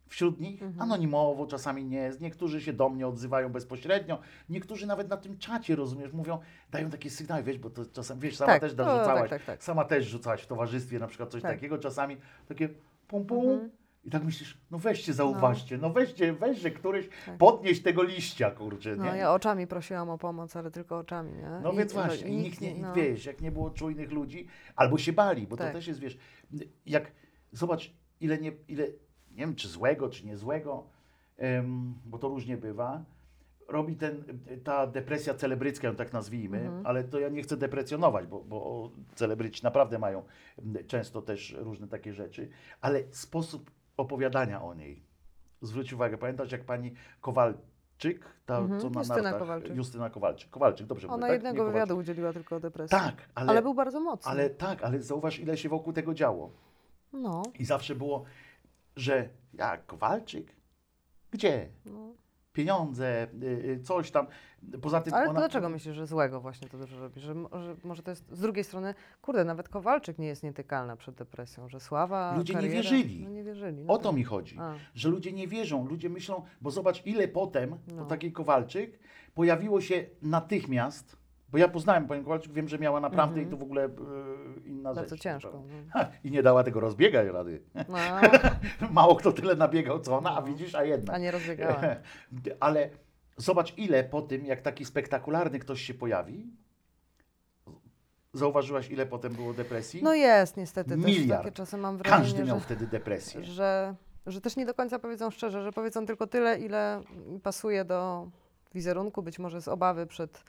Wśród 0.08 0.40
nich 0.40 0.60
anonimowo 0.78 1.46
czasami 1.46 1.84
nie 1.84 1.98
jest. 1.98 2.20
Niektórzy 2.20 2.60
się 2.60 2.72
do 2.72 2.88
mnie 2.88 3.06
odzywają 3.06 3.48
bezpośrednio. 3.48 4.18
Niektórzy 4.48 4.86
nawet 4.86 5.08
na 5.08 5.16
tym 5.16 5.38
czacie, 5.38 5.76
rozumiesz, 5.76 6.12
mówią, 6.12 6.38
dają 6.70 6.90
takie 6.90 7.10
sygnały, 7.10 7.42
wiesz, 7.42 7.58
bo 7.58 7.70
to 7.70 7.86
czasem, 7.86 8.20
wiesz, 8.20 8.36
sama 8.36 8.52
Tak, 8.52 8.60
też 8.60 8.72
o, 8.72 8.76
dorzucałaś, 8.76 9.20
tak, 9.20 9.28
tak, 9.30 9.42
tak. 9.44 9.64
sama 9.64 9.84
też 9.84 10.06
rzucałaś 10.06 10.42
w 10.42 10.46
towarzystwie 10.46 10.98
na 10.98 11.06
przykład 11.06 11.30
coś 11.30 11.42
Tak. 11.42 11.54
takiego, 11.54 11.78
czasami 11.78 12.16
takie 12.48 12.68
pum 13.08 13.26
pum 13.26 13.48
Mhm. 13.50 13.70
I 14.04 14.10
tak 14.10 14.24
myślisz, 14.24 14.58
no 14.70 14.78
weźcie, 14.78 15.12
zauważcie, 15.12 15.78
no, 15.78 15.90
weźcie, 15.90 16.32
weźcie 16.32 16.70
któryś, 16.70 17.08
Tak. 17.26 17.36
podnieść 17.38 17.82
tego 17.82 18.02
liścia, 18.02 18.50
kurczę, 18.50 18.90
nie? 18.90 18.96
No 18.96 19.14
ja 19.14 19.32
oczami 19.32 19.66
prosiłam 19.66 20.10
o 20.10 20.18
pomoc, 20.18 20.56
ale 20.56 20.70
tylko 20.70 20.98
oczami, 20.98 21.32
nie? 21.32 21.60
No 21.62 21.72
I- 21.72 21.76
więc 21.76 21.94
no, 21.94 22.02
właśnie, 22.04 22.28
i 22.30 22.32
i 22.34 22.36
nikt 22.36 22.60
nie, 22.60 22.74
no. 22.74 22.94
wiesz, 22.94 23.26
jak 23.26 23.40
nie 23.40 23.52
było 23.52 23.70
czujnych 23.70 24.12
ludzi, 24.12 24.46
albo 24.76 24.98
się 24.98 25.12
bali, 25.12 25.46
bo 25.46 25.56
Tak. 25.56 25.66
to 25.66 25.72
też 25.72 25.86
jest, 25.86 26.00
wiesz, 26.00 26.18
jak, 26.86 27.12
zobacz, 27.52 27.92
ile, 28.20 28.38
nie, 28.38 28.52
ile 28.68 28.86
nie 29.36 29.40
wiem, 29.46 29.54
czy 29.54 29.68
złego, 29.68 30.08
czy 30.08 30.26
niezłego, 30.26 30.84
bo 32.06 32.18
to 32.18 32.28
różnie 32.28 32.56
bywa, 32.56 33.04
robi 33.68 33.96
ten, 33.96 34.24
ta 34.64 34.86
depresja 34.86 35.34
celebrycka, 35.34 35.88
ją 35.88 35.96
tak 35.96 36.12
nazwijmy, 36.12 36.58
Mhm. 36.60 36.86
ale 36.86 37.04
to 37.04 37.18
ja 37.20 37.28
nie 37.28 37.42
chcę 37.42 37.56
deprecjonować, 37.56 38.26
bo, 38.26 38.40
bo 38.40 38.90
celebryci 39.14 39.64
naprawdę 39.64 39.98
mają 39.98 40.22
często 40.86 41.22
też 41.22 41.56
różne 41.58 41.88
takie 41.88 42.12
rzeczy, 42.14 42.48
ale 42.80 43.02
sposób 43.10 43.70
opowiadania 43.96 44.62
o 44.62 44.74
niej. 44.74 45.02
Zwróć 45.62 45.92
uwagę, 45.92 46.18
pamiętasz 46.18 46.52
jak 46.52 46.64
pani 46.64 46.92
Kowalczyk, 47.20 48.24
ta 48.46 48.58
Mhm, 48.58 48.80
co 48.80 48.90
na 48.90 49.00
Justyna 49.00 49.22
nartach, 49.22 49.40
Kowalczyk. 49.40 49.76
Justyna 49.76 50.10
Kowalczyk, 50.10 50.50
Kowalczyk, 50.50 50.86
dobrze 50.86 51.08
Ona 51.08 51.16
mówię, 51.16 51.26
tak? 51.26 51.32
jednego 51.32 51.56
Kowalczyk. 51.56 51.74
wywiadu 51.74 51.96
udzieliła 52.00 52.32
tylko 52.32 52.56
o 52.56 52.60
depresji. 52.60 52.90
Tak, 52.98 53.14
ale, 53.34 53.50
Ale, 53.50 53.62
był 53.62 53.74
bardzo 53.74 54.00
mocny. 54.00 54.30
ale 54.32 54.50
tak, 54.50 54.82
ale 54.84 55.02
zauważ 55.02 55.38
ile 55.40 55.56
się 55.56 55.68
wokół 55.68 55.92
tego 55.92 56.14
działo. 56.14 56.50
No, 57.12 57.42
I 57.58 57.64
zawsze 57.64 57.94
było, 57.94 58.24
że 58.96 59.28
jak 59.54 59.86
Kowalczyk? 59.86 60.56
Gdzie? 61.30 61.68
no. 61.86 62.14
Pieniądze, 62.52 63.26
y, 63.42 63.46
y, 63.46 63.80
coś 63.82 64.10
tam. 64.10 64.26
Poza 64.82 65.00
tym 65.00 65.14
Ale 65.14 65.28
ona... 65.30 65.38
dlaczego 65.40 65.68
myślisz, 65.68 65.94
że 65.96 66.06
złego 66.06 66.40
właśnie 66.40 66.68
to 66.68 66.78
dużo 66.78 67.00
robi? 67.00 67.20
Że, 67.20 67.34
że 67.34 67.76
może 67.84 68.02
to 68.02 68.10
jest 68.10 68.24
z 68.32 68.40
drugiej 68.40 68.64
strony, 68.64 68.94
kurde, 69.22 69.44
nawet 69.44 69.68
Kowalczyk 69.68 70.18
nie 70.18 70.26
jest 70.26 70.42
nietykalna 70.42 70.96
przed 70.96 71.14
depresją, 71.14 71.68
że 71.68 71.80
sława, 71.80 72.36
Ludzie 72.36 72.54
nie 72.54 72.60
kariera, 72.60 72.74
wierzyli. 72.82 73.24
No 73.24 73.30
nie 73.30 73.44
wierzyli. 73.44 73.84
No 73.84 73.92
O 73.94 73.98
to 73.98 74.08
tak. 74.08 74.16
mi 74.16 74.24
chodzi, 74.24 74.56
A. 74.60 74.74
że 74.94 75.08
ludzie 75.08 75.32
nie 75.32 75.48
wierzą, 75.48 75.86
ludzie 75.88 76.08
myślą, 76.08 76.42
bo 76.60 76.70
zobacz 76.70 77.06
ile 77.06 77.28
potem 77.28 77.70
po 77.70 77.94
No. 77.94 78.06
takiej 78.06 78.32
Kowalczyk 78.32 78.98
pojawiło 79.34 79.80
się 79.80 80.04
natychmiast, 80.22 81.16
bo 81.48 81.58
ja 81.58 81.68
poznałem 81.68 82.06
panią 82.06 82.22
Kowalczyk, 82.24 82.52
wiem, 82.52 82.68
że 82.68 82.78
miała 82.78 83.00
naprawdę 83.00 83.42
i 83.42 83.46
to 83.46 83.56
w 83.56 83.62
ogóle 83.62 83.86
y, 83.86 83.88
inna 84.64 84.90
Mhm. 84.90 84.94
Bardzo 84.94 85.14
rzecz. 85.16 85.20
ciężko. 85.22 85.50
prawda? 85.50 85.68
no. 85.86 85.90
Ha, 85.92 86.08
I 86.24 86.30
nie 86.30 86.42
dała 86.42 86.64
tego 86.64 86.80
rozbiegać 86.80 87.28
rady. 87.28 87.62
No, 87.74 87.98
Mało 88.90 89.16
kto 89.16 89.32
tyle 89.32 89.54
nabiegał 89.56 90.00
co 90.00 90.18
ona, 90.18 90.30
a 90.36 90.40
No. 90.40 90.46
widzisz, 90.46 90.74
a 90.74 90.84
jednak. 90.84 91.16
a 91.16 91.18
nie 91.18 91.30
rozbiegała. 91.30 91.80
Ale 92.60 92.90
zobacz, 93.36 93.78
ile 93.78 94.04
po 94.04 94.22
tym, 94.22 94.46
jak 94.46 94.60
taki 94.62 94.84
spektakularny 94.84 95.58
ktoś 95.58 95.82
się 95.82 95.94
pojawi, 95.94 96.46
zauważyłaś, 98.32 98.90
ile 98.90 99.06
potem 99.06 99.32
było 99.34 99.52
depresji? 99.54 100.02
No 100.02 100.14
jest 100.14 100.56
niestety 100.56 100.90
też 100.96 101.04
Miliard. 101.04 101.42
takie 101.42 101.54
czasy 101.54 101.76
mam 101.76 101.98
wrażenie, 101.98 102.22
Każdy 102.22 102.44
miał 102.44 102.58
że, 102.58 102.64
wtedy 102.64 102.86
depresję. 102.86 103.44
że, 103.44 103.94
że 104.26 104.40
też 104.40 104.56
nie 104.56 104.66
do 104.66 104.74
końca 104.74 104.98
powiedzą 104.98 105.30
szczerze, 105.30 105.62
że 105.62 105.72
powiedzą 105.72 106.06
tylko 106.06 106.26
tyle, 106.26 106.58
ile 106.58 107.00
pasuje 107.42 107.84
do 107.84 108.28
wizerunku, 108.74 109.22
być 109.22 109.38
może 109.38 109.60
z 109.60 109.68
obawy 109.68 110.06
przed 110.06 110.36
e, 110.36 110.40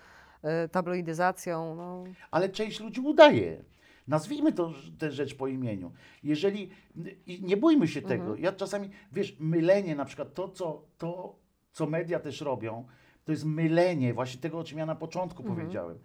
tabloidyzacją. 0.71 1.75
No, 1.75 2.03
Ale 2.31 2.49
część 2.49 2.79
ludzi 2.79 3.01
udaje. 3.01 3.63
Nazwijmy 4.07 4.53
to, 4.53 4.73
tę 4.97 5.11
rzecz 5.11 5.35
po 5.35 5.47
imieniu. 5.47 5.91
Jeżeli, 6.23 6.69
nie 7.41 7.57
bójmy 7.57 7.87
się 7.87 8.01
tego. 8.01 8.23
Mhm. 8.23 8.41
Ja 8.43 8.51
czasami, 8.51 8.89
wiesz, 9.11 9.35
mylenie 9.39 9.95
na 9.95 10.05
przykład, 10.05 10.33
to 10.33 10.49
co, 10.49 10.85
to, 10.97 11.35
co 11.71 11.85
media 11.87 12.19
też 12.19 12.41
robią, 12.41 12.85
to 13.25 13.31
jest 13.31 13.45
mylenie 13.45 14.13
właśnie 14.13 14.41
tego, 14.41 14.59
o 14.59 14.63
czym 14.63 14.77
ja 14.77 14.85
na 14.85 14.95
początku 14.95 15.43
Mhm. 15.43 15.59
powiedziałem, 15.59 15.99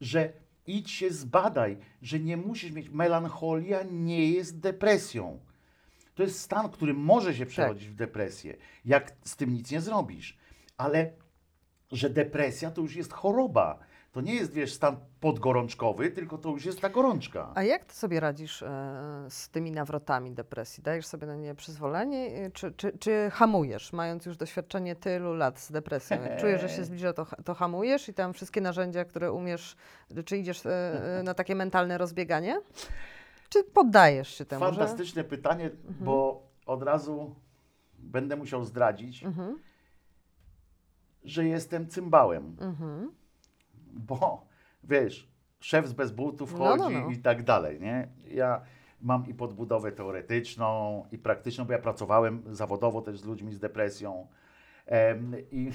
że 0.00 0.32
idź 0.66 0.90
się 0.90 1.10
zbadaj, 1.10 1.76
że 2.02 2.20
nie 2.20 2.36
musisz 2.36 2.72
mieć, 2.72 2.88
melancholia 2.88 3.82
nie 3.90 4.30
jest 4.30 4.60
depresją. 4.60 5.40
To 6.14 6.22
jest 6.22 6.38
stan, 6.40 6.70
który 6.70 6.94
może 6.94 7.34
się 7.34 7.46
przerodzić 7.46 7.88
w 7.88 7.94
depresję, 7.94 8.56
jak 8.84 9.12
z 9.24 9.36
tym 9.36 9.54
nic 9.54 9.70
nie 9.70 9.80
zrobisz. 9.80 10.38
Ale 10.76 11.12
że 11.92 12.10
depresja 12.10 12.70
to 12.70 12.80
już 12.82 12.96
jest 12.96 13.12
choroba. 13.12 13.78
To 14.12 14.20
nie 14.20 14.34
jest, 14.34 14.52
wiesz, 14.52 14.72
stan 14.72 14.96
podgorączkowy, 15.20 16.10
tylko 16.10 16.38
to 16.38 16.48
już 16.50 16.64
jest 16.64 16.80
ta 16.80 16.88
gorączka. 16.88 17.52
A 17.54 17.62
jak 17.62 17.84
ty 17.84 17.94
sobie 17.94 18.20
radzisz 18.20 18.62
e, 18.62 19.26
z 19.28 19.48
tymi 19.48 19.70
nawrotami 19.72 20.32
depresji? 20.32 20.82
Dajesz 20.82 21.06
sobie 21.06 21.26
na 21.26 21.36
nie 21.36 21.54
przyzwolenie, 21.54 22.26
e, 22.46 22.50
czy, 22.50 22.72
czy, 22.72 22.98
czy 22.98 23.30
hamujesz, 23.32 23.92
mając 23.92 24.26
już 24.26 24.36
doświadczenie 24.36 24.96
tylu 24.96 25.34
lat 25.34 25.60
z 25.60 25.72
depresją? 25.72 26.22
Jak 26.22 26.40
czujesz, 26.40 26.60
że 26.60 26.68
się 26.68 26.84
zbliża, 26.90 27.12
to, 27.12 27.26
to 27.44 27.54
hamujesz 27.54 28.08
i 28.08 28.14
tam 28.14 28.32
wszystkie 28.32 28.60
narzędzia, 28.60 29.04
które 29.04 29.32
umiesz, 29.32 29.76
czy 30.24 30.36
idziesz 30.38 30.66
e, 30.66 30.70
e, 31.18 31.22
na 31.22 31.34
takie 31.34 31.54
mentalne 31.54 31.98
rozbieganie? 31.98 32.60
Czy 33.48 33.64
poddajesz 33.64 34.28
się 34.28 34.44
temu? 34.44 34.60
że- 34.64 34.68
Mhm. 34.70 34.86
Fantastyczne 34.88 35.24
pytanie, 35.24 35.70
bo 36.00 36.42
od 36.66 36.82
razu 36.82 37.34
będę 37.98 38.36
musiał 38.36 38.64
zdradzić, 38.64 39.24
Mhm, 39.24 39.58
że 41.24 41.44
jestem 41.44 41.88
cymbałem. 41.88 42.56
mhm. 42.60 43.10
Bo 43.92 44.46
wiesz, 44.84 45.28
szef 45.60 45.88
z 45.88 45.92
bez 45.92 46.12
butów 46.12 46.52
No, 46.52 46.58
chodzi 46.58 46.94
no, 46.94 47.00
no. 47.00 47.10
i 47.10 47.18
tak 47.18 47.42
dalej, 47.42 47.80
nie? 47.80 48.08
Ja 48.28 48.62
mam 49.00 49.26
i 49.26 49.34
podbudowę 49.34 49.92
teoretyczną, 49.92 51.04
i 51.12 51.18
praktyczną, 51.18 51.64
bo 51.64 51.72
ja 51.72 51.78
pracowałem 51.78 52.42
zawodowo 52.46 53.02
też 53.02 53.18
z 53.18 53.24
ludźmi 53.24 53.54
z 53.54 53.58
depresją 53.58 54.26
em, 54.86 55.34
i, 55.50 55.70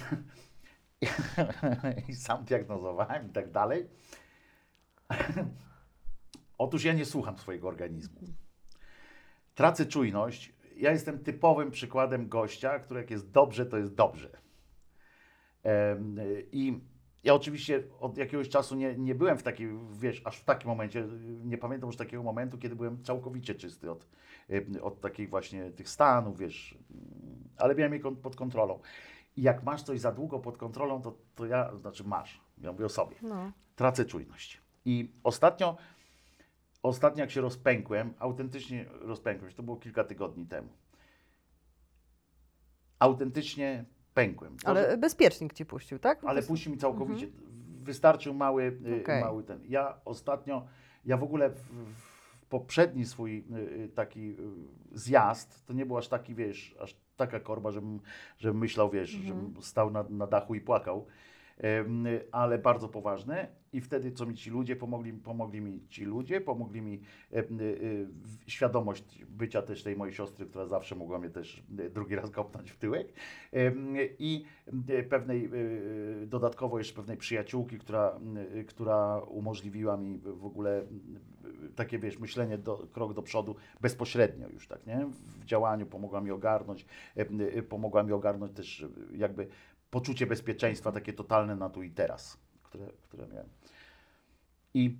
i 2.09 2.15
sam 2.15 2.43
diagnozowałem 2.45 3.27
i 3.27 3.29
tak 3.29 3.51
dalej. 3.51 3.87
Otóż 6.57 6.83
ja 6.83 6.93
nie 6.93 7.05
słucham 7.05 7.37
swojego 7.37 7.67
organizmu. 7.67 8.19
Tracę 9.55 9.85
czujność. 9.85 10.53
Ja 10.75 10.91
jestem 10.91 11.19
typowym 11.19 11.71
przykładem 11.71 12.29
gościa, 12.29 12.79
który 12.79 12.99
jak 12.99 13.11
jest 13.11 13.31
dobrze, 13.31 13.65
to 13.65 13.77
jest 13.77 13.95
dobrze. 13.95 14.38
I 16.51 16.81
ja 17.23 17.33
oczywiście 17.33 17.83
od 17.99 18.17
jakiegoś 18.17 18.49
czasu 18.49 18.75
nie, 18.75 18.97
nie 18.97 19.15
byłem 19.15 19.37
w 19.37 19.43
takiej, 19.43 19.69
wiesz, 19.99 20.21
aż 20.25 20.37
w 20.37 20.43
takim 20.43 20.67
momencie, 20.67 21.07
nie 21.43 21.57
pamiętam 21.57 21.87
już 21.87 21.97
takiego 21.97 22.23
momentu, 22.23 22.57
kiedy 22.57 22.75
byłem 22.75 23.03
całkowicie 23.03 23.55
czysty 23.55 23.91
od, 23.91 24.07
od 24.81 25.01
takich 25.01 25.29
właśnie 25.29 25.71
tych 25.71 25.89
stanów, 25.89 26.37
wiesz, 26.37 26.77
ale 27.57 27.75
miałem 27.75 27.93
je 27.93 27.99
pod 27.99 28.35
kontrolą. 28.35 28.79
I 29.37 29.41
jak 29.41 29.63
masz 29.63 29.83
coś 29.83 29.99
za 29.99 30.11
długo 30.11 30.39
pod 30.39 30.57
kontrolą, 30.57 31.01
to, 31.01 31.17
to 31.35 31.45
ja, 31.45 31.75
znaczy 31.77 32.03
masz, 32.03 32.41
ja 32.57 32.71
mówię 32.71 32.85
o 32.85 32.89
sobie, 32.89 33.15
No. 33.21 33.51
tracę 33.75 34.05
czujność. 34.05 34.61
I 34.85 35.11
ostatnio, 35.23 35.77
ostatnio 36.83 37.21
jak 37.21 37.31
się 37.31 37.41
rozpękłem, 37.41 38.13
autentycznie 38.19 38.85
rozpękłem 39.01 39.49
się, 39.49 39.55
to 39.57 39.63
było 39.63 39.77
kilka 39.77 40.03
tygodni 40.03 40.45
temu. 40.45 40.69
Autentycznie 42.99 43.85
pękłem. 44.13 44.57
To, 44.57 44.67
Ale 44.67 44.97
bezpiecznik 44.97 45.53
ci 45.53 45.65
puścił, 45.65 45.99
tak? 45.99 46.23
ale 46.23 46.43
puści 46.43 46.69
mi 46.69 46.77
całkowicie. 46.77 47.27
Wystarczył 47.83 48.33
mały, 48.33 48.63
y, 48.63 49.01
Okej. 49.01 49.23
mały 49.23 49.43
ten. 49.43 49.59
Ja 49.67 49.97
ostatnio, 50.05 50.65
ja 51.05 51.17
w 51.17 51.23
ogóle 51.23 51.49
w, 51.49 51.59
w 52.41 52.45
poprzedni 52.49 53.05
swój 53.05 53.45
y, 53.51 53.59
y, 53.83 53.89
taki 53.89 54.29
y, 54.29 54.35
zjazd, 54.91 55.65
to 55.65 55.73
nie 55.73 55.85
był 55.85 55.97
aż 55.97 56.07
taki, 56.07 56.35
wiesz, 56.35 56.75
aż 56.79 56.95
taka 57.15 57.39
korba, 57.39 57.71
żebym, 57.71 57.99
żebym 58.37 58.57
myślał, 58.57 58.89
wiesz, 58.89 59.09
żebym 59.09 59.53
stał 59.61 59.91
na, 59.91 60.05
na 60.09 60.27
dachu 60.27 60.55
i 60.55 60.61
płakał. 60.61 61.05
Y, 61.63 62.27
ale 62.31 62.57
bardzo 62.57 62.89
poważne 62.89 63.47
i 63.73 63.81
wtedy 63.81 64.11
co 64.11 64.25
mi 64.25 64.35
ci 64.35 64.49
ludzie 64.49 64.75
pomogli, 64.75 65.13
pomogli 65.13 65.61
mi 65.61 65.87
ci 65.89 66.05
ludzie, 66.05 66.41
pomogli 66.41 66.81
mi 66.81 66.93
y, 66.93 67.43
w- 68.09 68.51
świadomość 68.51 69.25
bycia 69.25 69.61
też 69.61 69.83
tej 69.83 69.95
mojej 69.95 70.13
siostry, 70.15 70.45
która 70.45 70.65
zawsze 70.65 70.95
mogła 70.95 71.19
mnie 71.19 71.29
też 71.29 71.63
y, 71.79 71.89
drugi 71.89 72.15
raz 72.15 72.31
kopnąć 72.31 72.71
w 72.71 72.77
tyłek 72.77 73.13
Em, 73.51 73.95
i 74.19 74.45
pewnej 75.09 75.49
y, 76.23 76.27
dodatkowo 76.27 76.77
jeszcze 76.77 76.95
pewnej 76.95 77.17
przyjaciółki, 77.17 77.77
która, 77.77 78.19
y, 78.55 78.63
która 78.63 79.19
umożliwiła 79.19 79.97
mi 79.97 80.17
w 80.17 80.45
ogóle 80.45 80.85
takie 81.75 81.99
wiesz, 81.99 82.19
myślenie 82.19 82.57
do, 82.57 82.87
krok 82.91 83.13
do 83.13 83.21
przodu 83.21 83.55
bezpośrednio 83.81 84.49
już 84.49 84.67
tak, 84.67 84.85
nie? 84.85 85.05
W 85.39 85.45
działaniu 85.45 85.85
pomogła 85.85 86.21
mi 86.21 86.31
ogarnąć, 86.31 86.85
pomogła 87.69 88.03
mi 88.03 88.11
ogarnąć 88.11 88.53
też 88.53 88.85
jakby 89.15 89.47
poczucie 89.91 90.27
bezpieczeństwa 90.27 90.91
takie 90.91 91.13
totalne 91.13 91.55
na 91.55 91.69
tu 91.69 91.83
i 91.83 91.89
teraz, 91.91 92.37
które, 92.63 92.87
które 93.01 93.27
miałem. 93.27 93.49
I 94.73 94.97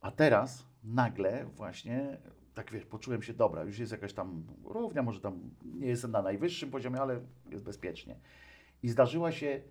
a 0.00 0.10
teraz 0.10 0.66
nagle 0.84 1.44
właśnie 1.44 2.18
tak 2.54 2.72
wiesz, 2.72 2.84
poczułem 2.86 3.22
się 3.22 3.34
dobra, 3.34 3.62
już 3.64 3.78
jest 3.78 3.92
jakaś 3.92 4.12
tam 4.12 4.44
równia, 4.64 5.02
może 5.02 5.20
tam 5.20 5.50
nie 5.64 5.86
jestem 5.88 6.10
na 6.10 6.22
najwyższym 6.22 6.70
poziomie, 6.70 7.00
ale 7.00 7.20
jest 7.50 7.64
bezpiecznie. 7.64 8.16
I 8.82 8.88
zdarzyła 8.88 9.32
się 9.32 9.62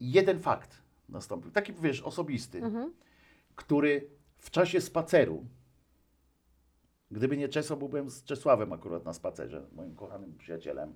jeden 0.00 0.38
fakt 0.38 0.82
nastąpił, 1.08 1.50
taki 1.50 1.72
wiesz, 1.72 2.02
osobisty, 2.02 2.58
Mhm. 2.62 2.92
który 3.56 4.10
w 4.38 4.50
czasie 4.50 4.80
spaceru, 4.80 5.46
gdyby 7.10 7.36
nie 7.36 7.48
Czeso, 7.48 7.76
byłbym 7.76 8.10
z 8.10 8.24
Czesławem 8.24 8.72
akurat 8.72 9.04
na 9.04 9.12
spacerze, 9.12 9.66
moim 9.72 9.94
kochanym 9.96 10.36
przyjacielem, 10.38 10.94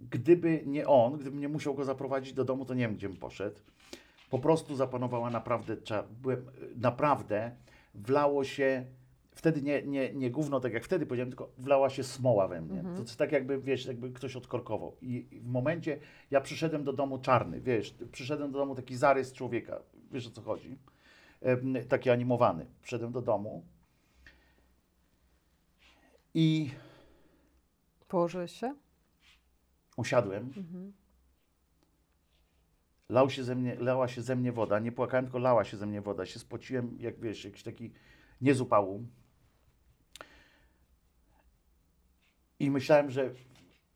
gdyby 0.00 0.62
nie 0.66 0.86
on, 0.86 1.18
gdybym 1.18 1.40
nie 1.40 1.48
musiał 1.48 1.74
go 1.74 1.84
zaprowadzić 1.84 2.32
do 2.32 2.44
domu, 2.44 2.64
to 2.64 2.74
nie 2.74 2.82
wiem, 2.82 2.94
gdzie 2.94 3.08
bym 3.08 3.18
poszedł. 3.18 3.60
Po 4.30 4.38
prostu 4.38 4.76
zapanowała 4.76 5.30
naprawdę, 5.30 5.76
byłem, 6.22 6.46
naprawdę, 6.76 7.56
wlało 7.94 8.44
się 8.44 8.84
wtedy 9.30 9.62
nie, 9.62 9.82
nie, 9.82 10.14
nie 10.14 10.30
gówno, 10.30 10.60
tak 10.60 10.72
jak 10.72 10.84
wtedy 10.84 11.06
powiedziałem, 11.06 11.30
tylko 11.30 11.50
wlała 11.58 11.90
się 11.90 12.04
smoła 12.04 12.48
we 12.48 12.60
mnie. 12.60 12.82
To 12.94 13.00
jest 13.00 13.16
tak 13.16 13.32
jakby, 13.32 13.58
wiesz, 13.58 13.86
jakby 13.86 14.10
ktoś 14.10 14.36
odkorkował. 14.36 14.96
I 15.02 15.40
w 15.42 15.46
momencie, 15.46 15.98
ja 16.30 16.40
przyszedłem 16.40 16.84
do 16.84 16.92
domu 16.92 17.18
czarny, 17.18 17.60
wiesz, 17.60 17.94
przyszedłem 18.12 18.52
do 18.52 18.58
domu 18.58 18.74
taki 18.74 18.96
zarys 18.96 19.32
człowieka, 19.32 19.82
wiesz 20.12 20.26
o 20.26 20.30
co 20.30 20.42
chodzi, 20.42 20.78
Em, 21.40 21.74
taki 21.88 22.10
animowany. 22.10 22.66
Przyszedłem 22.82 23.12
do 23.12 23.22
domu 23.22 23.64
i 26.34 26.70
Położyłeś 28.08 28.52
się? 28.52 28.74
Usiadłem. 29.96 30.52
Lał 33.08 33.30
się 33.30 33.44
ze 33.44 33.54
mnie, 33.54 33.74
lała 33.74 34.08
się 34.08 34.22
ze 34.22 34.36
mnie 34.36 34.52
woda. 34.52 34.78
Nie 34.78 34.92
płakałem, 34.92 35.24
tylko 35.24 35.38
lała 35.38 35.64
się 35.64 35.76
ze 35.76 35.86
mnie 35.86 36.00
woda. 36.00 36.26
Się 36.26 36.38
spociłem, 36.38 36.96
jak 37.00 37.20
wiesz, 37.20 37.44
jakiś 37.44 37.62
taki 37.62 37.92
nie 38.40 38.54
z 38.54 38.60
upału. 38.60 39.06
I 42.60 42.70
myślałem, 42.70 43.10
że 43.10 43.30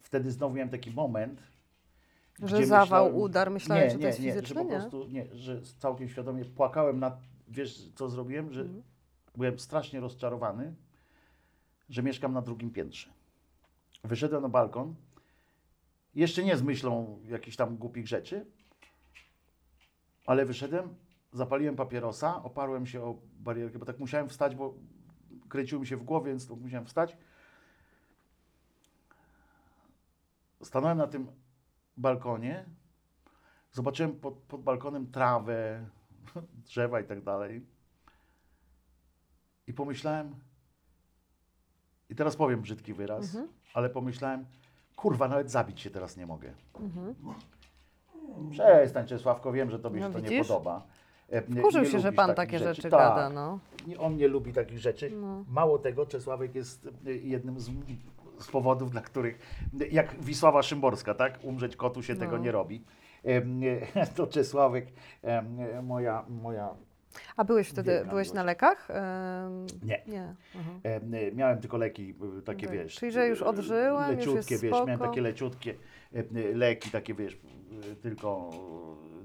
wtedy 0.00 0.30
znowu 0.30 0.54
miałem 0.54 0.68
taki 0.70 0.90
moment. 0.90 1.42
Że 2.42 2.56
gdzie 2.56 2.66
zawał, 2.66 3.18
udar, 3.18 3.50
myślałeś, 3.50 3.84
nie, 3.84 3.90
że 3.90 3.96
to 3.96 4.00
nie, 4.00 4.06
jest 4.06 4.20
nie, 4.20 4.28
fizyczny, 4.28 4.48
że 4.48 4.54
po 4.54 4.62
nie? 4.64 4.70
prostu 4.70 5.08
nie, 5.08 5.26
że 5.32 5.62
całkiem 5.62 6.08
świadomie 6.08 6.44
płakałem 6.44 6.98
nad, 6.98 7.20
wiesz 7.48 7.88
co 7.94 8.08
zrobiłem, 8.08 8.52
że 8.52 8.60
Mhm. 8.60 8.82
byłem 9.36 9.58
strasznie 9.58 10.00
rozczarowany, 10.00 10.74
że 11.88 12.02
mieszkam 12.02 12.32
na 12.32 12.42
drugim 12.42 12.70
piętrze. 12.70 13.10
Wyszedłem 14.04 14.42
na 14.42 14.48
balkon, 14.48 14.94
jeszcze 16.14 16.44
nie 16.44 16.56
z 16.56 16.62
myślą 16.62 17.20
jakichś 17.28 17.56
tam 17.56 17.76
głupich 17.76 18.08
rzeczy, 18.08 18.46
ale 20.26 20.46
wyszedłem, 20.46 20.94
zapaliłem 21.32 21.76
papierosa, 21.76 22.42
oparłem 22.42 22.86
się 22.86 23.02
o 23.02 23.18
barierkę, 23.40 23.78
bo 23.78 23.86
tak 23.86 23.98
musiałem 23.98 24.28
wstać, 24.28 24.54
bo 24.54 24.74
kręciło 25.48 25.80
mi 25.80 25.86
się 25.86 25.96
w 25.96 26.02
głowie, 26.04 26.30
więc 26.30 26.50
musiałem 26.50 26.86
wstać. 26.86 27.16
Stanąłem 30.62 30.98
na 30.98 31.06
tym 31.06 31.26
balkonie, 31.96 32.64
zobaczyłem 33.72 34.20
pod, 34.20 34.34
pod 34.34 34.62
balkonem 34.62 35.10
trawę, 35.12 35.86
drzewa 36.66 37.00
i 37.00 37.04
tak 37.04 37.22
dalej. 37.24 37.66
I 39.66 39.72
pomyślałem, 39.72 40.34
i 42.08 42.14
teraz 42.14 42.36
powiem 42.36 42.60
brzydki 42.60 42.94
wyraz, 42.94 43.24
Mhm. 43.24 43.48
ale 43.74 43.90
pomyślałem, 43.90 44.46
kurwa, 45.00 45.28
nawet 45.28 45.50
zabić 45.50 45.80
się 45.80 45.90
teraz 45.90 46.16
nie 46.16 46.26
mogę. 46.26 46.52
Mhm. 46.80 47.14
Przestań, 48.50 49.06
Czesławko, 49.06 49.52
wiem, 49.52 49.70
że 49.70 49.78
tobie 49.78 50.00
No 50.00 50.06
się 50.06 50.12
to 50.12 50.20
nie 50.20 50.28
widzisz? 50.28 50.48
podoba. 50.48 50.86
E, 51.30 51.42
nie- 51.48 51.60
Wkurzył 51.60 51.82
nie 51.82 51.90
się, 51.90 51.98
że 52.00 52.08
lubisz 52.08 52.16
pan 52.16 52.34
takich 52.34 52.60
takie 52.60 52.74
rzeczy, 52.74 52.82
Tak. 52.82 52.90
gada, 52.90 53.30
no. 53.30 53.58
Nie- 53.86 53.98
On 54.00 54.16
nie 54.16 54.28
lubi 54.28 54.52
takich 54.52 54.78
rzeczy. 54.78 55.10
No. 55.10 55.44
Mało 55.48 55.78
tego, 55.78 56.06
Czesławek 56.06 56.54
jest 56.54 56.88
e, 57.06 57.10
jednym 57.12 57.60
z, 57.60 57.70
z 58.38 58.46
powodów, 58.50 58.90
dla 58.90 59.00
których, 59.00 59.38
jak 59.90 60.20
Wisława 60.24 60.62
Szymborska, 60.62 61.14
tak? 61.14 61.38
Umrzeć 61.42 61.76
kotu 61.76 62.02
się 62.02 62.16
tego 62.16 62.36
No. 62.36 62.42
nie 62.44 62.52
robi. 62.52 62.84
Em, 63.24 63.60
e, 63.94 64.06
To 64.16 64.26
Czesławek, 64.26 64.86
em, 65.22 65.60
e, 65.60 65.82
moja, 65.82 66.24
moja 66.28 66.74
A 67.36 67.44
byłeś 67.44 67.68
wtedy, 67.68 67.90
Wielka 67.92 68.10
byłeś 68.10 68.32
na 68.32 68.42
lekach? 68.42 68.88
Em, 68.90 69.66
Nie. 69.82 70.02
Nie. 70.06 70.34
Aha. 70.60 70.70
e, 70.82 71.32
miałem 71.32 71.58
tylko 71.60 71.76
leki 71.76 72.14
e, 72.38 72.42
takie, 72.42 72.66
Tak. 72.66 72.76
wiesz. 72.76 72.94
Czyli, 72.94 73.12
że 73.12 73.28
już 73.28 73.42
e, 73.42 73.46
odżyłem, 73.46 74.08
już 74.10 74.26
Leciutkie, 74.26 74.54
jest 74.54 74.62
wiesz, 74.64 74.72
miałem 74.72 74.88
spoko. 74.96 75.10
takie 75.10 75.20
leciutkie 75.20 75.74
e, 76.14 76.22
leki, 76.54 76.90
takie, 76.90 77.14
wiesz, 77.14 77.34
e, 77.92 77.96
tylko 77.96 78.50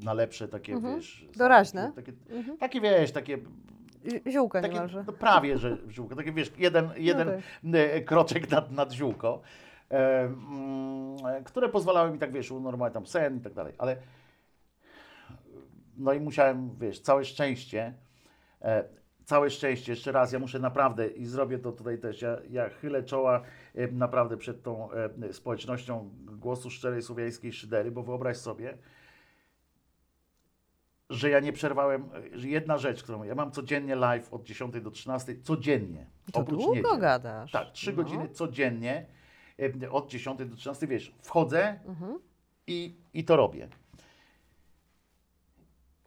na 0.03 0.13
lepsze, 0.13 0.47
takie, 0.47 0.73
Mhm. 0.73 0.95
wiesz. 0.95 1.27
Doraźne? 1.35 1.91
Takie, 1.95 2.11
Mhm. 2.29 2.57
takie, 2.57 2.81
wiesz, 2.81 3.11
takie 3.11 3.37
I- 4.25 4.31
Ziółka 4.31 4.61
Takie, 4.61 4.73
niemalże. 4.73 5.03
no 5.07 5.13
prawie, 5.13 5.57
że 5.57 5.77
ziółko. 5.89 6.15
Takie 6.15 6.31
wiesz, 6.31 6.51
jeden, 6.57 6.89
jeden 6.97 7.27
tak. 7.27 7.39
e, 7.73 8.01
kroczek 8.01 8.51
nad, 8.51 8.71
nad 8.71 8.91
ziółko, 8.93 9.41
e, 9.91 10.21
mm, 10.21 11.25
e, 11.25 11.41
które 11.43 11.69
pozwalały 11.69 12.11
mi 12.11 12.17
tak, 12.19 12.31
wiesz, 12.31 12.51
unormować 12.51 12.93
tam 12.93 13.05
sen 13.05 13.37
i 13.37 13.39
tak 13.39 13.53
dalej, 13.53 13.73
ale 13.77 13.97
no 15.97 16.13
i 16.13 16.19
musiałem, 16.19 16.75
wiesz, 16.79 16.99
całe 16.99 17.25
szczęście, 17.25 17.93
e, 18.61 18.83
całe 19.25 19.49
szczęście, 19.49 19.91
jeszcze 19.91 20.11
raz, 20.11 20.31
ja 20.31 20.39
muszę 20.39 20.59
naprawdę 20.59 21.07
i 21.07 21.25
zrobię 21.25 21.59
to 21.59 21.71
tutaj 21.71 21.99
też, 21.99 22.21
ja, 22.21 22.37
ja 22.49 22.69
chylę 22.69 23.03
czoła 23.03 23.41
e, 23.75 23.87
naprawdę 23.87 24.37
przed 24.37 24.63
tą 24.63 24.89
e, 24.91 25.33
społecznością 25.33 26.09
głosu 26.25 26.69
szczerej 26.69 27.01
słowiańskiej 27.01 27.53
szydery, 27.53 27.91
bo 27.91 28.03
wyobraź 28.03 28.37
sobie, 28.37 28.77
że 31.09 31.29
ja 31.29 31.39
nie 31.39 31.53
przerwałem, 31.53 32.09
e, 32.33 32.39
że 32.39 32.47
jedna 32.47 32.77
rzecz, 32.77 33.03
którą 33.03 33.23
ja 33.23 33.35
mam 33.35 33.51
codziennie 33.51 33.95
live 33.95 34.33
od 34.33 34.43
10 34.43 34.81
do 34.81 34.91
13, 34.91 35.35
codziennie. 35.43 36.05
To 36.31 36.39
oprócz 36.39 36.59
długo 36.59 36.75
niedziel. 36.75 36.99
gadasz. 36.99 37.51
Tak, 37.51 37.71
3 37.71 37.91
No. 37.91 37.95
godziny 38.03 38.29
codziennie 38.29 39.05
e, 39.83 39.91
od 39.91 40.09
10 40.09 40.39
do 40.49 40.55
13, 40.55 40.87
wiesz, 40.87 41.15
wchodzę 41.21 41.79
Mhm. 41.85 42.19
i, 42.67 42.95
i 43.13 43.23
to 43.25 43.35
robię. 43.35 43.67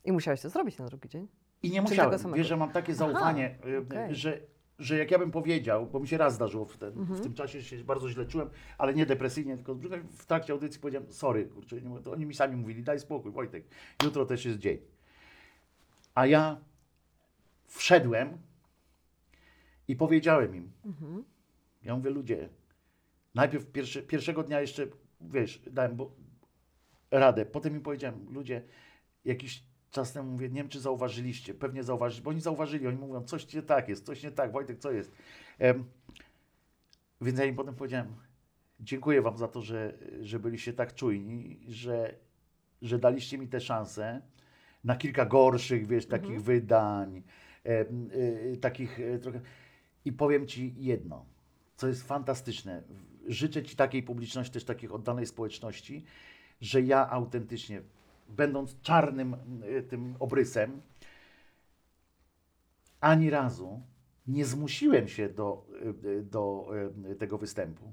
I 0.09 0.13
musiałeś 0.13 0.41
to 0.41 0.51
zrobić 0.51 0.79
na 0.79 0.87
drugi 0.87 1.09
dzień? 1.09 1.29
I 1.63 1.71
nie 1.71 1.83
musiałem. 1.83 2.35
Wiesz, 2.35 2.47
że 2.47 2.57
mam 2.57 2.71
takie 2.73 2.95
zaufanie, 2.95 3.59
e, 3.75 3.79
okej. 3.79 4.15
że, 4.15 4.41
że 4.79 4.99
jak 4.99 5.11
ja 5.11 5.19
bym 5.19 5.31
powiedział, 5.31 5.87
bo 5.87 6.01
mi 6.01 6.09
się 6.09 6.19
raz 6.19 6.35
zdarzyło 6.35 6.65
w, 6.65 6.77
ten, 6.77 6.89
Mhm. 6.99 7.19
w 7.19 7.23
tym 7.23 7.35
czasie, 7.35 7.63
się 7.63 7.85
bardzo 7.85 8.09
źle 8.11 8.27
czułem, 8.27 8.51
ale 8.79 8.95
nie 8.95 9.07
depresyjnie, 9.07 9.57
tylko 9.57 9.75
w 10.11 10.27
trakcie 10.27 10.53
audycji 10.53 10.81
powiedziałem, 10.81 11.13
sorry, 11.13 11.45
kurczę, 11.47 11.81
nie, 11.81 11.89
mogę", 11.89 12.03
to 12.03 12.13
oni 12.13 12.27
mi 12.27 12.35
sami 12.35 12.57
mówili, 12.57 12.83
daj 12.83 13.01
spokój, 13.01 13.33
Wojtek, 13.33 13.65
jutro 14.05 14.27
też 14.27 14.45
jest 14.45 14.59
dzień. 14.59 14.79
A 16.15 16.27
ja 16.27 16.61
wszedłem 17.67 18.39
i 19.89 19.97
powiedziałem 19.97 20.57
im, 20.57 20.73
Mhm. 20.85 21.25
ja 21.83 21.97
mówię, 21.97 22.11
ludzie, 22.11 22.49
najpierw 23.35 23.67
pierwszy, 23.73 24.03
pierwszego 24.03 24.43
dnia 24.43 24.61
jeszcze, 24.61 24.87
wiesz, 25.21 25.63
dałem 25.71 25.97
bo, 25.97 26.11
radę, 27.11 27.47
potem 27.47 27.75
im 27.77 27.83
powiedziałem, 27.83 28.27
ludzie, 28.31 28.63
jakiś 29.25 29.68
czas 29.91 30.13
temu 30.13 30.33
mówię, 30.33 30.49
nie 30.49 30.55
wiem, 30.55 30.69
czy 30.69 30.81
zauważyliście, 30.81 31.55
pewnie 31.55 31.83
zauważyli, 31.83 32.23
bo 32.23 32.31
oni 32.31 32.41
zauważyli, 32.41 32.87
oni 32.87 32.99
mówią, 32.99 33.23
coś 33.25 33.55
nie 33.55 33.63
tak 33.63 33.89
jest, 33.89 34.07
coś 34.07 34.23
nie 34.23 34.31
tak, 34.31 34.53
Wojtek, 34.53 34.79
co 34.79 34.93
jest? 34.93 35.13
Więc 37.21 37.39
ja 37.39 37.45
im 37.45 37.57
potem 37.57 37.75
powiedziałem, 37.75 38.15
dziękuję 38.81 39.23
wam 39.23 39.39
za 39.39 39.49
to, 39.49 39.63
że, 39.63 39.95
że 40.21 40.39
byliście 40.39 40.73
tak 40.73 40.95
czujni, 40.95 41.61
że, 41.69 42.15
że 42.83 42.99
daliście 42.99 43.39
mi 43.39 43.49
tę 43.49 43.61
szansę 43.61 44.23
na 44.85 44.97
kilka 44.97 45.27
gorszych, 45.27 45.87
wiesz, 45.87 46.07
takich 46.07 46.43
wydań, 46.43 47.23
em, 47.65 48.11
y, 48.13 48.57
takich 48.61 49.01
y, 49.01 49.19
trochę... 49.19 49.41
I 50.05 50.13
powiem 50.13 50.47
ci 50.47 50.75
jedno, 50.79 51.25
co 51.77 51.89
jest 51.89 52.03
fantastyczne. 52.03 52.83
Życzę 53.27 53.63
ci 53.63 53.77
takiej 53.77 54.03
publiczności, 54.03 54.53
też 54.53 54.65
takich 54.65 54.95
oddanej 54.95 55.27
społeczności, 55.27 56.05
że 56.61 56.83
ja 56.83 57.11
autentycznie, 57.11 57.83
będąc 58.29 58.81
czarnym 58.81 59.37
y, 59.65 59.83
tym 59.83 60.17
obrysem, 60.19 60.83
ani 63.01 63.31
razu 63.31 63.83
nie 64.27 64.45
zmusiłem 64.45 65.09
się 65.09 65.29
do, 65.29 65.67
y, 66.05 66.09
y, 66.09 66.23
do 66.23 66.71
tego 67.19 67.39
występu. 67.39 67.93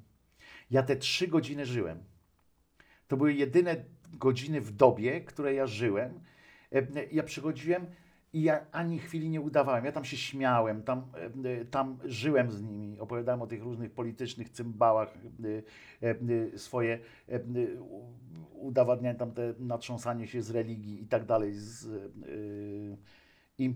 Ja 0.72 0.84
te 0.84 0.96
trzy 0.96 1.28
godziny 1.28 1.66
żyłem. 1.66 2.04
To 3.08 3.18
były 3.18 3.34
jedyne 3.34 3.84
godziny 4.14 4.62
w 4.62 4.72
dobie, 4.72 5.22
które 5.22 5.54
ja 5.54 5.68
żyłem. 5.68 6.20
E, 6.72 7.06
Ja 7.12 7.24
przychodziłem 7.24 7.86
i 8.36 8.42
ja 8.42 8.66
ani 8.72 9.00
chwili 9.00 9.30
nie 9.30 9.42
udawałem. 9.42 9.86
Ja 9.86 9.92
tam 9.92 10.06
się 10.06 10.18
śmiałem, 10.18 10.84
tam, 10.84 11.06
e, 11.46 11.66
tam 11.66 11.98
żyłem 12.06 12.52
z 12.52 12.62
nimi, 12.62 13.00
opowiadałem 13.00 13.42
o 13.42 13.48
tych 13.48 13.64
różnych 13.64 13.92
politycznych 13.92 14.50
cymbałach, 14.50 15.14
e, 16.04 16.16
e, 16.54 16.58
swoje 16.58 17.00
e, 17.30 17.40
udowadniałem 18.54 19.18
tam 19.18 19.32
te 19.32 19.54
natrząsanie 19.60 20.28
się 20.28 20.42
z 20.42 20.50
religii 20.52 21.04
i 21.04 21.08
tak 21.08 21.26
dalej. 21.26 21.54
Z, 21.54 21.86
e, 21.86 21.98
i, 23.58 23.74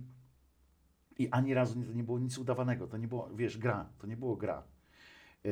I 1.20 1.30
ani 1.30 1.54
razu 1.54 1.80
nie- 1.80 1.86
to 1.86 1.94
nie 1.94 2.04
było 2.04 2.20
nic 2.20 2.38
udawanego. 2.38 2.88
To 2.88 2.98
nie 2.98 3.08
było, 3.08 3.30
wiesz, 3.36 3.58
gra. 3.58 3.90
To 4.00 4.08
nie 4.08 4.18
było 4.18 4.36
gra. 4.36 4.64
E, 5.46 5.50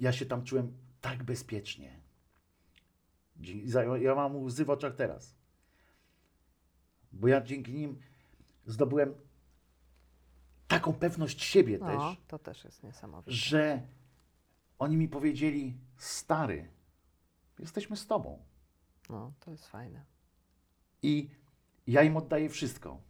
Ja 0.00 0.12
się 0.12 0.26
tam 0.26 0.44
czułem 0.44 0.72
tak 1.00 1.22
bezpiecznie. 1.22 2.00
Ja 4.00 4.14
mam 4.14 4.36
łzy 4.36 4.64
w 4.64 4.70
oczach 4.70 4.94
teraz. 4.94 5.34
Bo 7.12 7.28
ja 7.28 7.40
dzięki 7.40 7.72
nim 7.72 7.98
zdobyłem 8.66 9.14
taką 10.68 10.92
pewność 10.92 11.42
siebie 11.44 11.78
No, 11.78 11.86
też, 11.86 12.18
to 12.28 12.38
też 12.38 12.64
jest 12.64 12.82
niesamowite. 12.82 13.32
że 13.32 13.82
oni 14.78 14.96
mi 14.96 15.08
powiedzieli, 15.08 15.76
stary, 15.96 16.68
jesteśmy 17.58 17.96
z 17.96 18.06
tobą. 18.06 18.38
No, 19.08 19.32
to 19.40 19.50
jest 19.50 19.66
fajne. 19.66 20.04
I 21.02 21.30
ja 21.86 22.02
im 22.02 22.16
oddaję 22.16 22.48
wszystko. 22.48 23.00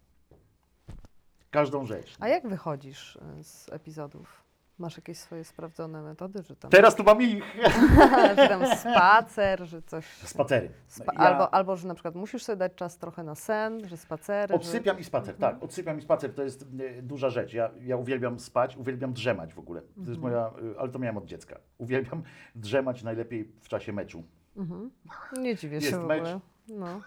Każdą 1.50 1.86
rzecz. 1.86 2.16
A 2.20 2.28
jak 2.28 2.48
wychodzisz 2.48 3.16
y, 3.16 3.44
z 3.44 3.68
epizodów? 3.72 4.44
Masz 4.80 4.96
jakieś 4.96 5.18
swoje 5.18 5.44
sprawdzone 5.44 6.02
metody, 6.02 6.42
że 6.42 6.56
tam, 6.56 6.70
Teraz 6.70 6.94
tu 6.96 7.04
mam 7.04 7.22
ich. 7.22 7.44
że 8.36 8.48
tam 8.48 8.76
spacer, 8.76 9.64
że 9.66 9.82
coś... 9.82 10.06
Spacery. 10.06 10.70
Spa- 10.86 11.12
Ja 11.12 11.18
albo, 11.18 11.54
albo, 11.54 11.76
że 11.76 11.88
na 11.88 11.94
przykład 11.94 12.14
musisz 12.14 12.42
sobie 12.44 12.56
dać 12.56 12.74
czas 12.74 12.98
trochę 12.98 13.24
na 13.24 13.34
sen, 13.34 13.88
że 13.88 13.96
spacery. 13.96 14.54
Odsypiam 14.54 14.98
i 14.98 15.04
spacer, 15.04 15.34
Mhm. 15.34 15.52
tak. 15.54 15.62
Odsypiam 15.64 15.98
i 15.98 16.02
spacer 16.02 16.34
to 16.34 16.42
jest 16.42 16.62
y, 16.62 17.02
duża 17.02 17.30
rzecz. 17.30 17.52
Ja, 17.54 17.70
ja 17.80 17.96
uwielbiam 17.96 18.38
spać, 18.40 18.76
uwielbiam 18.76 19.12
drzemać 19.12 19.54
w 19.54 19.58
ogóle. 19.58 19.80
To 19.82 19.88
Mhm. 19.88 20.08
jest 20.08 20.20
moja, 20.20 20.50
y, 20.74 20.78
ale 20.78 20.88
to 20.90 20.98
miałem 20.98 21.16
od 21.16 21.24
dziecka. 21.26 21.58
Uwielbiam 21.78 22.22
drzemać 22.54 23.02
najlepiej 23.02 23.52
w 23.60 23.68
czasie 23.68 23.92
meczu. 23.92 24.22
Że... 24.56 24.62
Mhm. 24.62 24.90
Nie 25.38 25.56
dziwię 25.56 25.80
się 25.80 26.00
w 26.00 26.04
mecz. 26.04 26.20
ogóle. 26.20 26.40
No. 26.68 27.00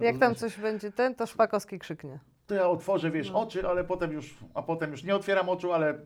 Jak 0.06 0.18
tam 0.18 0.34
coś 0.34 0.56
będzie 0.60 0.92
ten, 0.92 1.14
to 1.14 1.26
Szpakowski 1.26 1.78
krzyknie. 1.78 2.18
To 2.46 2.54
ja 2.54 2.68
otworzę, 2.68 3.10
wiesz, 3.10 3.30
No. 3.30 3.40
oczy, 3.40 3.68
ale 3.68 3.84
potem 3.84 4.12
już, 4.12 4.36
a 4.54 4.62
potem 4.62 4.90
już 4.90 5.04
nie 5.04 5.16
otwieram 5.16 5.48
oczu, 5.48 5.72
ale, 5.72 5.94
y, 5.94 5.96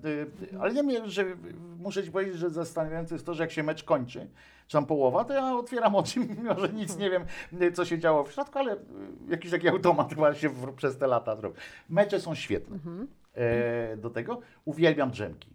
y, 0.53 0.61
ale 0.61 0.73
nie 0.73 0.83
wiem, 0.83 1.09
że 1.09 1.25
muszę 1.79 2.05
ci 2.05 2.11
powiedzieć, 2.11 2.37
że 2.37 2.51
zastanawiające 2.51 3.15
jest 3.15 3.27
to, 3.27 3.35
że 3.35 3.43
jak 3.43 3.51
się 3.51 3.63
mecz 3.63 3.85
kończy, 3.85 4.29
czy 4.67 4.73
tam 4.73 4.87
połowa, 4.87 5.25
to 5.25 5.35
ja 5.35 5.55
otwieram 5.55 5.95
oczy, 5.95 6.21
mimo 6.39 6.59
że 6.61 6.69
nic 6.69 6.97
nie 6.97 7.11
wiem, 7.11 7.25
y, 7.63 7.73
co 7.73 7.85
się 7.85 7.99
działo 7.99 8.25
w 8.25 8.33
środku, 8.33 8.59
ale 8.59 8.77
jakiś 9.29 9.51
taki 9.51 9.69
automat 9.69 10.15
chyba 10.15 10.35
się 10.35 10.49
w, 10.49 10.75
przez 10.75 10.99
te 10.99 11.07
lata 11.07 11.37
zrobił. 11.37 11.59
Mecze 11.89 12.21
są 12.21 12.35
świetne. 12.35 12.75
Mhm. 12.77 13.09
E, 13.35 13.97
do 13.97 14.11
tego 14.11 14.41
uwielbiam 14.65 15.11
drzemki. 15.11 15.51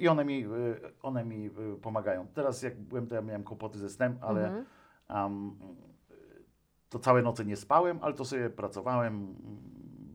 I 0.00 0.08
one 0.08 0.24
mi, 0.24 0.44
one 1.02 1.24
mi 1.24 1.50
pomagają. 1.82 2.26
Teraz 2.34 2.62
jak 2.62 2.76
byłem, 2.80 3.06
to 3.06 3.14
ja 3.14 3.22
miałem 3.22 3.44
kłopoty 3.44 3.78
ze 3.78 3.88
snem, 3.90 4.18
ale 4.20 4.46
Mhm. 4.46 4.64
Am, 5.08 5.56
to 6.90 6.98
całe 6.98 7.22
noce 7.22 7.44
nie 7.44 7.56
spałem, 7.56 7.98
ale 8.02 8.14
to 8.14 8.24
sobie 8.24 8.50
pracowałem, 8.50 9.34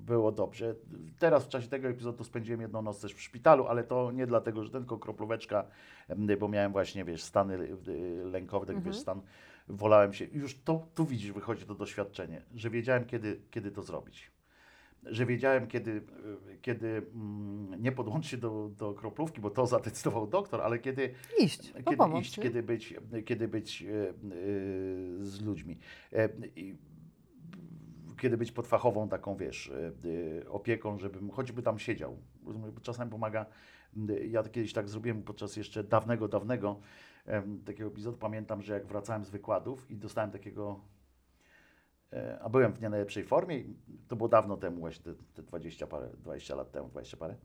było 0.06 0.32
dobrze. 0.32 0.76
Teraz 1.20 1.46
w 1.46 1.48
czasie 1.48 1.68
tego 1.68 1.88
epizodu 1.88 2.24
spędziłem 2.24 2.62
jedną 2.62 2.82
noc 2.82 3.02
też 3.02 3.14
w 3.14 3.22
szpitalu, 3.22 3.68
ale 3.68 3.84
to 3.84 4.12
nie 4.12 4.28
dlatego, 4.28 4.64
że 4.64 4.70
tylko 4.70 4.98
kroplóweczka, 4.98 5.68
em, 6.08 6.28
bo 6.40 6.50
miałem 6.50 6.72
właśnie, 6.72 7.06
wiesz, 7.06 7.24
stany 7.24 7.54
y, 7.54 8.24
lękowe, 8.26 8.66
tak 8.66 8.82
wiesz, 8.82 8.98
stan, 8.98 9.22
wolałem 9.68 10.14
się. 10.14 10.26
Już 10.26 10.60
to, 10.60 10.88
tu 10.96 11.06
widzisz, 11.06 11.32
wychodzi 11.32 11.66
to 11.66 11.76
doświadczenie, 11.76 12.42
że 12.56 12.70
wiedziałem, 12.70 13.06
kiedy, 13.06 13.42
kiedy 13.52 13.72
to 13.72 13.82
zrobić. 13.82 14.32
Że 15.04 15.26
wiedziałem, 15.26 15.68
kiedy, 15.68 15.92
y, 15.92 16.04
kiedy 16.62 16.88
mm, 16.88 17.82
nie 17.82 17.92
podłączyć 17.92 18.32
się 18.32 18.38
do, 18.38 18.70
do 18.78 18.94
kroplówki, 18.94 19.42
bo 19.42 19.50
to 19.50 19.68
zadecydował 19.68 20.28
doktor, 20.28 20.62
ale 20.62 20.80
kiedy 20.80 21.14
Iść, 21.40 21.74
kiedy 21.74 22.20
iść, 22.20 22.40
kiedy 22.40 22.64
być, 22.64 22.94
kiedy 23.26 23.48
być 23.48 23.86
z 25.22 25.42
ludźmi. 25.42 25.80
E, 26.14 26.30
i 26.56 26.76
kiedy 28.24 28.38
być 28.38 28.52
pod 28.52 28.68
fachową 28.68 29.10
taką, 29.10 29.36
wiesz, 29.36 29.70
e, 29.70 29.92
e, 30.42 30.50
opieką, 30.50 30.98
żebym 30.98 31.30
choćby 31.30 31.62
tam 31.64 31.80
siedział. 31.80 32.18
Czasami 32.82 33.12
pomaga, 33.12 33.46
m, 33.98 34.08
ja 34.28 34.44
kiedyś 34.44 34.74
tak 34.74 34.90
zrobiłem 34.90 35.24
podczas 35.24 35.56
jeszcze 35.56 35.84
dawnego, 35.84 36.28
dawnego 36.28 36.80
takiego 37.66 37.90
epizodu. 37.90 38.18
Pamiętam, 38.18 38.62
że 38.62 38.74
jak 38.74 38.86
wracałem 38.86 39.26
z 39.26 39.30
wykładów 39.30 39.92
i 39.92 39.98
dostałem 39.98 40.32
takiego, 40.32 40.80
e, 42.14 42.40
a 42.42 42.50
byłem 42.50 42.74
w 42.74 42.82
nie 42.82 42.90
najlepszej 42.90 43.24
formie, 43.24 43.64
to 44.08 44.16
było 44.16 44.30
dawno 44.30 44.58
temu, 44.58 44.80
właśnie 44.80 45.04
te, 45.04 45.14
te 45.34 45.44
20 45.44 45.88
parę, 45.88 46.10
20 46.18 46.56
lat 46.56 46.72
temu, 46.72 46.90
20 46.90 47.18
parę 47.18 47.36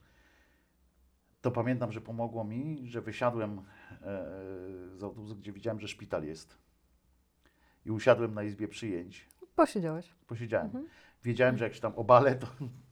to 1.41 1.51
pamiętam, 1.51 1.93
że 1.93 2.01
pomogło 2.01 2.45
mi, 2.45 2.87
że 2.87 3.01
wysiadłem 3.01 3.59
e, 3.59 3.64
z 4.97 5.03
autobusu, 5.03 5.37
gdzie 5.37 5.53
widziałem, 5.53 5.81
że 5.81 5.89
szpital 5.89 6.24
jest. 6.24 6.59
I 7.85 7.91
usiadłem 7.91 8.35
na 8.35 8.43
izbie 8.43 8.68
przyjęć. 8.68 9.29
Posiedziałeś. 9.62 10.14
Posiedziałem. 10.26 10.66
Mhm. 10.66 10.88
Wiedziałem, 11.24 11.59
że 11.59 11.64
jak 11.64 11.74
się 11.74 11.80
tam 11.80 11.92
obalę, 11.96 12.34
to, 12.34 12.46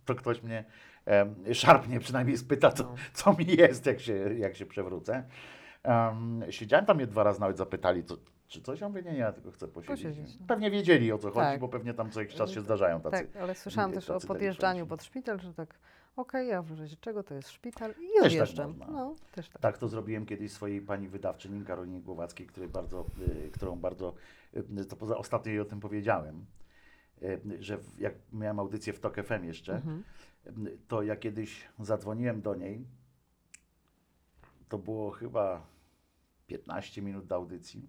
to 0.05 0.15
ktoś 0.15 0.43
mnie 0.43 0.65
em, 1.05 1.35
szarpnie, 1.55 2.01
przynajmniej 2.01 2.37
spyta, 2.39 2.73
co, 2.73 2.85
No. 2.85 2.95
co 3.13 3.33
mi 3.33 3.47
jest, 3.47 3.87
jak 3.87 4.01
się, 4.01 4.15
jak 4.39 4.57
się 4.57 4.67
przewrócę. 4.67 5.25
Em, 5.83 6.45
siedziałem 6.51 6.87
tam 6.87 6.97
mnie 6.97 7.07
dwa 7.07 7.23
razy 7.23 7.41
nawet 7.41 7.57
zapytali, 7.57 8.05
co, 8.05 8.17
czy 8.49 8.63
coś? 8.63 8.81
Ja 8.81 8.89
mówię, 8.89 9.03
nie, 9.03 9.13
nie, 9.13 9.19
ja 9.19 9.33
tylko 9.33 9.51
chcę 9.51 9.69
posiedzieć. 9.69 10.07
Posiedzieć, 10.07 10.41
no. 10.41 10.47
Pewnie 10.47 10.71
wiedzieli, 10.71 11.13
o 11.13 11.19
co 11.19 11.31
chodzi, 11.31 11.47
Tak. 11.47 11.61
bo 11.61 11.69
pewnie 11.69 11.95
tam 11.95 12.11
co 12.11 12.21
jakiś 12.21 12.37
czas 12.37 12.51
się 12.51 12.61
zdarzają 12.61 13.01
tacy. 13.01 13.17
Tak, 13.17 13.43
ale 13.43 13.55
słyszałam 13.55 13.93
też 13.93 14.11
o 14.11 14.15
tacy 14.15 14.27
podjeżdżaniu 14.27 14.87
pod 14.87 15.05
szpital, 15.05 15.41
że 15.41 15.55
tak, 15.55 15.79
okej, 16.17 16.49
ja 16.49 16.63
w 16.63 16.79
razie 16.81 16.97
czego 16.97 17.23
to 17.23 17.35
jest 17.35 17.49
szpital 17.51 17.91
i 17.91 18.15
tak 18.17 18.25
odjeżdżam. 18.27 18.71
można. 18.79 18.87
no, 18.87 19.15
też 19.33 19.49
tak. 19.49 19.63
Tak 19.63 19.79
to 19.79 19.89
zrobiłem 19.89 20.27
kiedyś 20.27 20.53
swojej 20.53 20.81
pani 20.81 21.09
wydawczyni 21.09 21.65
Karolinie 21.65 22.01
Głowackiej, 22.01 22.47
której 22.47 22.69
bardzo, 22.69 23.07
y, 23.47 23.51
którą 23.51 23.77
bardzo, 23.77 24.15
y, 24.79 24.85
to 24.85 24.97
poza 24.97 25.17
ostatnio 25.17 25.51
jej 25.51 25.61
o 25.61 25.65
tym 25.65 25.81
powiedziałem, 25.81 26.47
y, 27.23 27.41
że 27.61 27.79
w- 27.79 28.01
jak 28.01 28.15
miałem 28.33 28.59
audycję 28.61 28.93
w 28.93 29.01
TOK 29.01 29.17
FM 29.17 29.45
jeszcze, 29.45 29.75
Mhm. 29.75 30.03
to 30.89 31.03
ja 31.03 31.17
kiedyś 31.17 31.69
zadzwoniłem 31.81 32.43
do 32.43 32.55
niej, 32.55 32.85
to 34.69 34.79
było 34.79 35.11
chyba 35.11 35.67
15 36.47 37.03
minut 37.03 37.27
do 37.27 37.35
audycji. 37.35 37.89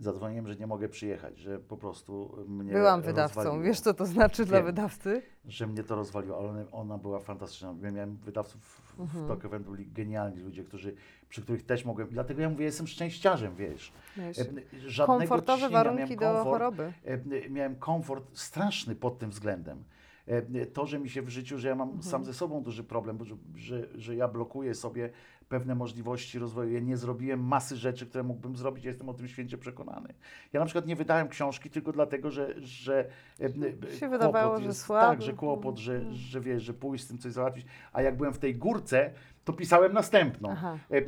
Zadzwoniłem, 0.00 0.46
że 0.48 0.56
nie 0.56 0.66
mogę 0.66 0.88
przyjechać, 0.88 1.38
że 1.38 1.58
po 1.58 1.76
prostu 1.76 2.36
mnie 2.48 2.72
Byłam 2.72 3.02
wydawcą, 3.02 3.34
rozwaliło 3.40 3.64
wiesz 3.64 3.80
co 3.80 3.94
to 3.94 4.06
znaczy 4.06 4.44
dla 4.44 4.58
Wiem. 4.58 4.66
wydawcy? 4.66 5.22
że 5.44 5.66
mnie 5.66 5.84
to 5.84 5.94
rozwaliło, 5.96 6.38
ale 6.38 6.48
ona, 6.48 6.64
ona 6.72 6.98
była 6.98 7.20
fantastyczna. 7.20 7.74
Ja 7.82 7.90
miałem 7.90 8.16
wydawców 8.16 8.62
w, 8.62 9.00
Mhm. 9.00 9.24
w 9.24 9.28
Tok 9.28 9.42
FM, 9.42 9.64
byli 9.70 9.86
genialni 9.86 10.40
ludzie, 10.42 10.64
którzy, 10.64 10.94
przy 11.28 11.42
których 11.42 11.66
też 11.66 11.84
mogłem, 11.84 12.08
dlatego 12.10 12.42
ja 12.42 12.48
mówię, 12.50 12.64
jestem 12.64 12.86
szczęściarzem, 12.86 13.54
wiesz. 13.56 13.92
Wiesz, 14.16 14.38
E, 14.38 14.44
Żadnego 14.86 15.18
komfortowe 15.18 15.58
ciśnienia, 15.62 15.84
warunki 15.84 16.16
miałem 16.16 16.18
do 16.18 16.26
komfort, 16.26 16.44
choroby. 16.52 16.92
e, 17.04 17.50
Miałem 17.50 17.76
komfort 17.76 18.38
straszny 18.38 18.94
pod 18.94 19.18
tym 19.18 19.30
względem. 19.30 19.84
E, 20.26 20.66
To, 20.66 20.86
że 20.86 20.98
mi 20.98 21.10
się 21.10 21.22
w 21.22 21.28
życiu, 21.28 21.58
że 21.58 21.68
ja 21.68 21.74
mam 21.74 21.88
Mhm. 21.88 22.02
sam 22.10 22.24
ze 22.24 22.34
sobą 22.34 22.62
duży 22.62 22.84
problem, 22.84 23.18
że, 23.24 23.36
że, 23.54 23.86
że 23.94 24.16
ja 24.16 24.28
blokuję 24.28 24.74
sobie 24.74 25.10
pewne 25.48 25.74
możliwości 25.74 26.38
rozwoju. 26.38 26.72
Ja 26.72 26.80
nie 26.80 26.96
zrobiłem 26.96 27.44
masy 27.44 27.76
rzeczy, 27.76 28.06
które 28.06 28.24
mógłbym 28.24 28.56
zrobić, 28.56 28.84
ja 28.84 28.90
jestem 28.90 29.08
o 29.08 29.14
tym 29.14 29.28
święcie 29.28 29.58
przekonany. 29.58 30.14
Ja 30.52 30.60
na 30.60 30.66
przykład 30.66 30.86
nie 30.86 30.96
wydałem 30.96 31.28
książki 31.28 31.70
tylko 31.70 31.92
dlatego, 31.92 32.30
że, 32.30 32.54
że 32.60 33.08
e, 33.40 33.44
e, 33.88 33.96
Się 33.96 34.08
wydawało, 34.08 34.44
kłopot 34.44 34.62
że 34.62 34.68
jest, 34.68 34.80
słaby. 34.80 35.06
Tak, 35.06 35.22
że 35.22 35.32
kłopot, 35.32 35.78
że, 35.78 36.12
że 36.12 36.40
wiesz, 36.40 36.62
że 36.62 36.74
pójść 36.74 37.04
z 37.04 37.08
tym 37.08 37.18
coś 37.18 37.32
załatwić, 37.32 37.66
a 37.92 38.02
jak 38.02 38.16
byłem 38.16 38.32
w 38.32 38.38
tej 38.38 38.56
górce, 38.56 39.10
to 39.46 39.52
pisałem 39.52 39.92
następną. 39.92 40.48
Aha. 40.52 40.78
E, 40.90 41.00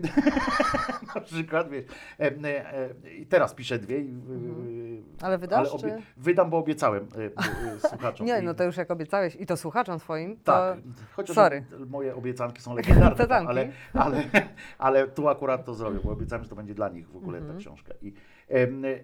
na 1.14 1.20
przykład, 1.20 1.70
wiesz, 1.70 1.84
e, 2.20 2.24
e, 2.26 2.90
teraz 3.28 3.54
piszę 3.54 3.78
dwie, 3.78 3.96
Mhm. 3.98 5.04
Ale 5.22 5.38
wydasz, 5.38 5.58
ale 5.58 5.68
obie- 5.70 6.02
wydam, 6.16 6.50
bo 6.50 6.58
obiecałem 6.58 7.06
słuchaczom. 7.90 8.26
Nie, 8.26 8.42
no 8.42 8.54
to 8.54 8.64
już 8.64 8.76
jak 8.76 8.90
obiecałeś 8.90 9.36
i 9.36 9.46
to 9.46 9.56
słuchaczom 9.56 9.98
swoim, 9.98 10.36
to 10.36 10.42
tak, 10.52 10.78
chociaż 11.12 11.36
sorry. 11.36 11.64
moje 11.86 12.14
obiecanki 12.14 12.62
są 12.62 12.74
legendarne, 12.78 13.26
tanki. 13.26 13.48
ale, 13.50 13.68
ale, 13.94 14.22
ale 14.78 15.08
tu 15.08 15.28
akurat 15.28 15.64
to 15.64 15.74
zrobię, 15.74 15.98
bo 16.04 16.10
obiecałem, 16.10 16.42
że 16.44 16.50
to 16.50 16.56
będzie 16.56 16.74
dla 16.74 16.88
nich 16.88 17.08
w 17.08 17.16
ogóle 17.16 17.38
Mhm. 17.38 17.56
ta 17.56 17.60
książka. 17.60 17.94
I, 18.02 18.14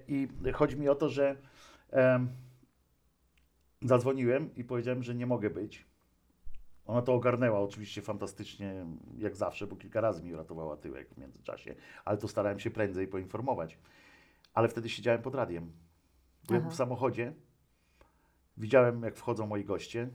I 0.09 0.28
chodzi 0.53 0.76
mi 0.76 0.89
o 0.89 0.95
to, 0.95 1.09
że 1.09 1.37
em, 1.91 2.28
zadzwoniłem 3.82 4.55
i 4.55 4.64
powiedziałem, 4.64 5.03
że 5.03 5.14
nie 5.14 5.26
mogę 5.26 5.51
być. 5.51 5.87
Ona 6.87 7.03
to 7.03 7.14
ogarnęła 7.14 7.61
oczywiście 7.61 8.03
fantastycznie, 8.03 8.87
jak 9.18 9.37
zawsze, 9.37 9.66
bo 9.66 9.76
kilka 9.76 10.01
razy 10.01 10.22
mi 10.22 10.35
uratowała 10.35 10.76
tyłek 10.76 11.09
w 11.14 11.18
międzyczasie, 11.18 11.74
ale 12.05 12.18
to 12.18 12.28
starałem 12.28 12.59
się 12.61 12.70
prędzej 12.70 13.09
poinformować. 13.09 13.78
Ale 14.55 14.68
wtedy 14.68 14.89
siedziałem 14.89 15.22
pod 15.22 15.35
radiem. 15.35 15.72
Byłem 16.49 16.62
Aha. 16.62 16.70
w 16.70 16.74
samochodzie, 16.74 17.32
widziałem 18.57 19.03
jak 19.03 19.16
wchodzą 19.16 19.47
moi 19.47 19.64
goście, 19.64 20.09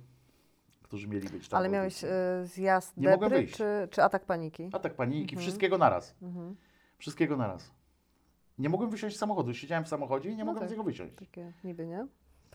którzy 0.83 1.07
mieli 1.07 1.29
być 1.29 1.49
tam. 1.49 1.57
Ale 1.57 1.69
miałeś 1.69 2.03
e, 2.03 2.09
zjazd 2.43 2.97
Nie 2.97 3.09
mogłem 3.09 3.29
depry, 3.29 3.43
wyjść. 3.43 3.57
czy, 3.57 3.87
czy 3.91 4.03
atak 4.03 4.25
paniki? 4.25 4.69
Atak 4.73 4.95
paniki, 4.95 5.21
Mhm. 5.35 5.41
wszystkiego 5.41 5.77
naraz. 5.77 6.15
Mhm. 6.21 6.55
Wszystkiego 6.97 7.37
naraz. 7.37 7.71
Nie 8.57 8.69
mogłem 8.69 8.89
wysiąść 8.89 9.15
z 9.15 9.19
samochodu. 9.19 9.53
Siedziałem 9.53 9.83
w 9.83 9.87
samochodzie 9.87 10.29
i 10.29 10.31
nie 10.35 10.39
No 10.39 10.45
mogłem 10.45 10.59
tak. 10.59 10.69
z 10.69 10.71
niego 10.71 10.83
wysiąść. 10.83 11.15
Takie 11.15 11.53
niby, 11.63 11.87
nie? 11.87 12.07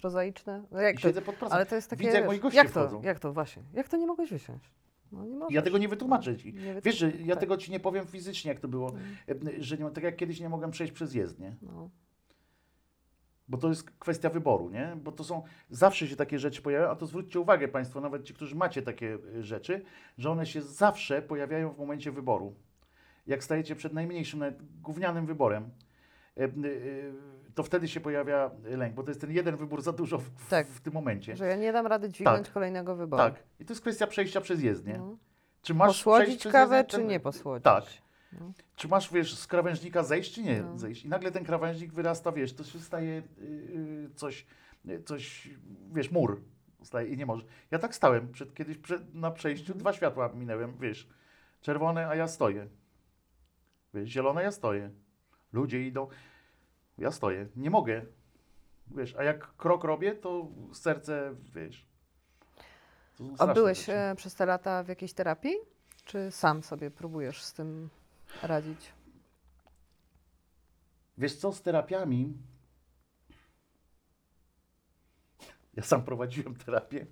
Prozaiczne? 0.05 0.64
No 0.70 0.80
jak 0.80 0.96
to? 0.96 1.02
siedzę 1.02 1.22
pod 1.22 1.34
pracą. 1.34 1.55
Ale 1.55 1.66
to 1.66 1.74
jest 1.74 1.90
takie, 1.90 2.05
Widzę, 2.05 2.16
jak 2.16 2.26
moi 2.26 2.40
goście 2.40 2.59
jak 2.59 2.70
to, 2.70 2.80
wchodzą. 2.80 3.02
jak 3.02 3.18
to 3.18 3.32
właśnie, 3.32 3.62
jak 3.74 3.88
to 3.88 3.96
nie 3.96 4.07
mogłeś 4.07 4.30
wysiąść? 4.30 4.70
No 5.12 5.24
nie 5.24 5.36
możesz. 5.36 5.55
Ja 5.55 5.62
tego 5.62 5.78
nie 5.78 5.88
wytłumaczę 5.88 6.36
ci. 6.36 6.55
Nie 6.55 6.80
Wiesz, 6.80 6.98
że 6.98 7.11
ja 7.11 7.34
tak. 7.34 7.40
tego 7.40 7.57
ci 7.57 7.72
nie 7.72 7.80
powiem 7.80 8.07
fizycznie, 8.07 8.48
jak 8.48 8.61
to 8.61 8.68
było. 8.68 8.90
Mm. 8.90 9.48
E, 9.59 9.62
Że 9.62 9.78
nie, 9.78 9.90
tak 9.90 10.05
jak 10.05 10.16
kiedyś 10.16 10.40
nie 10.40 10.48
mogłem 10.48 10.70
przejść 10.70 10.92
przez 10.92 11.14
jezdnię. 11.14 11.57
No. 11.62 11.90
Bo 13.48 13.59
to 13.59 13.68
jest 13.68 13.90
kwestia 13.90 14.30
wyboru, 14.30 14.70
nie? 14.70 14.96
Bo 15.05 15.12
to 15.12 15.24
są, 15.24 15.42
zawsze 15.70 16.07
się 16.09 16.16
takie 16.16 16.38
rzeczy 16.38 16.62
pojawiają, 16.62 16.90
a 16.90 16.96
to 16.96 17.07
zwróćcie 17.07 17.40
uwagę 17.40 17.68
Państwo, 17.68 18.00
nawet 18.00 18.24
ci, 18.24 18.34
którzy 18.34 18.55
macie 18.57 18.82
takie 18.82 19.18
y, 19.36 19.42
rzeczy, 19.42 19.84
że 20.18 20.30
one 20.30 20.46
się 20.46 20.62
zawsze 20.62 21.22
pojawiają 21.22 21.72
w 21.72 21.78
momencie 21.78 22.12
wyboru. 22.12 22.55
Jak 23.26 23.44
stajecie 23.44 23.76
przed 23.76 23.92
najmniejszym, 23.92 24.40
nawet 24.40 24.80
gównianym 24.82 25.26
wyborem, 25.26 25.70
to 27.55 27.62
wtedy 27.62 27.89
się 27.89 28.01
pojawia 28.01 28.51
lęk, 28.64 28.95
bo 28.95 29.03
to 29.03 29.11
jest 29.11 29.20
ten 29.20 29.32
jeden 29.32 29.57
wybór 29.57 29.82
za 29.82 29.93
dużo 29.93 30.18
w, 30.18 30.49
Tak. 30.51 30.66
w 30.66 30.80
tym 30.80 30.93
momencie. 30.93 31.37
Że 31.37 31.47
ja 31.47 31.57
nie 31.57 31.72
dam 31.72 31.87
rady 31.87 32.09
dźwignąć 32.09 32.45
Tak. 32.47 32.55
kolejnego 32.55 32.97
wyboru. 32.97 33.22
Tak. 33.22 33.35
I 33.61 33.64
to 33.64 33.72
jest 33.72 33.80
kwestia 33.80 34.07
przejścia 34.07 34.41
przez 34.41 34.62
jezdnię. 34.62 34.99
No. 34.99 35.16
Czy 35.62 35.74
masz 35.74 35.89
Posłodzić 35.89 36.43
kawę, 36.49 36.76
jezdnię, 36.76 36.91
czy 36.99 37.05
nie 37.05 37.20
posłodzić? 37.20 37.64
Tak. 37.64 37.85
No. 38.41 38.53
Czy 38.76 38.89
masz, 38.89 39.12
wiesz, 39.12 39.35
z 39.39 39.47
krawężnika 39.47 40.03
zejść, 40.03 40.35
czy 40.35 40.43
nie 40.43 40.62
No. 40.62 40.78
zejść? 40.78 41.05
I 41.05 41.09
nagle 41.09 41.30
ten 41.30 41.45
krawężnik 41.45 41.93
wyrasta, 41.93 42.32
wiesz, 42.32 42.55
to 42.55 42.64
się 42.64 42.78
staje 42.80 43.22
y, 43.39 43.43
y, 43.43 44.11
coś, 44.14 44.47
y, 44.89 45.03
coś, 45.03 45.51
wiesz, 45.93 46.11
mur 46.11 46.41
staje 46.82 47.09
i 47.09 47.16
nie 47.16 47.26
możesz. 47.26 47.47
Ja 47.70 47.78
tak 47.78 47.95
stałem, 47.95 48.32
przed, 48.32 48.55
kiedyś 48.55 48.78
przed, 48.78 49.14
na 49.14 49.30
przejściu, 49.30 49.62
Mhm. 49.72 49.78
dwa 49.78 49.93
światła 49.93 50.28
minęłem, 50.35 50.72
wiesz, 50.80 51.09
Czerwone, 51.61 52.09
a 52.09 52.14
ja 52.14 52.28
stoję. 52.28 52.68
Wiesz, 53.95 54.09
zielone, 54.11 54.43
ja 54.43 54.51
stoję. 54.53 54.91
Ludzie 55.55 55.82
idą, 55.86 56.09
ja 56.98 57.11
stoję. 57.11 57.46
Nie 57.57 57.70
mogę. 57.70 58.02
Wiesz, 58.86 59.14
a 59.16 59.22
jak 59.24 59.57
krok 59.57 59.84
robię, 59.84 60.14
to 60.14 60.48
serce, 60.72 61.34
wiesz. 61.55 61.86
A 63.38 63.46
byłeś 63.46 63.78
rzeczy. 63.78 63.92
e, 63.92 64.14
przez 64.16 64.34
te 64.34 64.46
lata 64.46 64.82
w 64.82 64.88
jakiejś 64.88 65.12
terapii? 65.12 65.55
Czy 66.05 66.30
sam 66.30 66.62
sobie 66.62 66.90
próbujesz 66.90 67.42
z 67.42 67.52
tym 67.52 67.88
radzić? 68.42 68.92
Wiesz 71.18 71.36
co, 71.36 71.52
z 71.52 71.62
terapiami. 71.62 72.38
Ja 75.74 75.82
sam 75.82 76.05
prowadziłem 76.05 76.57
terapię. 76.57 77.07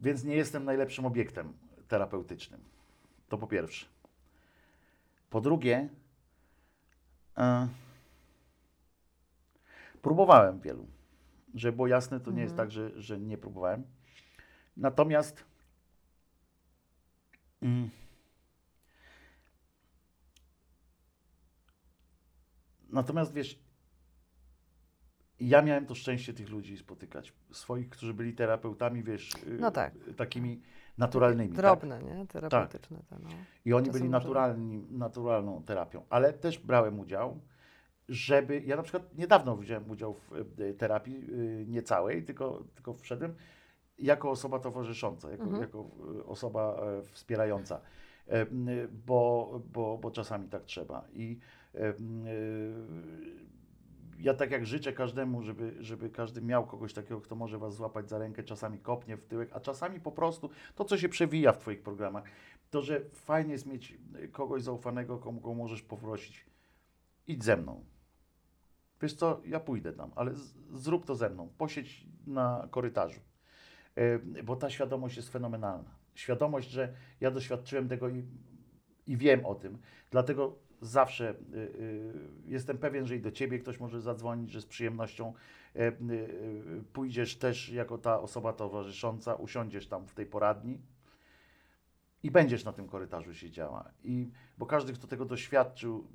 Więc 0.00 0.24
nie 0.24 0.36
jestem 0.36 0.64
najlepszym 0.64 1.06
obiektem 1.06 1.52
terapeutycznym. 1.88 2.60
To 3.28 3.38
po 3.38 3.46
pierwsze. 3.46 3.86
Po 5.30 5.40
drugie, 5.40 5.88
e, 7.38 7.68
próbowałem 10.02 10.60
wielu. 10.60 10.86
Żeby 11.54 11.76
było 11.76 11.86
jasne, 11.88 12.20
to 12.20 12.30
nie 12.30 12.42
jest 12.42 12.56
tak, 12.56 12.70
że, 12.70 13.02
że 13.02 13.18
nie 13.20 13.38
próbowałem. 13.38 13.84
Natomiast 14.76 15.44
mm, 17.62 17.90
Natomiast 22.88 23.32
wiesz, 23.32 23.58
ja 25.40 25.62
miałem 25.62 25.86
to 25.86 25.94
szczęście 25.94 26.34
tych 26.34 26.48
ludzi 26.48 26.76
spotykać. 26.76 27.32
Swoich, 27.52 27.88
którzy 27.88 28.14
byli 28.14 28.34
terapeutami, 28.34 29.02
wiesz, 29.02 29.34
y, 29.34 29.58
No 29.60 29.70
tak. 29.70 29.94
takimi 30.16 30.62
naturalnymi. 30.98 31.48
tak? 31.48 31.56
Drobne, 31.56 32.02
nie? 32.02 32.26
Terapeutyczne 32.26 32.98
te, 33.10 33.16
no. 33.22 33.28
I 33.64 33.72
oni 33.72 33.90
byli 33.90 34.08
naturalni, 34.08 34.86
naturalną 34.90 35.62
terapią. 35.62 36.02
Ale 36.10 36.32
też 36.32 36.58
brałem 36.58 37.00
udział, 37.00 37.40
żeby. 38.08 38.60
Ja 38.66 38.76
na 38.76 38.82
przykład 38.82 39.18
niedawno 39.18 39.56
wziąłem 39.56 39.90
udział 39.90 40.14
w 40.14 40.32
y, 40.60 40.74
terapii, 40.74 41.16
y, 41.32 41.64
nie 41.68 41.82
całej, 41.82 42.24
tylko, 42.24 42.64
tylko 42.74 42.94
wszedłem 42.94 43.34
jako 43.98 44.30
osoba 44.30 44.58
towarzysząca, 44.58 45.30
jako, 45.30 45.44
Mhm. 45.44 45.62
jako 45.62 45.90
y, 46.18 46.24
osoba 46.24 46.76
e, 46.82 47.02
wspierająca. 47.12 47.80
E, 48.28 48.46
Bo, 49.06 49.60
bo, 49.72 49.98
bo 49.98 50.10
czasami 50.10 50.48
tak 50.48 50.64
trzeba. 50.64 51.04
I 51.12 51.38
e, 51.74 51.94
ja 54.18 54.34
tak 54.34 54.50
jak 54.50 54.66
życzę 54.66 54.92
każdemu, 54.92 55.42
żeby, 55.42 55.76
żeby 55.80 56.10
każdy 56.10 56.42
miał 56.42 56.66
kogoś 56.66 56.92
takiego, 56.92 57.20
kto 57.20 57.34
może 57.34 57.58
was 57.58 57.74
złapać 57.74 58.08
za 58.08 58.18
rękę, 58.18 58.42
czasami 58.42 58.78
kopnie 58.78 59.16
w 59.16 59.24
tyłek, 59.24 59.50
a 59.52 59.60
czasami 59.60 60.00
po 60.00 60.12
prostu 60.12 60.50
to, 60.74 60.84
co 60.84 60.98
się 60.98 61.08
przewija 61.08 61.52
w 61.52 61.58
Twoich 61.58 61.82
programach, 61.82 62.24
to, 62.70 62.82
że 62.82 63.00
fajnie 63.12 63.52
jest 63.52 63.66
mieć 63.66 63.98
kogoś 64.32 64.62
zaufanego, 64.62 65.18
komu 65.18 65.40
go 65.40 65.54
możesz 65.54 65.82
poprosić, 65.82 66.46
idź 67.26 67.44
ze 67.44 67.56
mną. 67.56 67.84
Wiesz 69.02 69.14
co, 69.14 69.40
ja 69.44 69.60
pójdę 69.60 69.92
tam, 69.92 70.10
ale 70.16 70.34
z, 70.34 70.54
zrób 70.72 71.06
to 71.06 71.14
ze 71.14 71.30
mną, 71.30 71.48
posiedź 71.58 72.06
na 72.26 72.68
korytarzu, 72.70 73.20
Y, 73.98 74.42
bo 74.42 74.56
ta 74.56 74.70
świadomość 74.70 75.16
jest 75.16 75.32
fenomenalna. 75.32 75.90
Świadomość, 76.14 76.70
że 76.70 76.94
ja 77.20 77.30
doświadczyłem 77.30 77.88
tego 77.88 78.08
i, 78.08 78.24
i 79.06 79.16
wiem 79.16 79.46
o 79.46 79.54
tym, 79.54 79.78
dlatego 80.10 80.56
zawsze 80.80 81.30
y, 81.30 81.56
y, 81.56 82.12
jestem 82.46 82.78
pewien, 82.78 83.06
że 83.06 83.16
i 83.16 83.20
do 83.20 83.30
Ciebie 83.30 83.58
ktoś 83.58 83.80
może 83.80 84.00
zadzwonić, 84.00 84.50
że 84.50 84.60
z 84.60 84.66
przyjemnością 84.66 85.34
y, 85.76 85.92
pójdziesz 86.92 87.36
też 87.36 87.68
jako 87.68 87.98
ta 87.98 88.20
osoba 88.20 88.52
towarzysząca, 88.52 89.34
usiądziesz 89.34 89.86
tam 89.86 90.06
w 90.06 90.14
tej 90.14 90.26
poradni, 90.26 90.78
i 92.22 92.30
będziesz 92.30 92.64
na 92.64 92.72
tym 92.72 92.88
korytarzu 92.88 93.34
siedziała. 93.34 93.90
I, 94.04 94.30
bo 94.58 94.66
każdy, 94.66 94.92
kto 94.92 95.06
tego 95.06 95.24
doświadczył, 95.24 96.08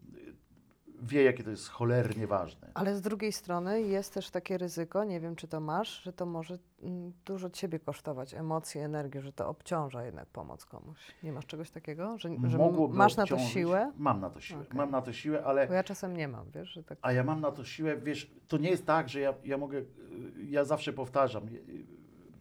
wie, 1.04 1.24
jakie 1.24 1.43
to 1.43 1.49
jest 1.49 1.70
cholernie 1.70 2.28
ważne. 2.28 2.72
Ale 2.74 2.95
z 2.95 3.01
drugiej 3.01 3.32
strony 3.32 3.82
jest 3.82 4.14
też 4.14 4.30
takie 4.30 4.58
ryzyko, 4.58 5.04
nie 5.04 5.20
wiem 5.20 5.36
czy 5.36 5.47
to 5.47 5.60
masz, 5.60 6.04
że 6.04 6.14
to 6.14 6.26
może 6.26 6.58
mm, 6.82 7.14
dużo 7.26 7.49
ciebie 7.49 7.80
kosztować, 7.80 8.34
emocje, 8.34 8.86
energię, 8.86 9.22
że 9.22 9.34
to 9.34 9.47
obciąża 9.47 10.06
jednak 10.06 10.30
pomoc 10.30 10.66
komuś. 10.66 10.97
Nie 11.24 11.32
masz 11.32 11.45
czegoś 11.45 11.70
takiego? 11.70 12.18
Że, 12.18 12.30
że 12.43 12.58
Mogłoby 12.58 12.97
masz 12.97 13.16
na 13.16 13.26
to 13.26 13.39
siłę? 13.39 13.91
Mam 13.97 14.20
na 14.20 14.30
to 14.30 14.41
siłę. 14.41 14.62
Okej. 14.62 14.78
Mam 14.78 14.91
na 14.91 15.01
to 15.01 15.14
siłę, 15.14 15.43
ale 15.43 15.68
Bo 15.68 15.74
ja 15.74 15.84
czasem 15.84 16.18
nie 16.18 16.28
mam, 16.28 16.51
wiesz, 16.51 16.70
że 16.70 16.84
tak... 16.84 16.97
A 17.01 17.12
ja 17.12 17.24
mam 17.24 17.41
na 17.41 17.51
to 17.51 17.66
siłę, 17.66 17.97
wiesz, 17.97 18.32
to 18.47 18.58
nie 18.58 18.70
jest 18.70 18.86
tak, 18.86 19.10
że 19.10 19.20
ja, 19.20 19.34
ja 19.45 19.58
mogę, 19.58 19.82
ja 20.49 20.66
zawsze 20.66 20.93
powtarzam, 20.93 21.47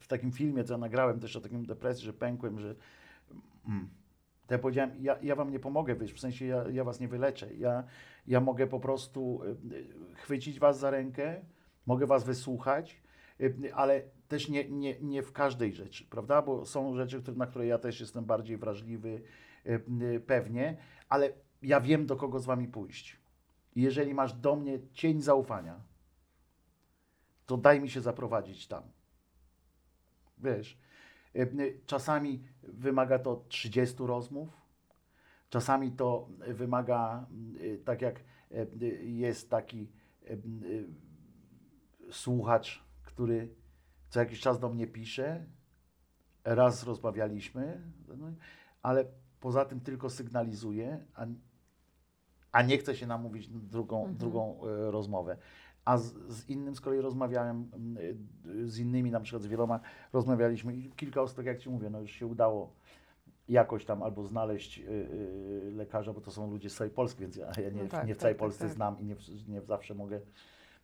w 0.00 0.06
takim 0.06 0.32
filmie, 0.32 0.64
co 0.64 0.74
ja 0.74 0.78
nagrałem 0.78 1.20
też 1.20 1.36
o 1.36 1.40
takim 1.40 1.66
depresji, 1.66 2.04
że 2.04 2.12
pękłem, 2.12 2.60
że 2.60 2.74
mm, 3.68 3.88
to 4.46 4.54
ja 4.54 4.58
powiedziałem, 4.58 4.90
ja, 5.00 5.18
ja 5.22 5.36
wam 5.36 5.50
nie 5.50 5.60
pomogę, 5.60 5.94
wiesz, 5.94 6.12
w 6.12 6.20
sensie 6.20 6.46
ja, 6.46 6.64
ja 6.68 6.84
was 6.84 7.00
nie 7.00 7.08
wyleczę, 7.08 7.54
ja, 7.54 7.84
ja 8.26 8.40
mogę 8.40 8.66
po 8.66 8.80
prostu 8.80 9.40
y, 9.72 10.14
chwycić 10.14 10.58
was 10.58 10.78
za 10.78 10.90
rękę, 10.90 11.40
mogę 11.86 12.06
was 12.06 12.24
wysłuchać, 12.24 13.02
y, 13.40 13.74
ale 13.74 14.02
też 14.28 14.48
nie, 14.48 14.68
nie, 14.68 15.00
nie 15.00 15.22
w 15.22 15.32
każdej 15.32 15.72
rzeczy, 15.72 16.04
prawda, 16.04 16.42
bo 16.42 16.66
są 16.66 16.96
rzeczy, 16.96 17.22
na 17.36 17.46
które 17.46 17.66
ja 17.66 17.78
też 17.78 18.00
jestem 18.00 18.24
bardziej 18.24 18.56
wrażliwy, 18.56 19.22
y, 19.66 20.20
pewnie, 20.26 20.76
ale 21.08 21.32
ja 21.62 21.80
wiem, 21.80 22.06
do 22.06 22.16
kogo 22.16 22.38
z 22.38 22.46
wami 22.46 22.68
pójść. 22.68 23.20
Jeżeli 23.76 24.14
masz 24.14 24.32
do 24.32 24.56
mnie 24.56 24.78
cień 24.92 25.22
zaufania, 25.22 25.80
to 27.46 27.56
daj 27.56 27.80
mi 27.80 27.90
się 27.90 28.00
zaprowadzić 28.00 28.68
tam. 28.68 28.82
Wiesz, 30.38 30.78
czasami 31.86 32.42
wymaga 32.62 33.18
to 33.18 33.44
30 33.48 33.96
rozmów, 33.98 34.48
czasami 35.50 35.92
to 35.92 36.28
wymaga, 36.48 37.26
y, 37.60 37.82
tak 37.84 38.02
jak 38.02 38.20
jest 39.02 39.50
taki 39.50 39.88
y, 40.30 40.88
słuchacz, 42.10 42.84
który 43.02 43.54
co 44.08 44.20
jakiś 44.20 44.40
czas 44.40 44.58
do 44.60 44.68
mnie 44.68 44.86
pisze, 44.86 45.46
raz 46.44 46.84
rozmawialiśmy, 46.84 47.82
no, 48.16 48.26
ale 48.82 49.04
poza 49.40 49.64
tym 49.64 49.80
tylko 49.80 50.10
sygnalizuje, 50.10 51.04
a 51.14 51.26
a 52.52 52.62
nie 52.62 52.78
chce 52.78 52.96
się 52.96 53.06
namówić 53.06 53.48
na 53.48 53.58
drugą, 53.60 53.98
Mhm. 53.98 54.16
drugą 54.16 54.60
e, 54.64 54.90
rozmowę. 54.90 55.36
A 55.84 55.98
z, 55.98 56.14
z 56.28 56.48
innym 56.48 56.74
z 56.76 56.80
kolei 56.80 57.00
rozmawiałem, 57.00 57.70
mm, 57.74 58.68
z 58.68 58.78
innymi, 58.78 59.10
na 59.10 59.20
przykład 59.20 59.42
z 59.42 59.46
wieloma 59.46 59.80
rozmawialiśmy 60.12 60.74
i 60.74 60.90
kilka 60.90 61.22
osób, 61.22 61.36
tak 61.36 61.46
jak 61.46 61.58
Ci 61.58 61.70
mówię, 61.70 61.90
no 61.90 62.00
już 62.00 62.10
się 62.10 62.26
udało 62.26 62.74
jakoś 63.48 63.84
tam 63.84 64.02
albo 64.02 64.24
znaleźć 64.24 64.78
y, 64.78 64.82
y, 64.82 65.70
lekarza, 65.74 66.12
bo 66.12 66.20
to 66.20 66.30
są 66.30 66.50
ludzie 66.50 66.70
z 66.70 66.74
całej 66.74 66.90
Polski, 66.90 67.20
więc 67.20 67.36
ja, 67.36 67.50
ja 67.62 67.70
nie, 67.70 67.82
No 67.82 67.88
tak, 67.88 68.06
nie 68.06 68.14
w 68.14 68.16
tak, 68.16 68.22
całej 68.22 68.34
tak, 68.34 68.40
Polsce 68.40 68.64
tak. 68.64 68.74
znam 68.74 69.00
i 69.00 69.04
nie, 69.04 69.16
nie 69.48 69.60
zawsze 69.60 69.94
mogę 69.94 70.20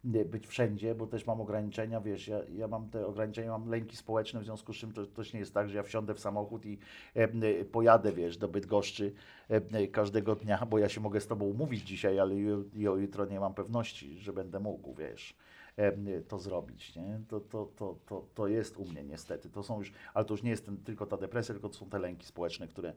być 0.04 0.46
wszędzie, 0.46 0.94
bo 0.94 1.06
też 1.06 1.26
mam 1.26 1.40
ograniczenia, 1.40 2.00
wiesz, 2.00 2.28
ja, 2.28 2.40
ja 2.56 2.68
mam 2.68 2.88
te 2.90 3.06
ograniczenia, 3.06 3.50
mam 3.50 3.68
lęki 3.68 3.96
społeczne, 3.96 4.40
w 4.40 4.44
związku 4.44 4.72
z 4.72 4.76
czym 4.76 4.92
to 4.92 5.06
też 5.06 5.32
nie 5.32 5.40
jest 5.40 5.54
tak, 5.54 5.68
że 5.68 5.76
ja 5.76 5.82
wsiądę 5.82 6.14
w 6.14 6.20
samochód 6.20 6.66
i 6.66 6.78
e, 7.16 7.22
e, 7.22 7.64
pojadę, 7.64 8.12
wiesz, 8.12 8.36
do 8.36 8.48
Bydgoszczy 8.48 9.12
e, 9.50 9.54
e, 9.72 9.86
każdego 9.88 10.36
dnia, 10.36 10.66
bo 10.66 10.78
ja 10.78 10.88
się 10.88 11.00
mogę 11.00 11.20
z 11.20 11.26
Tobą 11.26 11.44
umówić 11.44 11.82
dzisiaj, 11.82 12.18
ale 12.18 12.34
ju, 12.36 12.64
ju, 12.74 12.98
jutro 12.98 13.26
nie 13.26 13.40
mam 13.40 13.54
pewności, 13.54 14.18
że 14.18 14.32
będę 14.32 14.60
mógł, 14.60 14.94
wiesz, 14.94 15.36
e, 15.76 16.20
to 16.20 16.38
zrobić, 16.38 16.96
nie? 16.96 17.20
To, 17.28 17.40
to, 17.40 17.68
to, 17.76 17.96
to, 18.06 18.24
to 18.34 18.46
jest 18.48 18.76
u 18.76 18.84
mnie 18.84 19.04
niestety, 19.04 19.50
to 19.50 19.62
są 19.62 19.78
już, 19.78 19.92
ale 20.14 20.24
to 20.24 20.34
już 20.34 20.42
nie 20.42 20.50
jest 20.50 20.66
ten, 20.66 20.76
tylko 20.76 21.06
ta 21.06 21.16
depresja, 21.16 21.54
tylko 21.54 21.68
to 21.68 21.74
są 21.74 21.86
te 21.86 21.98
lęki 21.98 22.26
społeczne, 22.26 22.68
które, 22.68 22.92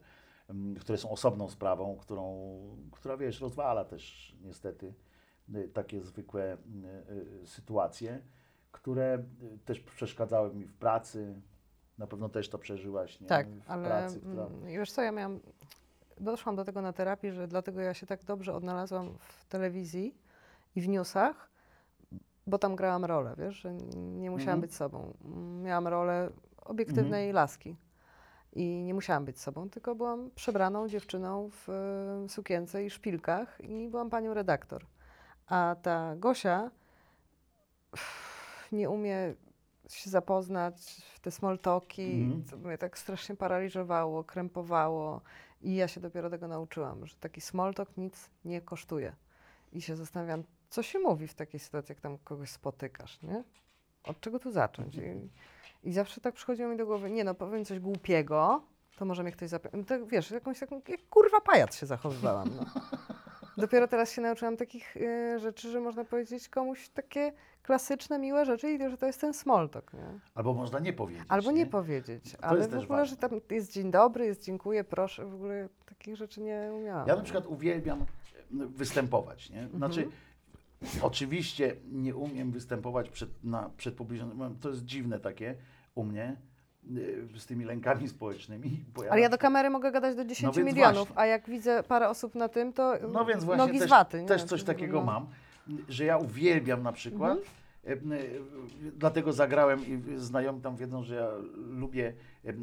które 0.79 0.97
są 0.97 1.09
osobną 1.09 1.49
sprawą, 1.49 1.97
którą, 1.97 2.57
która, 2.91 3.17
wiesz, 3.17 3.41
rozwala 3.41 3.85
też 3.85 4.35
niestety 4.43 4.93
takie 5.73 6.01
zwykłe 6.01 6.53
y, 6.53 6.57
y, 7.43 7.47
sytuacje, 7.47 8.21
które 8.71 9.23
y, 9.43 9.57
też 9.65 9.79
przeszkadzały 9.79 10.53
mi 10.55 10.65
w 10.65 10.73
pracy. 10.73 11.41
Na 11.97 12.07
pewno 12.07 12.29
też 12.29 12.49
to 12.49 12.57
przeżyłaś, 12.57 13.21
nie? 13.21 13.27
Tak, 13.27 13.47
w 13.49 13.71
ale 13.71 13.87
pracy, 13.87 14.19
która... 14.19 14.45
mm, 14.45 14.65
wiesz 14.65 14.91
co, 14.91 15.01
ja 15.01 15.11
miałam, 15.11 15.39
doszłam 16.19 16.55
do 16.55 16.65
tego 16.65 16.81
na 16.81 16.93
terapii, 16.93 17.31
że 17.31 17.47
dlatego 17.47 17.81
ja 17.81 17.93
się 17.93 18.05
tak 18.05 18.23
dobrze 18.23 18.53
odnalazłam 18.53 19.17
w 19.19 19.45
telewizji 19.45 20.15
i 20.75 20.81
w 20.81 20.87
newsach, 20.87 21.49
bo 22.47 22.57
tam 22.57 22.75
grałam 22.75 23.05
rolę, 23.05 23.35
wiesz, 23.37 23.55
że 23.55 23.73
nie 23.95 24.31
musiałam 24.31 24.59
Mhm. 24.59 24.61
być 24.61 24.75
sobą. 24.75 25.13
Miałam 25.63 25.87
rolę 25.87 26.29
obiektywnej 26.65 27.31
laski 27.33 27.75
i 28.53 28.83
nie 28.83 28.93
musiałam 28.93 29.25
być 29.25 29.39
sobą, 29.39 29.69
tylko 29.69 29.95
byłam 29.95 30.31
przebraną 30.35 30.87
dziewczyną 30.87 31.49
w 31.51 31.67
sukience 32.27 32.85
i 32.85 32.89
szpilkach 32.89 33.61
i 33.61 33.87
byłam 33.89 34.09
panią 34.09 34.33
redaktor. 34.33 34.85
A 35.47 35.75
ta 35.81 36.15
Gosia 36.15 36.71
nie 38.71 38.89
umie 38.89 39.33
się 39.89 40.09
zapoznać 40.09 40.75
w 41.15 41.19
te 41.19 41.31
small 41.31 41.59
talki, 41.59 42.11
Mhm. 42.11 42.43
to 42.43 42.57
mnie 42.57 42.77
tak 42.77 42.97
strasznie 42.97 43.35
paraliżowało, 43.35 44.23
krępowało 44.23 45.21
i 45.61 45.75
ja 45.75 45.87
się 45.87 46.01
dopiero 46.01 46.29
tego 46.29 46.47
nauczyłam, 46.47 47.05
że 47.05 47.15
taki 47.15 47.41
small 47.41 47.73
talk 47.73 47.97
nic 47.97 48.29
nie 48.45 48.61
kosztuje. 48.61 49.15
I 49.73 49.81
się 49.81 49.95
zastanawiam, 49.95 50.43
co 50.69 50.83
się 50.83 50.99
mówi 50.99 51.27
w 51.27 51.33
takiej 51.33 51.59
sytuacji, 51.59 51.93
jak 51.93 51.99
tam 52.01 52.17
kogoś 52.17 52.49
spotykasz, 52.49 53.21
nie? 53.21 53.43
Od 54.03 54.19
czego 54.19 54.39
tu 54.39 54.51
zacząć? 54.51 54.95
I, 54.95 55.29
i 55.83 55.93
zawsze 55.93 56.21
tak 56.21 56.33
przychodziło 56.35 56.69
mi 56.69 56.77
do 56.77 56.85
głowy, 56.85 57.09
nie 57.11 57.23
no, 57.23 57.33
powiem 57.35 57.65
coś 57.65 57.79
głupiego, 57.79 58.61
to 58.97 59.05
może 59.05 59.23
mnie 59.23 59.31
ktoś 59.31 59.49
zapytać. 59.49 59.81
To, 59.87 60.05
wiesz, 60.05 60.31
jakąś 60.31 60.59
taką, 60.59 60.81
jak 60.87 61.09
kurwa 61.09 61.41
pajac 61.41 61.75
się 61.75 61.85
zachowywałam. 61.85 62.49
No. 62.55 62.65
Dopiero 63.57 63.87
teraz 63.87 64.11
się 64.11 64.21
nauczyłam 64.21 64.57
takich 64.57 64.97
y, 64.97 65.39
rzeczy, 65.39 65.71
że 65.71 65.79
można 65.79 66.05
powiedzieć 66.05 66.49
komuś 66.49 66.89
takie 66.89 67.33
klasyczne, 67.63 68.19
miłe 68.19 68.45
rzeczy 68.45 68.71
i 68.71 68.89
że 68.89 68.97
to 68.97 69.05
jest 69.05 69.21
ten 69.21 69.33
small 69.33 69.69
talk, 69.69 69.93
nie? 69.93 70.19
Albo 70.35 70.53
można 70.53 70.79
nie 70.79 70.93
powiedzieć. 70.93 71.25
Albo 71.29 71.51
nie 71.51 71.65
powiedzieć, 71.65 72.31
To 72.31 72.43
ale 72.43 72.57
jest 72.57 72.69
w 72.69 72.73
też 72.73 72.83
ogóle, 72.83 73.05
że 73.05 73.17
tam 73.17 73.31
jest 73.49 73.71
dzień 73.71 73.91
dobry, 73.91 74.25
jest 74.25 74.43
dziękuję, 74.43 74.83
proszę, 74.83 75.25
w 75.25 75.33
ogóle 75.33 75.69
takich 75.85 76.15
rzeczy 76.15 76.41
nie 76.41 76.69
umiałam. 76.73 77.07
Ja 77.07 77.15
na 77.15 77.21
przykład 77.21 77.47
uwielbiam 77.47 78.05
występować, 78.51 79.49
nie? 79.49 79.67
Znaczy, 79.67 80.07
oczywiście 81.01 81.75
nie 81.91 82.15
umiem 82.15 82.51
występować 82.51 83.09
przed, 83.09 83.43
na, 83.43 83.69
przed. 83.77 83.95
To 84.61 84.69
jest 84.69 84.85
dziwne 84.85 85.19
takie 85.19 85.55
u 85.95 86.03
mnie 86.03 86.35
z 87.37 87.45
tymi 87.45 87.65
lękami 87.65 88.07
społecznymi. 88.07 88.83
Ale 89.09 89.21
ja 89.21 89.29
do 89.29 89.37
przykład- 89.37 89.41
kamery 89.41 89.69
mogę 89.69 89.91
gadać 89.91 90.15
do 90.15 90.25
10 90.25 90.55
więc 90.57 90.67
milionów, 90.67 91.07
właśnie. 91.07 91.17
a 91.19 91.25
jak 91.25 91.49
widzę 91.49 91.83
parę 91.83 92.09
osób 92.09 92.35
na 92.35 92.47
tym, 92.49 92.73
to 92.73 92.93
No 93.13 93.25
więc 93.25 93.43
właśnie 93.43 93.65
nogi 93.65 93.79
też, 93.79 93.87
z 93.87 93.89
waty. 93.91 94.25
też 94.27 94.43
coś 94.43 94.63
takiego 94.63 94.99
No. 94.99 95.05
mam, 95.05 95.27
że 95.89 96.05
ja 96.05 96.17
uwielbiam 96.17 96.83
na 96.83 96.91
przykład, 96.91 97.37
e, 97.87 97.91
e, 97.91 97.97
dlatego 98.95 99.33
zagrałem 99.33 99.79
i 99.87 100.01
znajomi 100.17 100.61
tam 100.61 100.75
wiedzą, 100.75 101.03
że 101.03 101.15
ja 101.15 101.27
lubię 101.55 102.13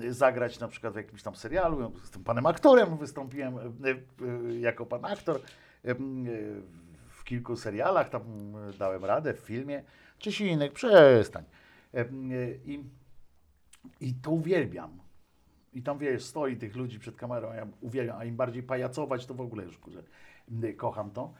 zagrać 0.09 0.61
na 0.61 0.69
przykład 0.69 0.93
w 0.93 0.97
jakimś 0.97 1.23
tam 1.23 1.37
serialu, 1.37 1.81
ja 1.81 1.89
jestem 2.01 2.25
panem 2.25 2.47
aktorem, 2.47 2.97
wystąpiłem 2.97 3.55
jako 4.61 4.87
pan 4.87 5.05
aktor 5.05 5.41
w 7.09 7.25
kilku 7.25 7.57
serialach, 7.57 8.09
tam 8.09 8.23
dałem 8.79 9.05
radę 9.05 9.35
w 9.35 9.39
filmie, 9.39 9.83
Czesinek, 10.19 10.73
przestań. 10.73 11.45
I, 12.67 12.85
I 14.01 14.15
to 14.15 14.31
uwielbiam. 14.31 14.99
I 15.73 15.83
tam 15.83 15.99
wiesz, 15.99 16.25
stoi 16.25 16.57
tych 16.57 16.77
ludzi 16.77 16.99
przed 16.99 17.17
kamerą, 17.17 17.53
ja 17.53 17.67
uwielbiam, 17.81 18.19
a 18.19 18.25
im 18.25 18.37
bardziej 18.37 18.63
pajacować, 18.63 19.27
to 19.27 19.35
w 19.35 19.41
ogóle 19.41 19.65
już 19.65 19.79
kurczę, 19.79 20.03
m, 20.51 20.77
kocham 20.77 21.11
to. 21.11 21.33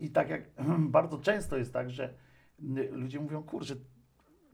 I 0.00 0.10
tak 0.10 0.28
jak 0.28 0.42
bardzo 0.98 1.18
często 1.18 1.56
jest 1.56 1.72
tak, 1.72 1.90
że 1.90 2.14
ludzie 2.90 3.20
mówią, 3.20 3.42
kurczę, 3.42 3.74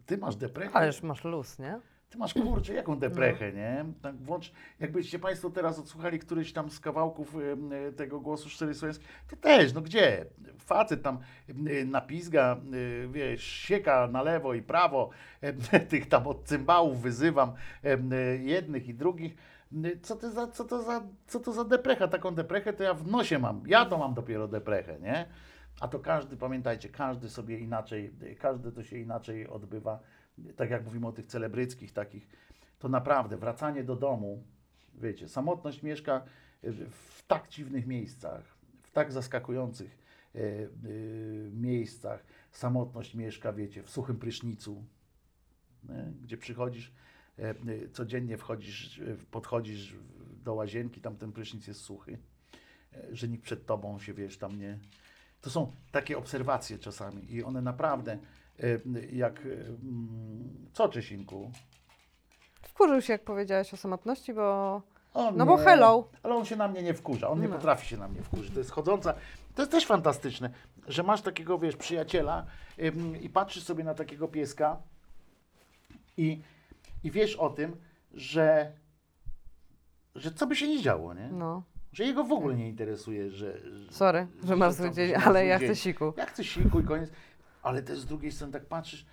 ty 0.06 0.18
masz 0.18 0.36
depresję, 0.36 0.76
Ależ 0.76 1.02
masz 1.02 1.24
luz, 1.24 1.58
nie? 1.58 1.80
Ty 2.10 2.18
masz 2.18 2.34
kurczę, 2.34 2.74
jaką 2.74 2.98
deprechę, 2.98 3.52
nie? 3.52 3.84
Tak 4.02 4.16
włącz, 4.16 4.52
jakbyście 4.80 5.18
Państwo 5.18 5.50
teraz 5.50 5.78
odsłuchali 5.78 6.18
któryś 6.18 6.52
tam 6.52 6.70
z 6.70 6.80
kawałków 6.80 7.36
em, 7.36 7.70
tego 7.96 8.20
głosu 8.20 8.48
Szczery 8.48 8.74
Słowiański, 8.74 9.04
to 9.28 9.36
też, 9.36 9.72
no 9.72 9.80
gdzie? 9.80 10.26
Facet 10.58 11.02
tam 11.02 11.18
em, 11.48 11.90
napizga, 11.90 12.56
em, 12.56 13.12
wiesz, 13.12 13.44
sieka 13.44 14.08
na 14.12 14.22
lewo 14.22 14.54
i 14.54 14.62
prawo, 14.62 15.10
em, 15.40 15.56
tych 15.90 16.08
tam 16.08 16.26
od 16.26 16.44
cymbałów 16.44 17.00
wyzywam 17.00 17.52
em, 17.82 18.10
jednych 18.42 18.88
i 18.88 18.94
drugich. 18.94 19.36
Co 20.02 20.16
to, 20.16 20.30
za, 20.30 20.46
co, 20.46 20.64
to 20.64 20.82
za, 20.82 21.02
co 21.26 21.40
to 21.40 21.52
za 21.52 21.64
deprecha? 21.64 22.08
Taką 22.08 22.34
deprechę 22.34 22.72
to 22.72 22.82
ja 22.82 22.94
w 22.94 23.06
nosie 23.06 23.38
mam. 23.38 23.62
Ja 23.66 23.86
to 23.86 23.98
mam 23.98 24.14
dopiero 24.14 24.48
deprechę, 24.48 25.00
nie? 25.00 25.26
A 25.80 25.88
to 25.88 25.98
każdy, 25.98 26.36
pamiętajcie, 26.36 26.88
każdy 26.88 27.28
sobie 27.28 27.58
inaczej, 27.58 28.12
każdy 28.38 28.72
to 28.72 28.82
się 28.82 28.98
inaczej 28.98 29.48
odbywa. 29.48 30.00
Tak 30.56 30.70
jak 30.70 30.84
mówimy 30.84 31.06
o 31.06 31.12
tych 31.12 31.26
celebryckich 31.26 31.92
takich, 31.92 32.28
to 32.78 32.88
naprawdę 32.88 33.36
wracanie 33.36 33.84
do 33.84 33.96
domu, 33.96 34.44
wiecie, 34.94 35.28
samotność 35.28 35.82
mieszka 35.82 36.22
w 36.90 37.22
tak 37.26 37.48
dziwnych 37.48 37.86
miejscach, 37.86 38.58
w 38.82 38.90
tak 38.90 39.12
zaskakujących 39.12 39.98
e, 40.34 40.38
e, 40.38 40.68
miejscach. 41.52 42.24
Samotność 42.50 43.14
mieszka, 43.14 43.52
wiecie, 43.52 43.82
w 43.82 43.90
suchym 43.90 44.18
prysznicu, 44.18 44.84
nie? 45.88 46.12
gdzie 46.22 46.36
przychodzisz, 46.36 46.92
e, 47.38 47.54
codziennie 47.92 48.36
wchodzisz, 48.36 49.00
podchodzisz 49.30 49.96
do 50.44 50.54
łazienki, 50.54 51.00
tam 51.00 51.16
ten 51.16 51.32
prysznic 51.32 51.66
jest 51.66 51.80
suchy, 51.80 52.18
że 53.12 53.28
nikt 53.28 53.44
przed 53.44 53.66
tobą 53.66 53.98
się, 53.98 54.14
wiesz, 54.14 54.38
tam 54.38 54.58
nie... 54.58 54.78
To 55.40 55.50
są 55.50 55.72
takie 55.92 56.18
obserwacje 56.18 56.78
czasami 56.78 57.32
i 57.32 57.42
one 57.42 57.62
naprawdę, 57.62 58.18
jak... 59.12 59.38
e, 59.40 59.42
mm, 59.42 60.66
Co, 60.72 60.88
Czesinku? 60.88 61.50
Wkurzył 62.62 63.02
się, 63.02 63.12
jak 63.12 63.24
powiedziałeś 63.24 63.74
o 63.74 63.76
samotności, 63.76 64.34
bo... 64.34 64.82
O 65.14 65.30
No 65.32 65.46
bo 65.46 65.58
nie, 65.58 65.64
hello. 65.64 66.08
Ale 66.22 66.34
on 66.34 66.44
się 66.44 66.56
na 66.56 66.68
mnie 66.68 66.82
nie 66.82 66.94
wkurza, 66.94 67.28
on 67.28 67.40
nie 67.40 67.48
No. 67.48 67.54
potrafi 67.56 67.86
się 67.86 67.96
na 67.96 68.08
mnie 68.08 68.22
wkurzyć. 68.22 68.52
To 68.52 68.58
jest 68.58 68.70
chodząca. 68.70 69.14
To 69.54 69.62
jest 69.62 69.72
też 69.72 69.86
fantastyczne, 69.86 70.50
że 70.88 71.02
masz 71.02 71.22
takiego, 71.22 71.58
wiesz, 71.58 71.76
przyjaciela 71.76 72.46
ym, 72.82 73.22
i 73.22 73.28
patrzysz 73.30 73.62
sobie 73.62 73.84
na 73.84 73.94
takiego 73.94 74.28
pieska 74.28 74.76
i, 76.16 76.40
i 77.04 77.10
wiesz 77.10 77.36
o 77.36 77.50
tym, 77.50 77.76
że, 78.14 78.72
że 80.14 80.30
co 80.32 80.46
by 80.46 80.56
się 80.56 80.68
nie 80.68 80.82
działo, 80.82 81.14
nie? 81.14 81.28
No, 81.32 81.62
Że 81.92 82.04
jego 82.04 82.24
w 82.24 82.32
ogóle 82.32 82.54
nie 82.56 82.68
interesuje, 82.68 83.30
że... 83.30 83.58
że 83.70 83.92
sorry, 83.92 84.26
że 84.44 84.56
masz 84.56 84.76
tam 84.76 84.84
zły 84.86 84.94
dzień, 84.94 85.12
masz 85.12 85.26
ale 85.26 85.46
ja 85.46 85.58
chcę 85.58 85.76
siku. 85.76 86.12
Ja 86.16 86.26
chcę 86.26 86.44
siku 86.44 86.80
i 86.80 86.84
koniec. 86.84 87.10
Ale 87.62 87.82
też 87.82 87.98
z 87.98 88.06
drugiej 88.06 88.32
strony 88.32 88.52
tak 88.52 88.66
patrzysz, 88.66 89.06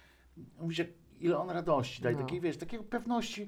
mówisz, 0.60 0.78
jak, 0.78 0.88
ile 1.20 1.38
on 1.38 1.50
radości 1.50 2.02
daje, 2.04 2.16
No. 2.16 2.22
takiej, 2.22 2.42
wiesz, 2.42 2.58
takiej 2.58 2.80
pewności, 2.80 3.48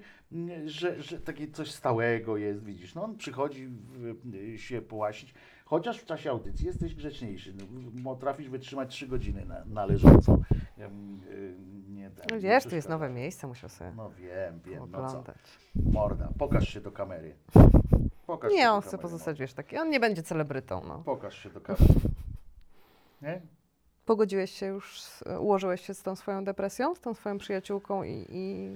że, 0.66 1.02
że 1.02 1.20
takie 1.20 1.48
coś 1.52 1.72
stałego 1.72 2.38
jest, 2.38 2.64
widzisz. 2.64 2.96
No 2.96 3.04
on 3.04 3.18
przychodzi 3.18 3.68
w- 3.68 4.58
się 4.60 4.82
połasić, 4.82 5.34
chociaż 5.66 6.00
w 6.00 6.06
czasie 6.06 6.30
audycji 6.30 6.66
jesteś 6.66 6.96
grzeczniejszy, 6.96 7.54
no, 7.54 8.04
potrafisz 8.04 8.50
wytrzymać 8.50 8.92
trzy 8.92 9.08
godziny 9.08 9.46
na, 9.46 9.66
na 9.66 9.86
leżąco. 9.86 10.38
Ja, 10.78 10.88
y, 10.88 11.56
nie, 11.90 12.10
tak, 12.10 12.26
No 12.32 12.40
wiesz, 12.40 12.64
tu 12.64 12.76
jest 12.76 12.90
nowe 12.90 13.10
miejsce, 13.10 13.48
muszę 13.48 13.70
sobie 13.70 13.92
No 13.98 14.10
wiem, 14.10 14.60
wiem, 14.66 14.80
no 14.92 14.98
co. 15.02 15.08
oglądać. 15.08 15.38
Morda, 15.76 16.30
pokaż 16.38 16.68
się 16.70 16.82
do 16.82 16.92
kamery. 16.92 17.36
Pokaż 18.28 18.52
Nie, 18.54 18.72
on 18.72 18.82
chce 18.82 18.90
kamery, 18.92 19.02
pozostać, 19.02 19.28
morda. 19.28 19.42
wiesz, 19.42 19.54
taki, 19.54 19.78
on 19.78 19.90
nie 19.90 20.00
będzie 20.00 20.24
celebrytą, 20.24 20.82
no. 20.88 21.02
Pokaż 21.06 21.38
się 21.44 21.50
do 21.50 21.62
kamery. 21.62 21.86
Nie? 23.22 23.42
Pogodziłeś 24.12 24.52
się 24.52 24.66
już, 24.66 25.02
ułożyłeś 25.40 25.82
się 25.86 25.94
z 25.94 26.04
tą 26.04 26.16
swoją 26.16 26.44
depresją, 26.44 26.96
z 26.96 27.00
tą 27.00 27.14
swoją 27.14 27.38
przyjaciółką 27.38 28.04
i... 28.04 28.26
i... 28.30 28.70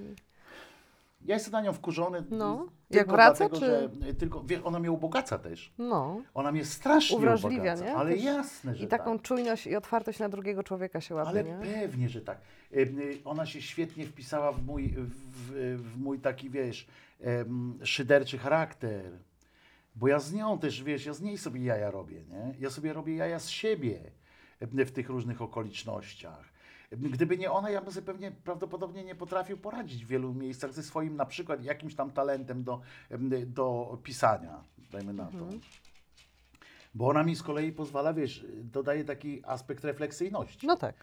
Ja 1.26 1.34
jestem 1.36 1.52
na 1.52 1.62
nią 1.62 1.74
wkurzony. 1.74 2.24
No. 2.30 2.68
Jak 2.90 3.08
wraca, 3.08 3.50
dlatego, 3.50 3.60
czy- 3.60 4.06
że 4.08 4.14
tylko 4.14 4.44
wie, 4.44 4.64
ona 4.64 4.80
mnie 4.80 4.92
ubogaca 4.92 5.38
też. 5.40 5.74
No. 5.78 6.22
Ona 6.34 6.52
mnie 6.52 6.66
strasznie 6.66 7.18
Uwrażliwia, 7.18 7.56
ubogaca. 7.56 7.86
nie? 7.86 7.96
Ale 7.96 8.12
Też- 8.14 8.24
jasne, 8.24 8.76
że 8.76 8.84
I 8.86 8.88
taką 8.88 9.14
tak. 9.18 9.22
czujność 9.28 9.68
i 9.68 9.76
otwartość 9.76 10.20
na 10.20 10.30
drugiego 10.30 10.64
człowieka 10.64 11.02
się 11.02 11.16
łapie, 11.16 11.30
Ale 11.30 11.44
nie? 11.44 11.58
pewnie, 11.64 12.10
że 12.10 12.22
tak. 12.22 12.38
Em, 12.72 13.00
y, 13.00 13.18
Ona 13.26 13.46
się 13.46 13.62
świetnie 13.62 14.06
wpisała 14.06 14.52
w 14.52 14.66
mój, 14.66 14.94
w, 14.98 15.52
w 15.82 15.98
mój 15.98 16.20
taki, 16.20 16.50
wiesz, 16.50 16.88
szyderczy 17.84 18.38
charakter. 18.38 19.12
Bo 19.96 20.08
ja 20.08 20.20
z 20.20 20.34
nią 20.34 20.60
też, 20.60 20.84
wiesz, 20.84 21.06
ja 21.06 21.14
z 21.14 21.22
niej 21.22 21.38
sobie 21.38 21.64
jaja 21.64 21.92
robię, 21.92 22.22
nie? 22.30 22.54
Ja 22.60 22.70
sobie 22.70 22.94
robię 22.94 23.16
jaja 23.16 23.40
z 23.40 23.50
siebie 23.50 24.00
w 24.62 24.92
tych 24.92 25.10
różnych 25.10 25.42
okolicznościach. 25.42 26.52
Gdyby 26.92 27.38
nie 27.38 27.52
ona, 27.52 27.70
ja 27.70 27.82
bym 27.82 27.94
sobie 27.94 28.06
pewnie 28.06 28.32
prawdopodobnie 28.32 29.04
nie 29.04 29.16
potrafił 29.16 29.58
poradzić 29.58 30.06
w 30.06 30.08
wielu 30.08 30.34
miejscach 30.34 30.74
ze 30.74 30.84
swoim 30.84 31.16
na 31.16 31.26
przykład 31.26 31.64
jakimś 31.64 31.96
tam 31.96 32.12
talentem 32.12 32.64
do, 32.64 32.82
do 33.48 33.98
pisania, 34.04 34.64
dajmy 34.92 35.14
na 35.14 35.26
to. 35.26 35.38
Mhm. 35.38 35.60
Bo 36.94 37.08
ona 37.08 37.24
mi 37.24 37.36
z 37.36 37.44
kolei 37.44 37.72
pozwala, 37.72 38.14
wiesz, 38.14 38.46
dodaje 38.64 39.04
taki 39.06 39.42
aspekt 39.46 39.84
refleksyjności. 39.84 40.68
No 40.68 40.78
tak, 40.78 40.96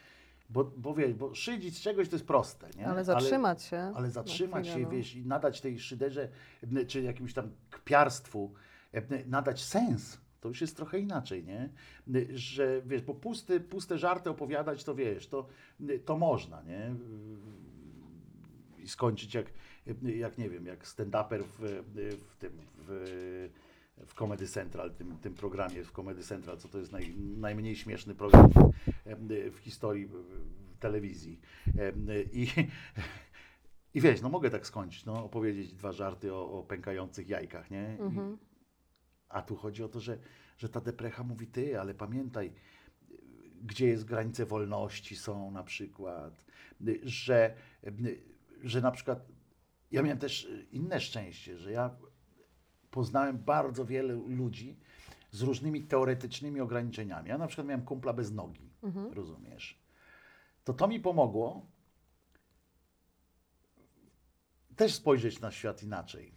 Bo, 0.51 0.65
bo 0.65 0.95
wiesz, 0.95 1.15
bo 1.15 1.35
szydzić 1.35 1.79
z 1.79 1.81
czegoś 1.81 2.09
to 2.09 2.17
jest 2.17 2.27
proste, 2.27 2.69
nie? 2.77 2.87
ale 2.87 3.05
zatrzymać 3.05 3.63
się. 3.63 3.79
Ale, 3.79 3.97
ale 3.97 4.07
na 4.07 4.13
zatrzymać 4.13 4.69
chwilę, 4.69 4.81
się, 4.81 4.85
no. 4.85 4.91
wiesz, 4.91 5.15
i 5.15 5.27
nadać 5.27 5.61
tej 5.61 5.79
szyderze, 5.79 6.29
czy 6.87 7.03
jakimś 7.03 7.35
tam 7.35 7.51
kpiarstwu, 7.71 8.53
m, 8.93 9.05
nadać 9.27 9.65
sens, 9.65 10.21
to 10.41 10.49
już 10.49 10.61
jest 10.61 10.77
trochę 10.77 10.99
inaczej, 10.99 11.45
nie? 11.45 11.69
M, 12.09 12.27
Że, 12.35 12.83
wiesz, 12.87 13.03
bo 13.03 13.15
pusty, 13.15 13.61
puste 13.61 13.99
żarty 13.99 14.31
opowiadać, 14.31 14.85
to 14.85 14.95
wiesz, 14.95 15.27
to, 15.27 15.47
m, 15.81 15.89
to 16.05 16.19
można, 16.19 16.63
nie? 16.63 16.95
I 18.79 18.89
skończyć 18.89 19.35
jak, 19.35 19.47
jak 20.03 20.39
nie 20.39 20.51
wiem, 20.51 20.67
jak 20.67 20.85
stand-uper 20.85 21.43
w, 21.43 21.85
w 22.31 22.37
tym, 22.37 22.53
w, 22.79 23.49
w 24.07 24.15
Comedy 24.15 24.47
Central, 24.47 24.91
tym, 24.91 25.19
tym 25.19 25.35
programie 25.35 25.85
w 25.85 25.93
Comedy 25.93 26.23
Central, 26.23 26.59
co 26.59 26.69
to 26.69 26.79
jest 26.79 26.93
naj, 26.93 27.15
najmniej 27.19 27.77
śmieszny 27.77 28.15
program 28.15 28.51
em, 29.07 29.29
w 29.51 29.59
historii 29.59 30.09
telewizji. 30.81 31.41
I, 32.33 32.49
I 33.95 34.01
wiesz, 34.01 34.23
no 34.23 34.29
mogę 34.29 34.51
tak 34.51 34.67
skończyć, 34.67 35.05
no, 35.05 35.25
opowiedzieć 35.25 35.73
dwa 35.73 35.93
żarty 35.93 36.35
o, 36.35 36.51
o 36.59 36.63
pękających 36.63 37.29
jajkach, 37.29 37.71
nie? 37.71 37.97
Mhm. 38.01 38.39
A 39.29 39.43
tu 39.43 39.57
chodzi 39.57 39.83
o 39.85 39.89
to, 39.89 40.01
że, 40.01 40.19
że 40.59 40.69
ta 40.69 40.81
deprecha 40.81 41.23
mówi 41.23 41.47
ty, 41.47 41.81
ale 41.81 41.95
pamiętaj, 41.95 42.53
gdzie 43.63 43.87
jest 43.87 44.05
granice 44.05 44.47
wolności 44.47 45.17
są 45.17 45.51
na 45.51 45.63
przykład, 45.63 46.45
że, 47.03 47.55
że 48.63 48.81
na 48.81 48.91
przykład 48.91 49.27
ja 49.91 50.03
miałem 50.03 50.19
też 50.19 50.49
inne 50.73 51.01
szczęście, 51.01 51.59
że 51.59 51.73
ja 51.73 51.97
poznałem 52.91 53.39
bardzo 53.39 53.85
wiele 53.85 54.15
ludzi 54.15 54.77
z 55.31 55.43
różnymi 55.43 55.83
teoretycznymi 55.83 56.61
ograniczeniami. 56.61 57.29
Ja 57.29 57.39
na 57.39 57.47
przykład 57.47 57.67
miałem 57.67 57.85
kumpla 57.85 58.13
bez 58.13 58.33
nogi, 58.33 58.71
Mhm. 58.83 59.13
rozumiesz? 59.13 59.79
To 60.65 60.73
to 60.73 60.89
mi 60.89 61.01
pomogło 61.01 61.67
też 64.77 64.95
spojrzeć 64.95 65.41
na 65.41 65.51
świat 65.51 65.83
inaczej. 65.83 66.33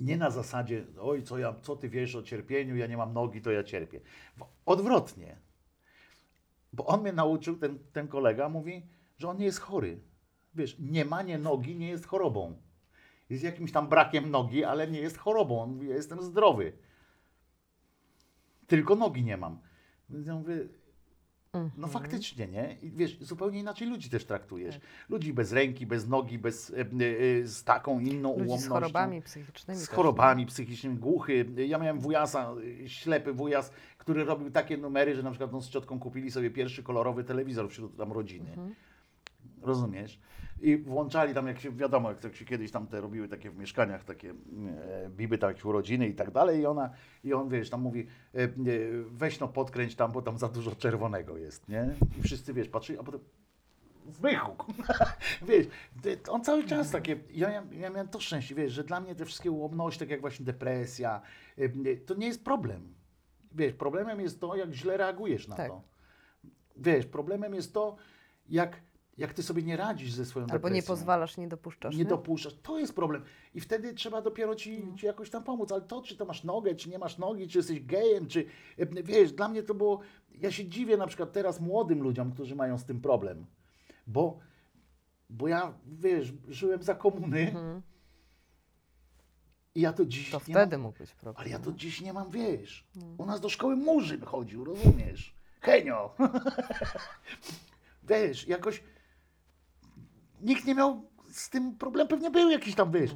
Nie 0.00 0.16
na 0.16 0.30
zasadzie, 0.30 0.84
oj, 1.00 1.22
co, 1.22 1.38
ja, 1.38 1.54
co 1.62 1.76
ty 1.76 1.88
wiesz 1.88 2.16
o 2.16 2.22
cierpieniu, 2.22 2.76
ja 2.76 2.86
nie 2.86 2.96
mam 2.96 3.12
nogi, 3.12 3.40
to 3.40 3.50
ja 3.50 3.64
cierpię. 3.64 4.00
Odwrotnie. 4.66 5.36
Bo 6.72 6.86
on 6.86 7.00
mnie 7.00 7.12
nauczył, 7.12 7.56
ten, 7.56 7.78
ten 7.92 8.08
kolega 8.08 8.48
mówi, 8.48 8.86
że 9.18 9.28
on 9.28 9.36
nie 9.38 9.44
jest 9.44 9.60
chory. 9.60 10.00
Wiesz, 10.54 10.76
nie 10.78 11.04
manie 11.04 11.38
nogi 11.38 11.76
nie 11.76 11.88
jest 11.88 12.06
chorobą. 12.06 12.56
Jest 13.30 13.44
jakimś 13.44 13.72
tam 13.72 13.88
brakiem 13.88 14.30
nogi, 14.30 14.64
ale 14.64 14.90
nie 14.90 15.00
jest 15.00 15.18
chorobą. 15.18 15.62
On 15.62 15.72
mówi, 15.72 15.88
ja 15.88 15.94
jestem 15.94 16.22
zdrowy. 16.22 16.72
Tylko 18.66 18.96
nogi 18.96 19.24
nie 19.24 19.36
mam. 19.36 19.60
Więc 20.10 20.26
ja 20.26 20.34
mówię, 20.34 20.68
no 21.76 21.88
faktycznie, 21.88 22.48
nie? 22.48 22.76
I 22.82 22.90
wiesz, 22.90 23.18
zupełnie 23.20 23.60
inaczej 23.60 23.88
ludzi 23.88 24.10
też 24.10 24.24
traktujesz. 24.24 24.80
Ludzi 25.08 25.32
bez 25.32 25.52
ręki, 25.52 25.86
bez 25.86 26.08
nogi, 26.08 26.38
bez, 26.38 26.70
e, 26.70 26.80
e, 26.80 26.86
z 27.46 27.64
taką 27.64 28.00
inną 28.00 28.28
Ludzi 28.28 28.44
ułomnością. 28.44 28.66
z 28.66 28.68
chorobami 28.68 29.22
psychicznymi. 29.22 29.80
Z 29.80 29.86
też, 29.86 29.96
chorobami 29.96 30.46
psychicznymi, 30.46 30.96
głuchy. 30.96 31.46
Ja 31.56 31.78
miałem 31.78 32.00
wujasa, 32.00 32.54
ślepy 32.86 33.32
wujas, 33.32 33.72
który 33.98 34.24
robił 34.24 34.50
takie 34.50 34.76
numery, 34.76 35.14
że 35.14 35.22
na 35.22 35.30
przykład 35.30 35.52
no, 35.52 35.60
z 35.60 35.68
ciotką 35.68 35.98
kupili 35.98 36.30
sobie 36.30 36.50
pierwszy 36.50 36.82
kolorowy 36.82 37.24
telewizor 37.24 37.70
wśród 37.70 37.96
tam 37.96 38.12
rodziny. 38.12 38.50
Rozumiesz? 39.62 40.20
I 40.60 40.76
włączali 40.76 41.34
tam, 41.34 41.46
jak 41.46 41.60
się, 41.60 41.70
wiadomo, 41.70 42.08
jak, 42.10 42.24
jak 42.24 42.36
się 42.36 42.44
kiedyś 42.44 42.70
tam 42.70 42.86
te 42.86 43.00
robiły 43.00 43.28
takie 43.28 43.50
w 43.50 43.56
mieszkaniach, 43.58 44.04
takie 44.04 44.30
e, 44.30 44.34
biby, 45.10 45.38
tak 45.38 45.64
urodziny 45.64 46.08
i 46.08 46.14
tak 46.14 46.30
dalej 46.30 46.60
i 46.60 46.66
ona, 46.66 46.90
i 47.24 47.32
on, 47.34 47.48
wiesz, 47.48 47.70
tam 47.70 47.80
mówi, 47.82 48.06
e, 48.34 48.38
e, 48.42 48.48
weź 49.10 49.40
no 49.40 49.48
podkręć 49.48 49.94
tam, 49.96 50.12
bo 50.12 50.22
tam 50.22 50.38
za 50.38 50.48
dużo 50.48 50.76
czerwonego 50.76 51.36
jest, 51.36 51.68
nie? 51.68 51.94
I 52.18 52.22
wszyscy, 52.22 52.54
wiesz, 52.54 52.68
patrzyli, 52.68 52.98
a 52.98 53.02
potem 53.02 53.20
zmychł. 54.08 54.50
wiesz, 55.48 55.66
on 56.28 56.44
cały 56.44 56.64
czas 56.64 56.90
takie, 56.90 57.16
ja, 57.30 57.48
miałem- 57.48 57.74
ja 57.74 57.90
miałem 57.90 58.08
to 58.08 58.20
szczęście, 58.20 58.54
wiesz, 58.54 58.72
że 58.72 58.84
dla 58.84 59.00
mnie 59.00 59.14
te 59.14 59.24
wszystkie 59.24 59.50
ułomności, 59.50 60.00
tak 60.00 60.10
jak 60.10 60.20
właśnie 60.20 60.46
depresja, 60.46 61.20
y, 61.58 62.02
to 62.06 62.14
nie 62.14 62.26
jest 62.26 62.44
problem. 62.44 62.94
Wiesz, 63.52 63.72
problemem 63.72 64.20
jest 64.20 64.40
to, 64.40 64.56
jak 64.56 64.72
źle 64.72 64.96
reagujesz 64.96 65.48
na 65.48 65.56
Tak. 65.56 65.68
to. 65.68 65.82
Wiesz, 66.76 67.06
problemem 67.06 67.54
jest 67.54 67.74
to, 67.74 67.96
jak, 68.48 68.80
jak 69.20 69.34
ty 69.34 69.42
sobie 69.42 69.62
nie 69.62 69.76
radzisz 69.76 70.12
ze 70.12 70.24
swoją 70.24 70.44
Albo 70.44 70.52
depresją. 70.52 70.74
nie 70.74 70.82
pozwalasz, 70.82 71.36
nie 71.36 71.48
dopuszczasz. 71.48 71.96
Nie 71.96 72.04
dopuszczasz. 72.04 72.54
To 72.62 72.78
jest 72.78 72.94
problem. 72.94 73.24
I 73.54 73.60
wtedy 73.60 73.94
trzeba 73.94 74.22
dopiero 74.22 74.54
ci, 74.54 74.94
ci 74.96 75.06
jakoś 75.06 75.30
tam 75.30 75.44
pomóc. 75.44 75.72
Ale 75.72 75.82
to, 75.82 76.02
czy 76.02 76.16
to 76.16 76.24
masz 76.24 76.44
nogę, 76.44 76.74
czy 76.74 76.88
nie 76.88 76.98
masz 76.98 77.18
nogi, 77.18 77.48
czy 77.48 77.58
jesteś 77.58 77.84
gejem, 77.84 78.26
czy 78.26 78.44
e, 78.78 79.02
wiesz, 79.02 79.32
dla 79.32 79.48
mnie 79.48 79.62
to 79.62 79.74
było. 79.74 80.00
Ja 80.40 80.50
się 80.50 80.64
dziwię 80.64 80.96
na 80.96 81.06
przykład 81.06 81.32
teraz 81.32 81.60
młodym 81.60 82.02
ludziom, 82.02 82.32
którzy 82.32 82.56
mają 82.56 82.78
z 82.78 82.84
tym 82.84 83.00
problem. 83.00 83.46
Bo, 84.06 84.38
bo 85.30 85.48
ja, 85.48 85.74
wiesz, 85.86 86.32
żyłem 86.48 86.82
za 86.82 86.94
komuny. 86.94 87.54
I 89.74 89.80
ja 89.80 89.92
to 89.92 90.06
dziś 90.06 90.30
To 90.30 90.40
nie 90.48 90.54
wtedy 90.54 90.76
mam, 90.76 90.86
mógł 90.86 90.98
być 90.98 91.14
problem. 91.14 91.40
Ale 91.40 91.50
ja 91.50 91.58
to 91.58 91.72
dziś 91.72 92.00
nie 92.00 92.12
mam, 92.12 92.30
wiesz. 92.30 92.86
U 93.18 93.26
nas 93.26 93.40
do 93.40 93.48
szkoły 93.48 93.76
Murzyn 93.76 94.24
chodził, 94.24 94.64
rozumiesz? 94.64 95.34
Henio. 95.60 96.14
wiesz, 98.08 98.48
jakoś 98.48 98.82
nikt 100.42 100.64
nie 100.66 100.74
miał 100.74 101.02
z 101.30 101.50
tym 101.50 101.76
problem, 101.76 102.08
pewnie 102.08 102.30
był 102.30 102.50
jakiś 102.50 102.74
tam, 102.74 102.92
wiesz. 102.92 103.10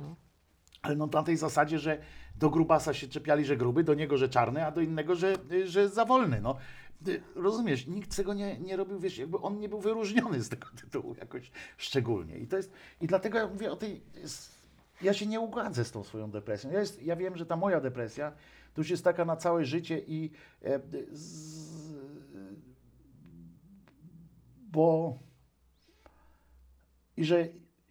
Ale 0.82 0.96
no 0.96 1.06
na 1.06 1.22
tej 1.22 1.36
zasadzie, 1.36 1.78
że 1.78 1.98
do 2.38 2.50
grubasa 2.50 2.94
się 2.94 3.08
czepiali, 3.08 3.44
że 3.44 3.56
gruby, 3.56 3.84
do 3.84 3.94
niego, 3.94 4.16
że 4.16 4.28
czarny, 4.28 4.66
a 4.66 4.70
do 4.70 4.80
innego, 4.80 5.14
że, 5.14 5.34
że 5.64 5.88
za 5.88 6.04
wolny, 6.04 6.40
no. 6.40 6.56
Rozumiesz, 7.34 7.86
nikt 7.86 8.16
tego 8.16 8.34
nie, 8.34 8.58
nie 8.58 8.76
robił, 8.76 8.98
wiesz, 8.98 9.18
jakby 9.18 9.38
on 9.38 9.60
nie 9.60 9.68
był 9.68 9.80
wyróżniony 9.80 10.42
z 10.42 10.48
tego 10.48 10.66
tytułu 10.80 11.14
jakoś 11.18 11.50
szczególnie. 11.76 12.38
I 12.38 12.46
to 12.46 12.56
jest, 12.56 12.72
i 13.00 13.06
dlatego 13.06 13.38
ja 13.38 13.46
mówię 13.46 13.72
o 13.72 13.76
tej, 13.76 14.02
ja 15.02 15.12
się 15.12 15.26
nie 15.26 15.40
ugadzę 15.40 15.84
z 15.84 15.90
tą 15.90 16.04
swoją 16.04 16.30
depresją. 16.30 16.70
Ja, 16.70 16.80
jest, 16.80 17.02
ja 17.02 17.16
wiem, 17.16 17.36
że 17.36 17.46
ta 17.46 17.56
moja 17.56 17.80
depresja 17.80 18.32
to 18.74 18.80
już 18.80 18.90
jest 18.90 19.04
taka 19.04 19.24
na 19.24 19.36
całe 19.36 19.64
życie 19.64 19.98
i 20.06 20.30
e, 20.62 20.80
z, 21.12 21.94
bo 24.70 25.18
i 27.16 27.24
że 27.24 27.40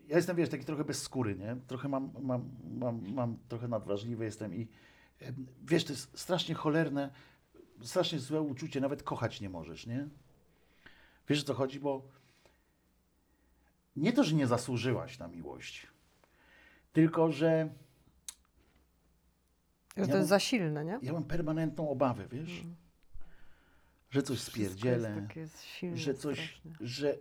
ja 0.08 0.16
jestem, 0.16 0.38
wiesz, 0.38 0.50
taki 0.50 0.66
trochę 0.66 0.84
bez 0.84 1.02
skóry, 1.02 1.36
nie? 1.36 1.56
Trochę 1.68 1.90
mam, 1.90 2.12
mam, 2.22 2.50
mam, 2.78 3.14
mam 3.14 3.38
trochę 3.48 3.68
nadwrażliwy 3.68 4.26
jestem 4.26 4.56
i 4.56 4.68
wiesz, 5.64 5.84
to 5.86 5.94
jest 5.94 6.20
strasznie 6.20 6.56
cholerne, 6.56 7.12
strasznie 7.84 8.20
złe 8.20 8.42
uczucie, 8.42 8.82
nawet 8.82 9.04
kochać 9.04 9.42
nie 9.42 9.50
możesz, 9.50 9.88
nie? 9.88 10.08
Wiesz 11.30 11.42
o 11.42 11.46
co 11.46 11.54
chodzi, 11.54 11.80
bo 11.80 12.08
nie 13.96 14.14
to, 14.14 14.24
że 14.24 14.36
nie 14.36 14.48
zasłużyłaś 14.48 15.20
na 15.20 15.28
miłość, 15.28 15.88
tylko, 16.94 17.32
że 17.32 17.70
Że 19.96 20.02
Ja 20.02 20.06
to 20.06 20.10
mam- 20.12 20.18
jest 20.18 20.30
za 20.30 20.40
silne, 20.40 20.86
nie? 20.86 21.00
ja 21.02 21.14
mam 21.14 21.24
permanentną 21.24 21.90
obawę, 21.90 22.28
wiesz? 22.28 22.64
Że 24.10 24.24
coś 24.24 24.40
spierdzielę, 24.40 25.10
Jest 25.10 25.28
takie 25.28 25.48
silne, 25.64 25.98
że 25.98 26.14
coś, 26.14 26.38
strasznie. 26.40 26.72
że, 26.88 27.18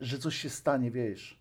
że 0.00 0.18
coś 0.18 0.36
się 0.36 0.50
stanie, 0.50 0.90
wiesz. 0.90 1.40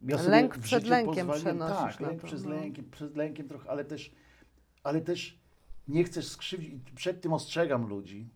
Ja 0.00 0.22
Lęk 0.22 0.58
przed 0.58 0.86
lękiem 0.86 1.30
przenosisz 1.30 1.96
Tak, 1.96 2.00
lęk 2.00 2.22
przez 2.22 2.44
no. 2.44 2.50
lękiem, 2.50 2.90
przez 2.90 3.16
lękiem 3.16 3.48
trochę, 3.48 3.70
ale 3.70 3.84
też, 3.84 4.14
ale 4.82 5.00
też 5.00 5.38
nie 5.88 6.04
chcesz 6.04 6.28
skrzywdzić. 6.28 6.90
Przed 6.94 7.20
tym 7.20 7.32
ostrzegam 7.32 7.88
ludzi. 7.88 8.28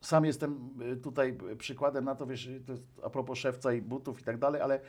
Sam 0.00 0.24
jestem 0.24 0.70
y, 0.92 0.96
tutaj 0.96 1.38
y, 1.52 1.56
przykładem 1.56 2.04
na 2.04 2.14
to, 2.14 2.26
wiesz, 2.26 2.46
y, 2.46 2.60
to 2.60 2.72
a 3.06 3.10
propos 3.10 3.38
szewca 3.38 3.72
i 3.72 3.82
butów 3.82 4.20
i 4.20 4.24
tak 4.24 4.38
dalej, 4.38 4.60
ale 4.60 4.80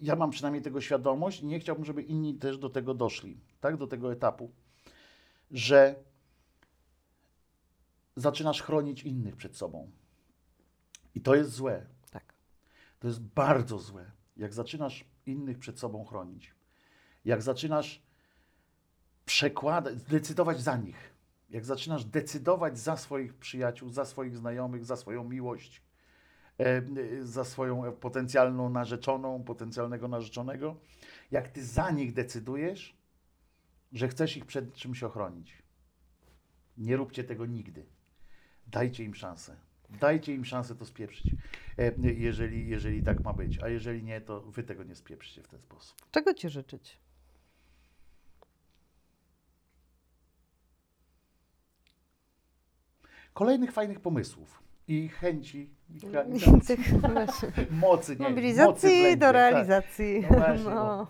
ja 0.00 0.16
mam 0.16 0.30
przynajmniej 0.30 0.62
tego 0.62 0.80
świadomość 0.80 1.40
i 1.40 1.46
nie 1.46 1.60
chciałbym, 1.60 1.84
żeby 1.84 2.02
inni 2.02 2.34
też 2.34 2.58
do 2.58 2.70
tego 2.70 2.94
doszli, 2.94 3.40
tak, 3.60 3.76
do 3.76 3.86
tego 3.86 4.12
etapu, 4.12 4.50
że 5.50 5.94
zaczynasz 8.16 8.62
chronić 8.62 9.02
innych 9.02 9.36
przed 9.36 9.56
sobą. 9.56 9.90
I 11.14 11.20
to 11.20 11.34
jest 11.34 11.50
złe. 11.50 11.86
To 13.02 13.08
jest 13.08 13.20
bardzo 13.20 13.78
złe. 13.78 14.10
Jak 14.36 14.54
zaczynasz 14.54 15.04
innych 15.26 15.58
przed 15.58 15.78
sobą 15.78 16.04
chronić, 16.04 16.54
jak 17.24 17.42
zaczynasz 17.42 18.02
przekładać, 19.26 20.02
decydować 20.02 20.60
za 20.60 20.76
nich, 20.76 21.14
jak 21.50 21.64
zaczynasz 21.64 22.04
decydować 22.04 22.78
za 22.78 22.96
swoich 22.96 23.34
przyjaciół, 23.34 23.88
za 23.88 24.04
swoich 24.04 24.36
znajomych, 24.36 24.84
za 24.84 24.96
swoją 24.96 25.24
miłość, 25.24 25.82
e, 26.58 26.82
za 27.22 27.44
swoją 27.44 27.92
potencjalną 27.92 28.68
narzeczoną, 28.68 29.44
potencjalnego 29.44 30.08
narzeczonego, 30.08 30.76
jak 31.30 31.48
ty 31.48 31.64
za 31.64 31.90
nich 31.90 32.12
decydujesz, 32.12 32.96
że 33.92 34.08
chcesz 34.08 34.36
ich 34.36 34.46
przed 34.46 34.74
czymś 34.74 35.02
ochronić. 35.02 35.62
Nie 36.78 36.96
róbcie 36.96 37.24
tego 37.24 37.46
nigdy. 37.46 37.86
Dajcie 38.66 39.04
im 39.04 39.14
szansę. 39.14 39.71
Dajcie 40.00 40.34
im 40.34 40.44
szansę 40.44 40.74
to 40.74 40.86
spieprzyć, 40.86 41.34
e, 41.78 41.92
jeżeli, 41.98 42.68
jeżeli 42.68 43.02
tak 43.02 43.24
ma 43.24 43.32
być. 43.32 43.62
A 43.62 43.68
jeżeli 43.68 44.02
nie, 44.02 44.20
to 44.20 44.40
wy 44.40 44.62
tego 44.62 44.84
nie 44.84 44.94
spieprzycie 44.94 45.42
w 45.42 45.48
ten 45.48 45.60
sposób. 45.60 45.96
Czego 46.10 46.34
ci 46.34 46.48
życzyć? 46.48 46.98
Kolejnych 53.34 53.72
fajnych 53.72 54.00
pomysłów 54.00 54.62
i 54.88 55.08
chęci, 55.08 55.70
i 55.90 55.98
mocy, 57.70 58.16
nie, 58.16 58.30
mocy 58.64 59.16
do 59.16 59.26
tak. 59.26 59.34
realizacji. 59.34 60.20
No 60.30 60.38
właśnie, 60.38 60.64
No. 60.64 61.06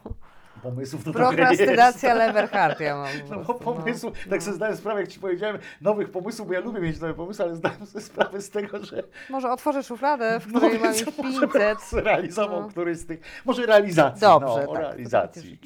Pomysłów 0.62 1.04
to 1.04 1.12
trochę 1.12 1.36
jest. 1.36 1.48
Prokrastynacja 1.48 2.14
Leverhart 2.14 2.80
ja 2.80 2.96
mam. 2.96 3.08
No 3.30 3.36
bo 3.36 3.54
prostu, 3.54 3.64
no. 3.64 3.74
pomysł, 3.74 4.12
tak 4.30 4.42
sobie 4.42 4.56
zdałem 4.56 4.76
sprawę, 4.76 5.00
jak 5.00 5.08
ci 5.10 5.20
powiedziałem, 5.20 5.58
nowych 5.80 6.10
pomysłów, 6.10 6.48
bo 6.48 6.54
ja 6.54 6.60
lubię 6.60 6.80
mieć 6.80 7.00
nowe 7.00 7.14
pomysły, 7.14 7.44
ale 7.44 7.56
zdałem 7.56 7.86
sobie 7.86 8.04
sprawę 8.04 8.42
z 8.42 8.50
tego, 8.50 8.84
że 8.84 9.02
Może 9.30 9.50
otworzę 9.50 9.82
szufladę, 9.82 10.40
w 10.40 10.52
no, 10.52 10.60
której 10.60 10.78
mam 10.84 10.94
ich 10.94 11.18
może 11.18 11.40
bym 11.40 11.50
500. 11.50 11.78
zrealizował 11.90 12.60
No. 12.60 12.68
któryś 12.68 12.98
z 12.98 13.06
tych, 13.06 13.20
może 13.44 13.66
realizacji, 13.66 14.20
Dobrze, 14.20 14.46
no, 14.46 14.56
tak, 14.56 14.66
to 14.66 14.74
realizacji. 14.74 15.58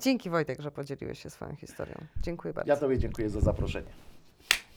Dzięki 0.00 0.30
Wojtek, 0.30 0.60
że 0.60 0.70
podzieliłeś 0.70 1.22
się 1.22 1.30
swoją 1.30 1.56
historią. 1.56 1.94
Dziękuję 2.22 2.54
bardzo. 2.54 2.72
Ja 2.72 2.76
Tobie 2.76 2.98
dziękuję 2.98 3.30
za 3.30 3.40
zaproszenie. 3.40 3.90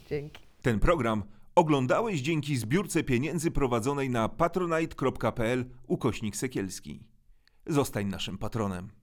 Dzięki. 0.09 0.43
Ten 0.61 0.79
program 0.79 1.23
oglądałeś 1.55 2.21
dzięki 2.21 2.57
zbiórce 2.57 3.03
pieniędzy 3.03 3.51
prowadzonej 3.51 4.09
na 4.09 4.29
patronite.pl 4.29 5.65
ukośnik 5.87 6.35
sekielski. 6.35 7.03
Zostań 7.67 8.05
naszym 8.07 8.37
patronem. 8.37 9.02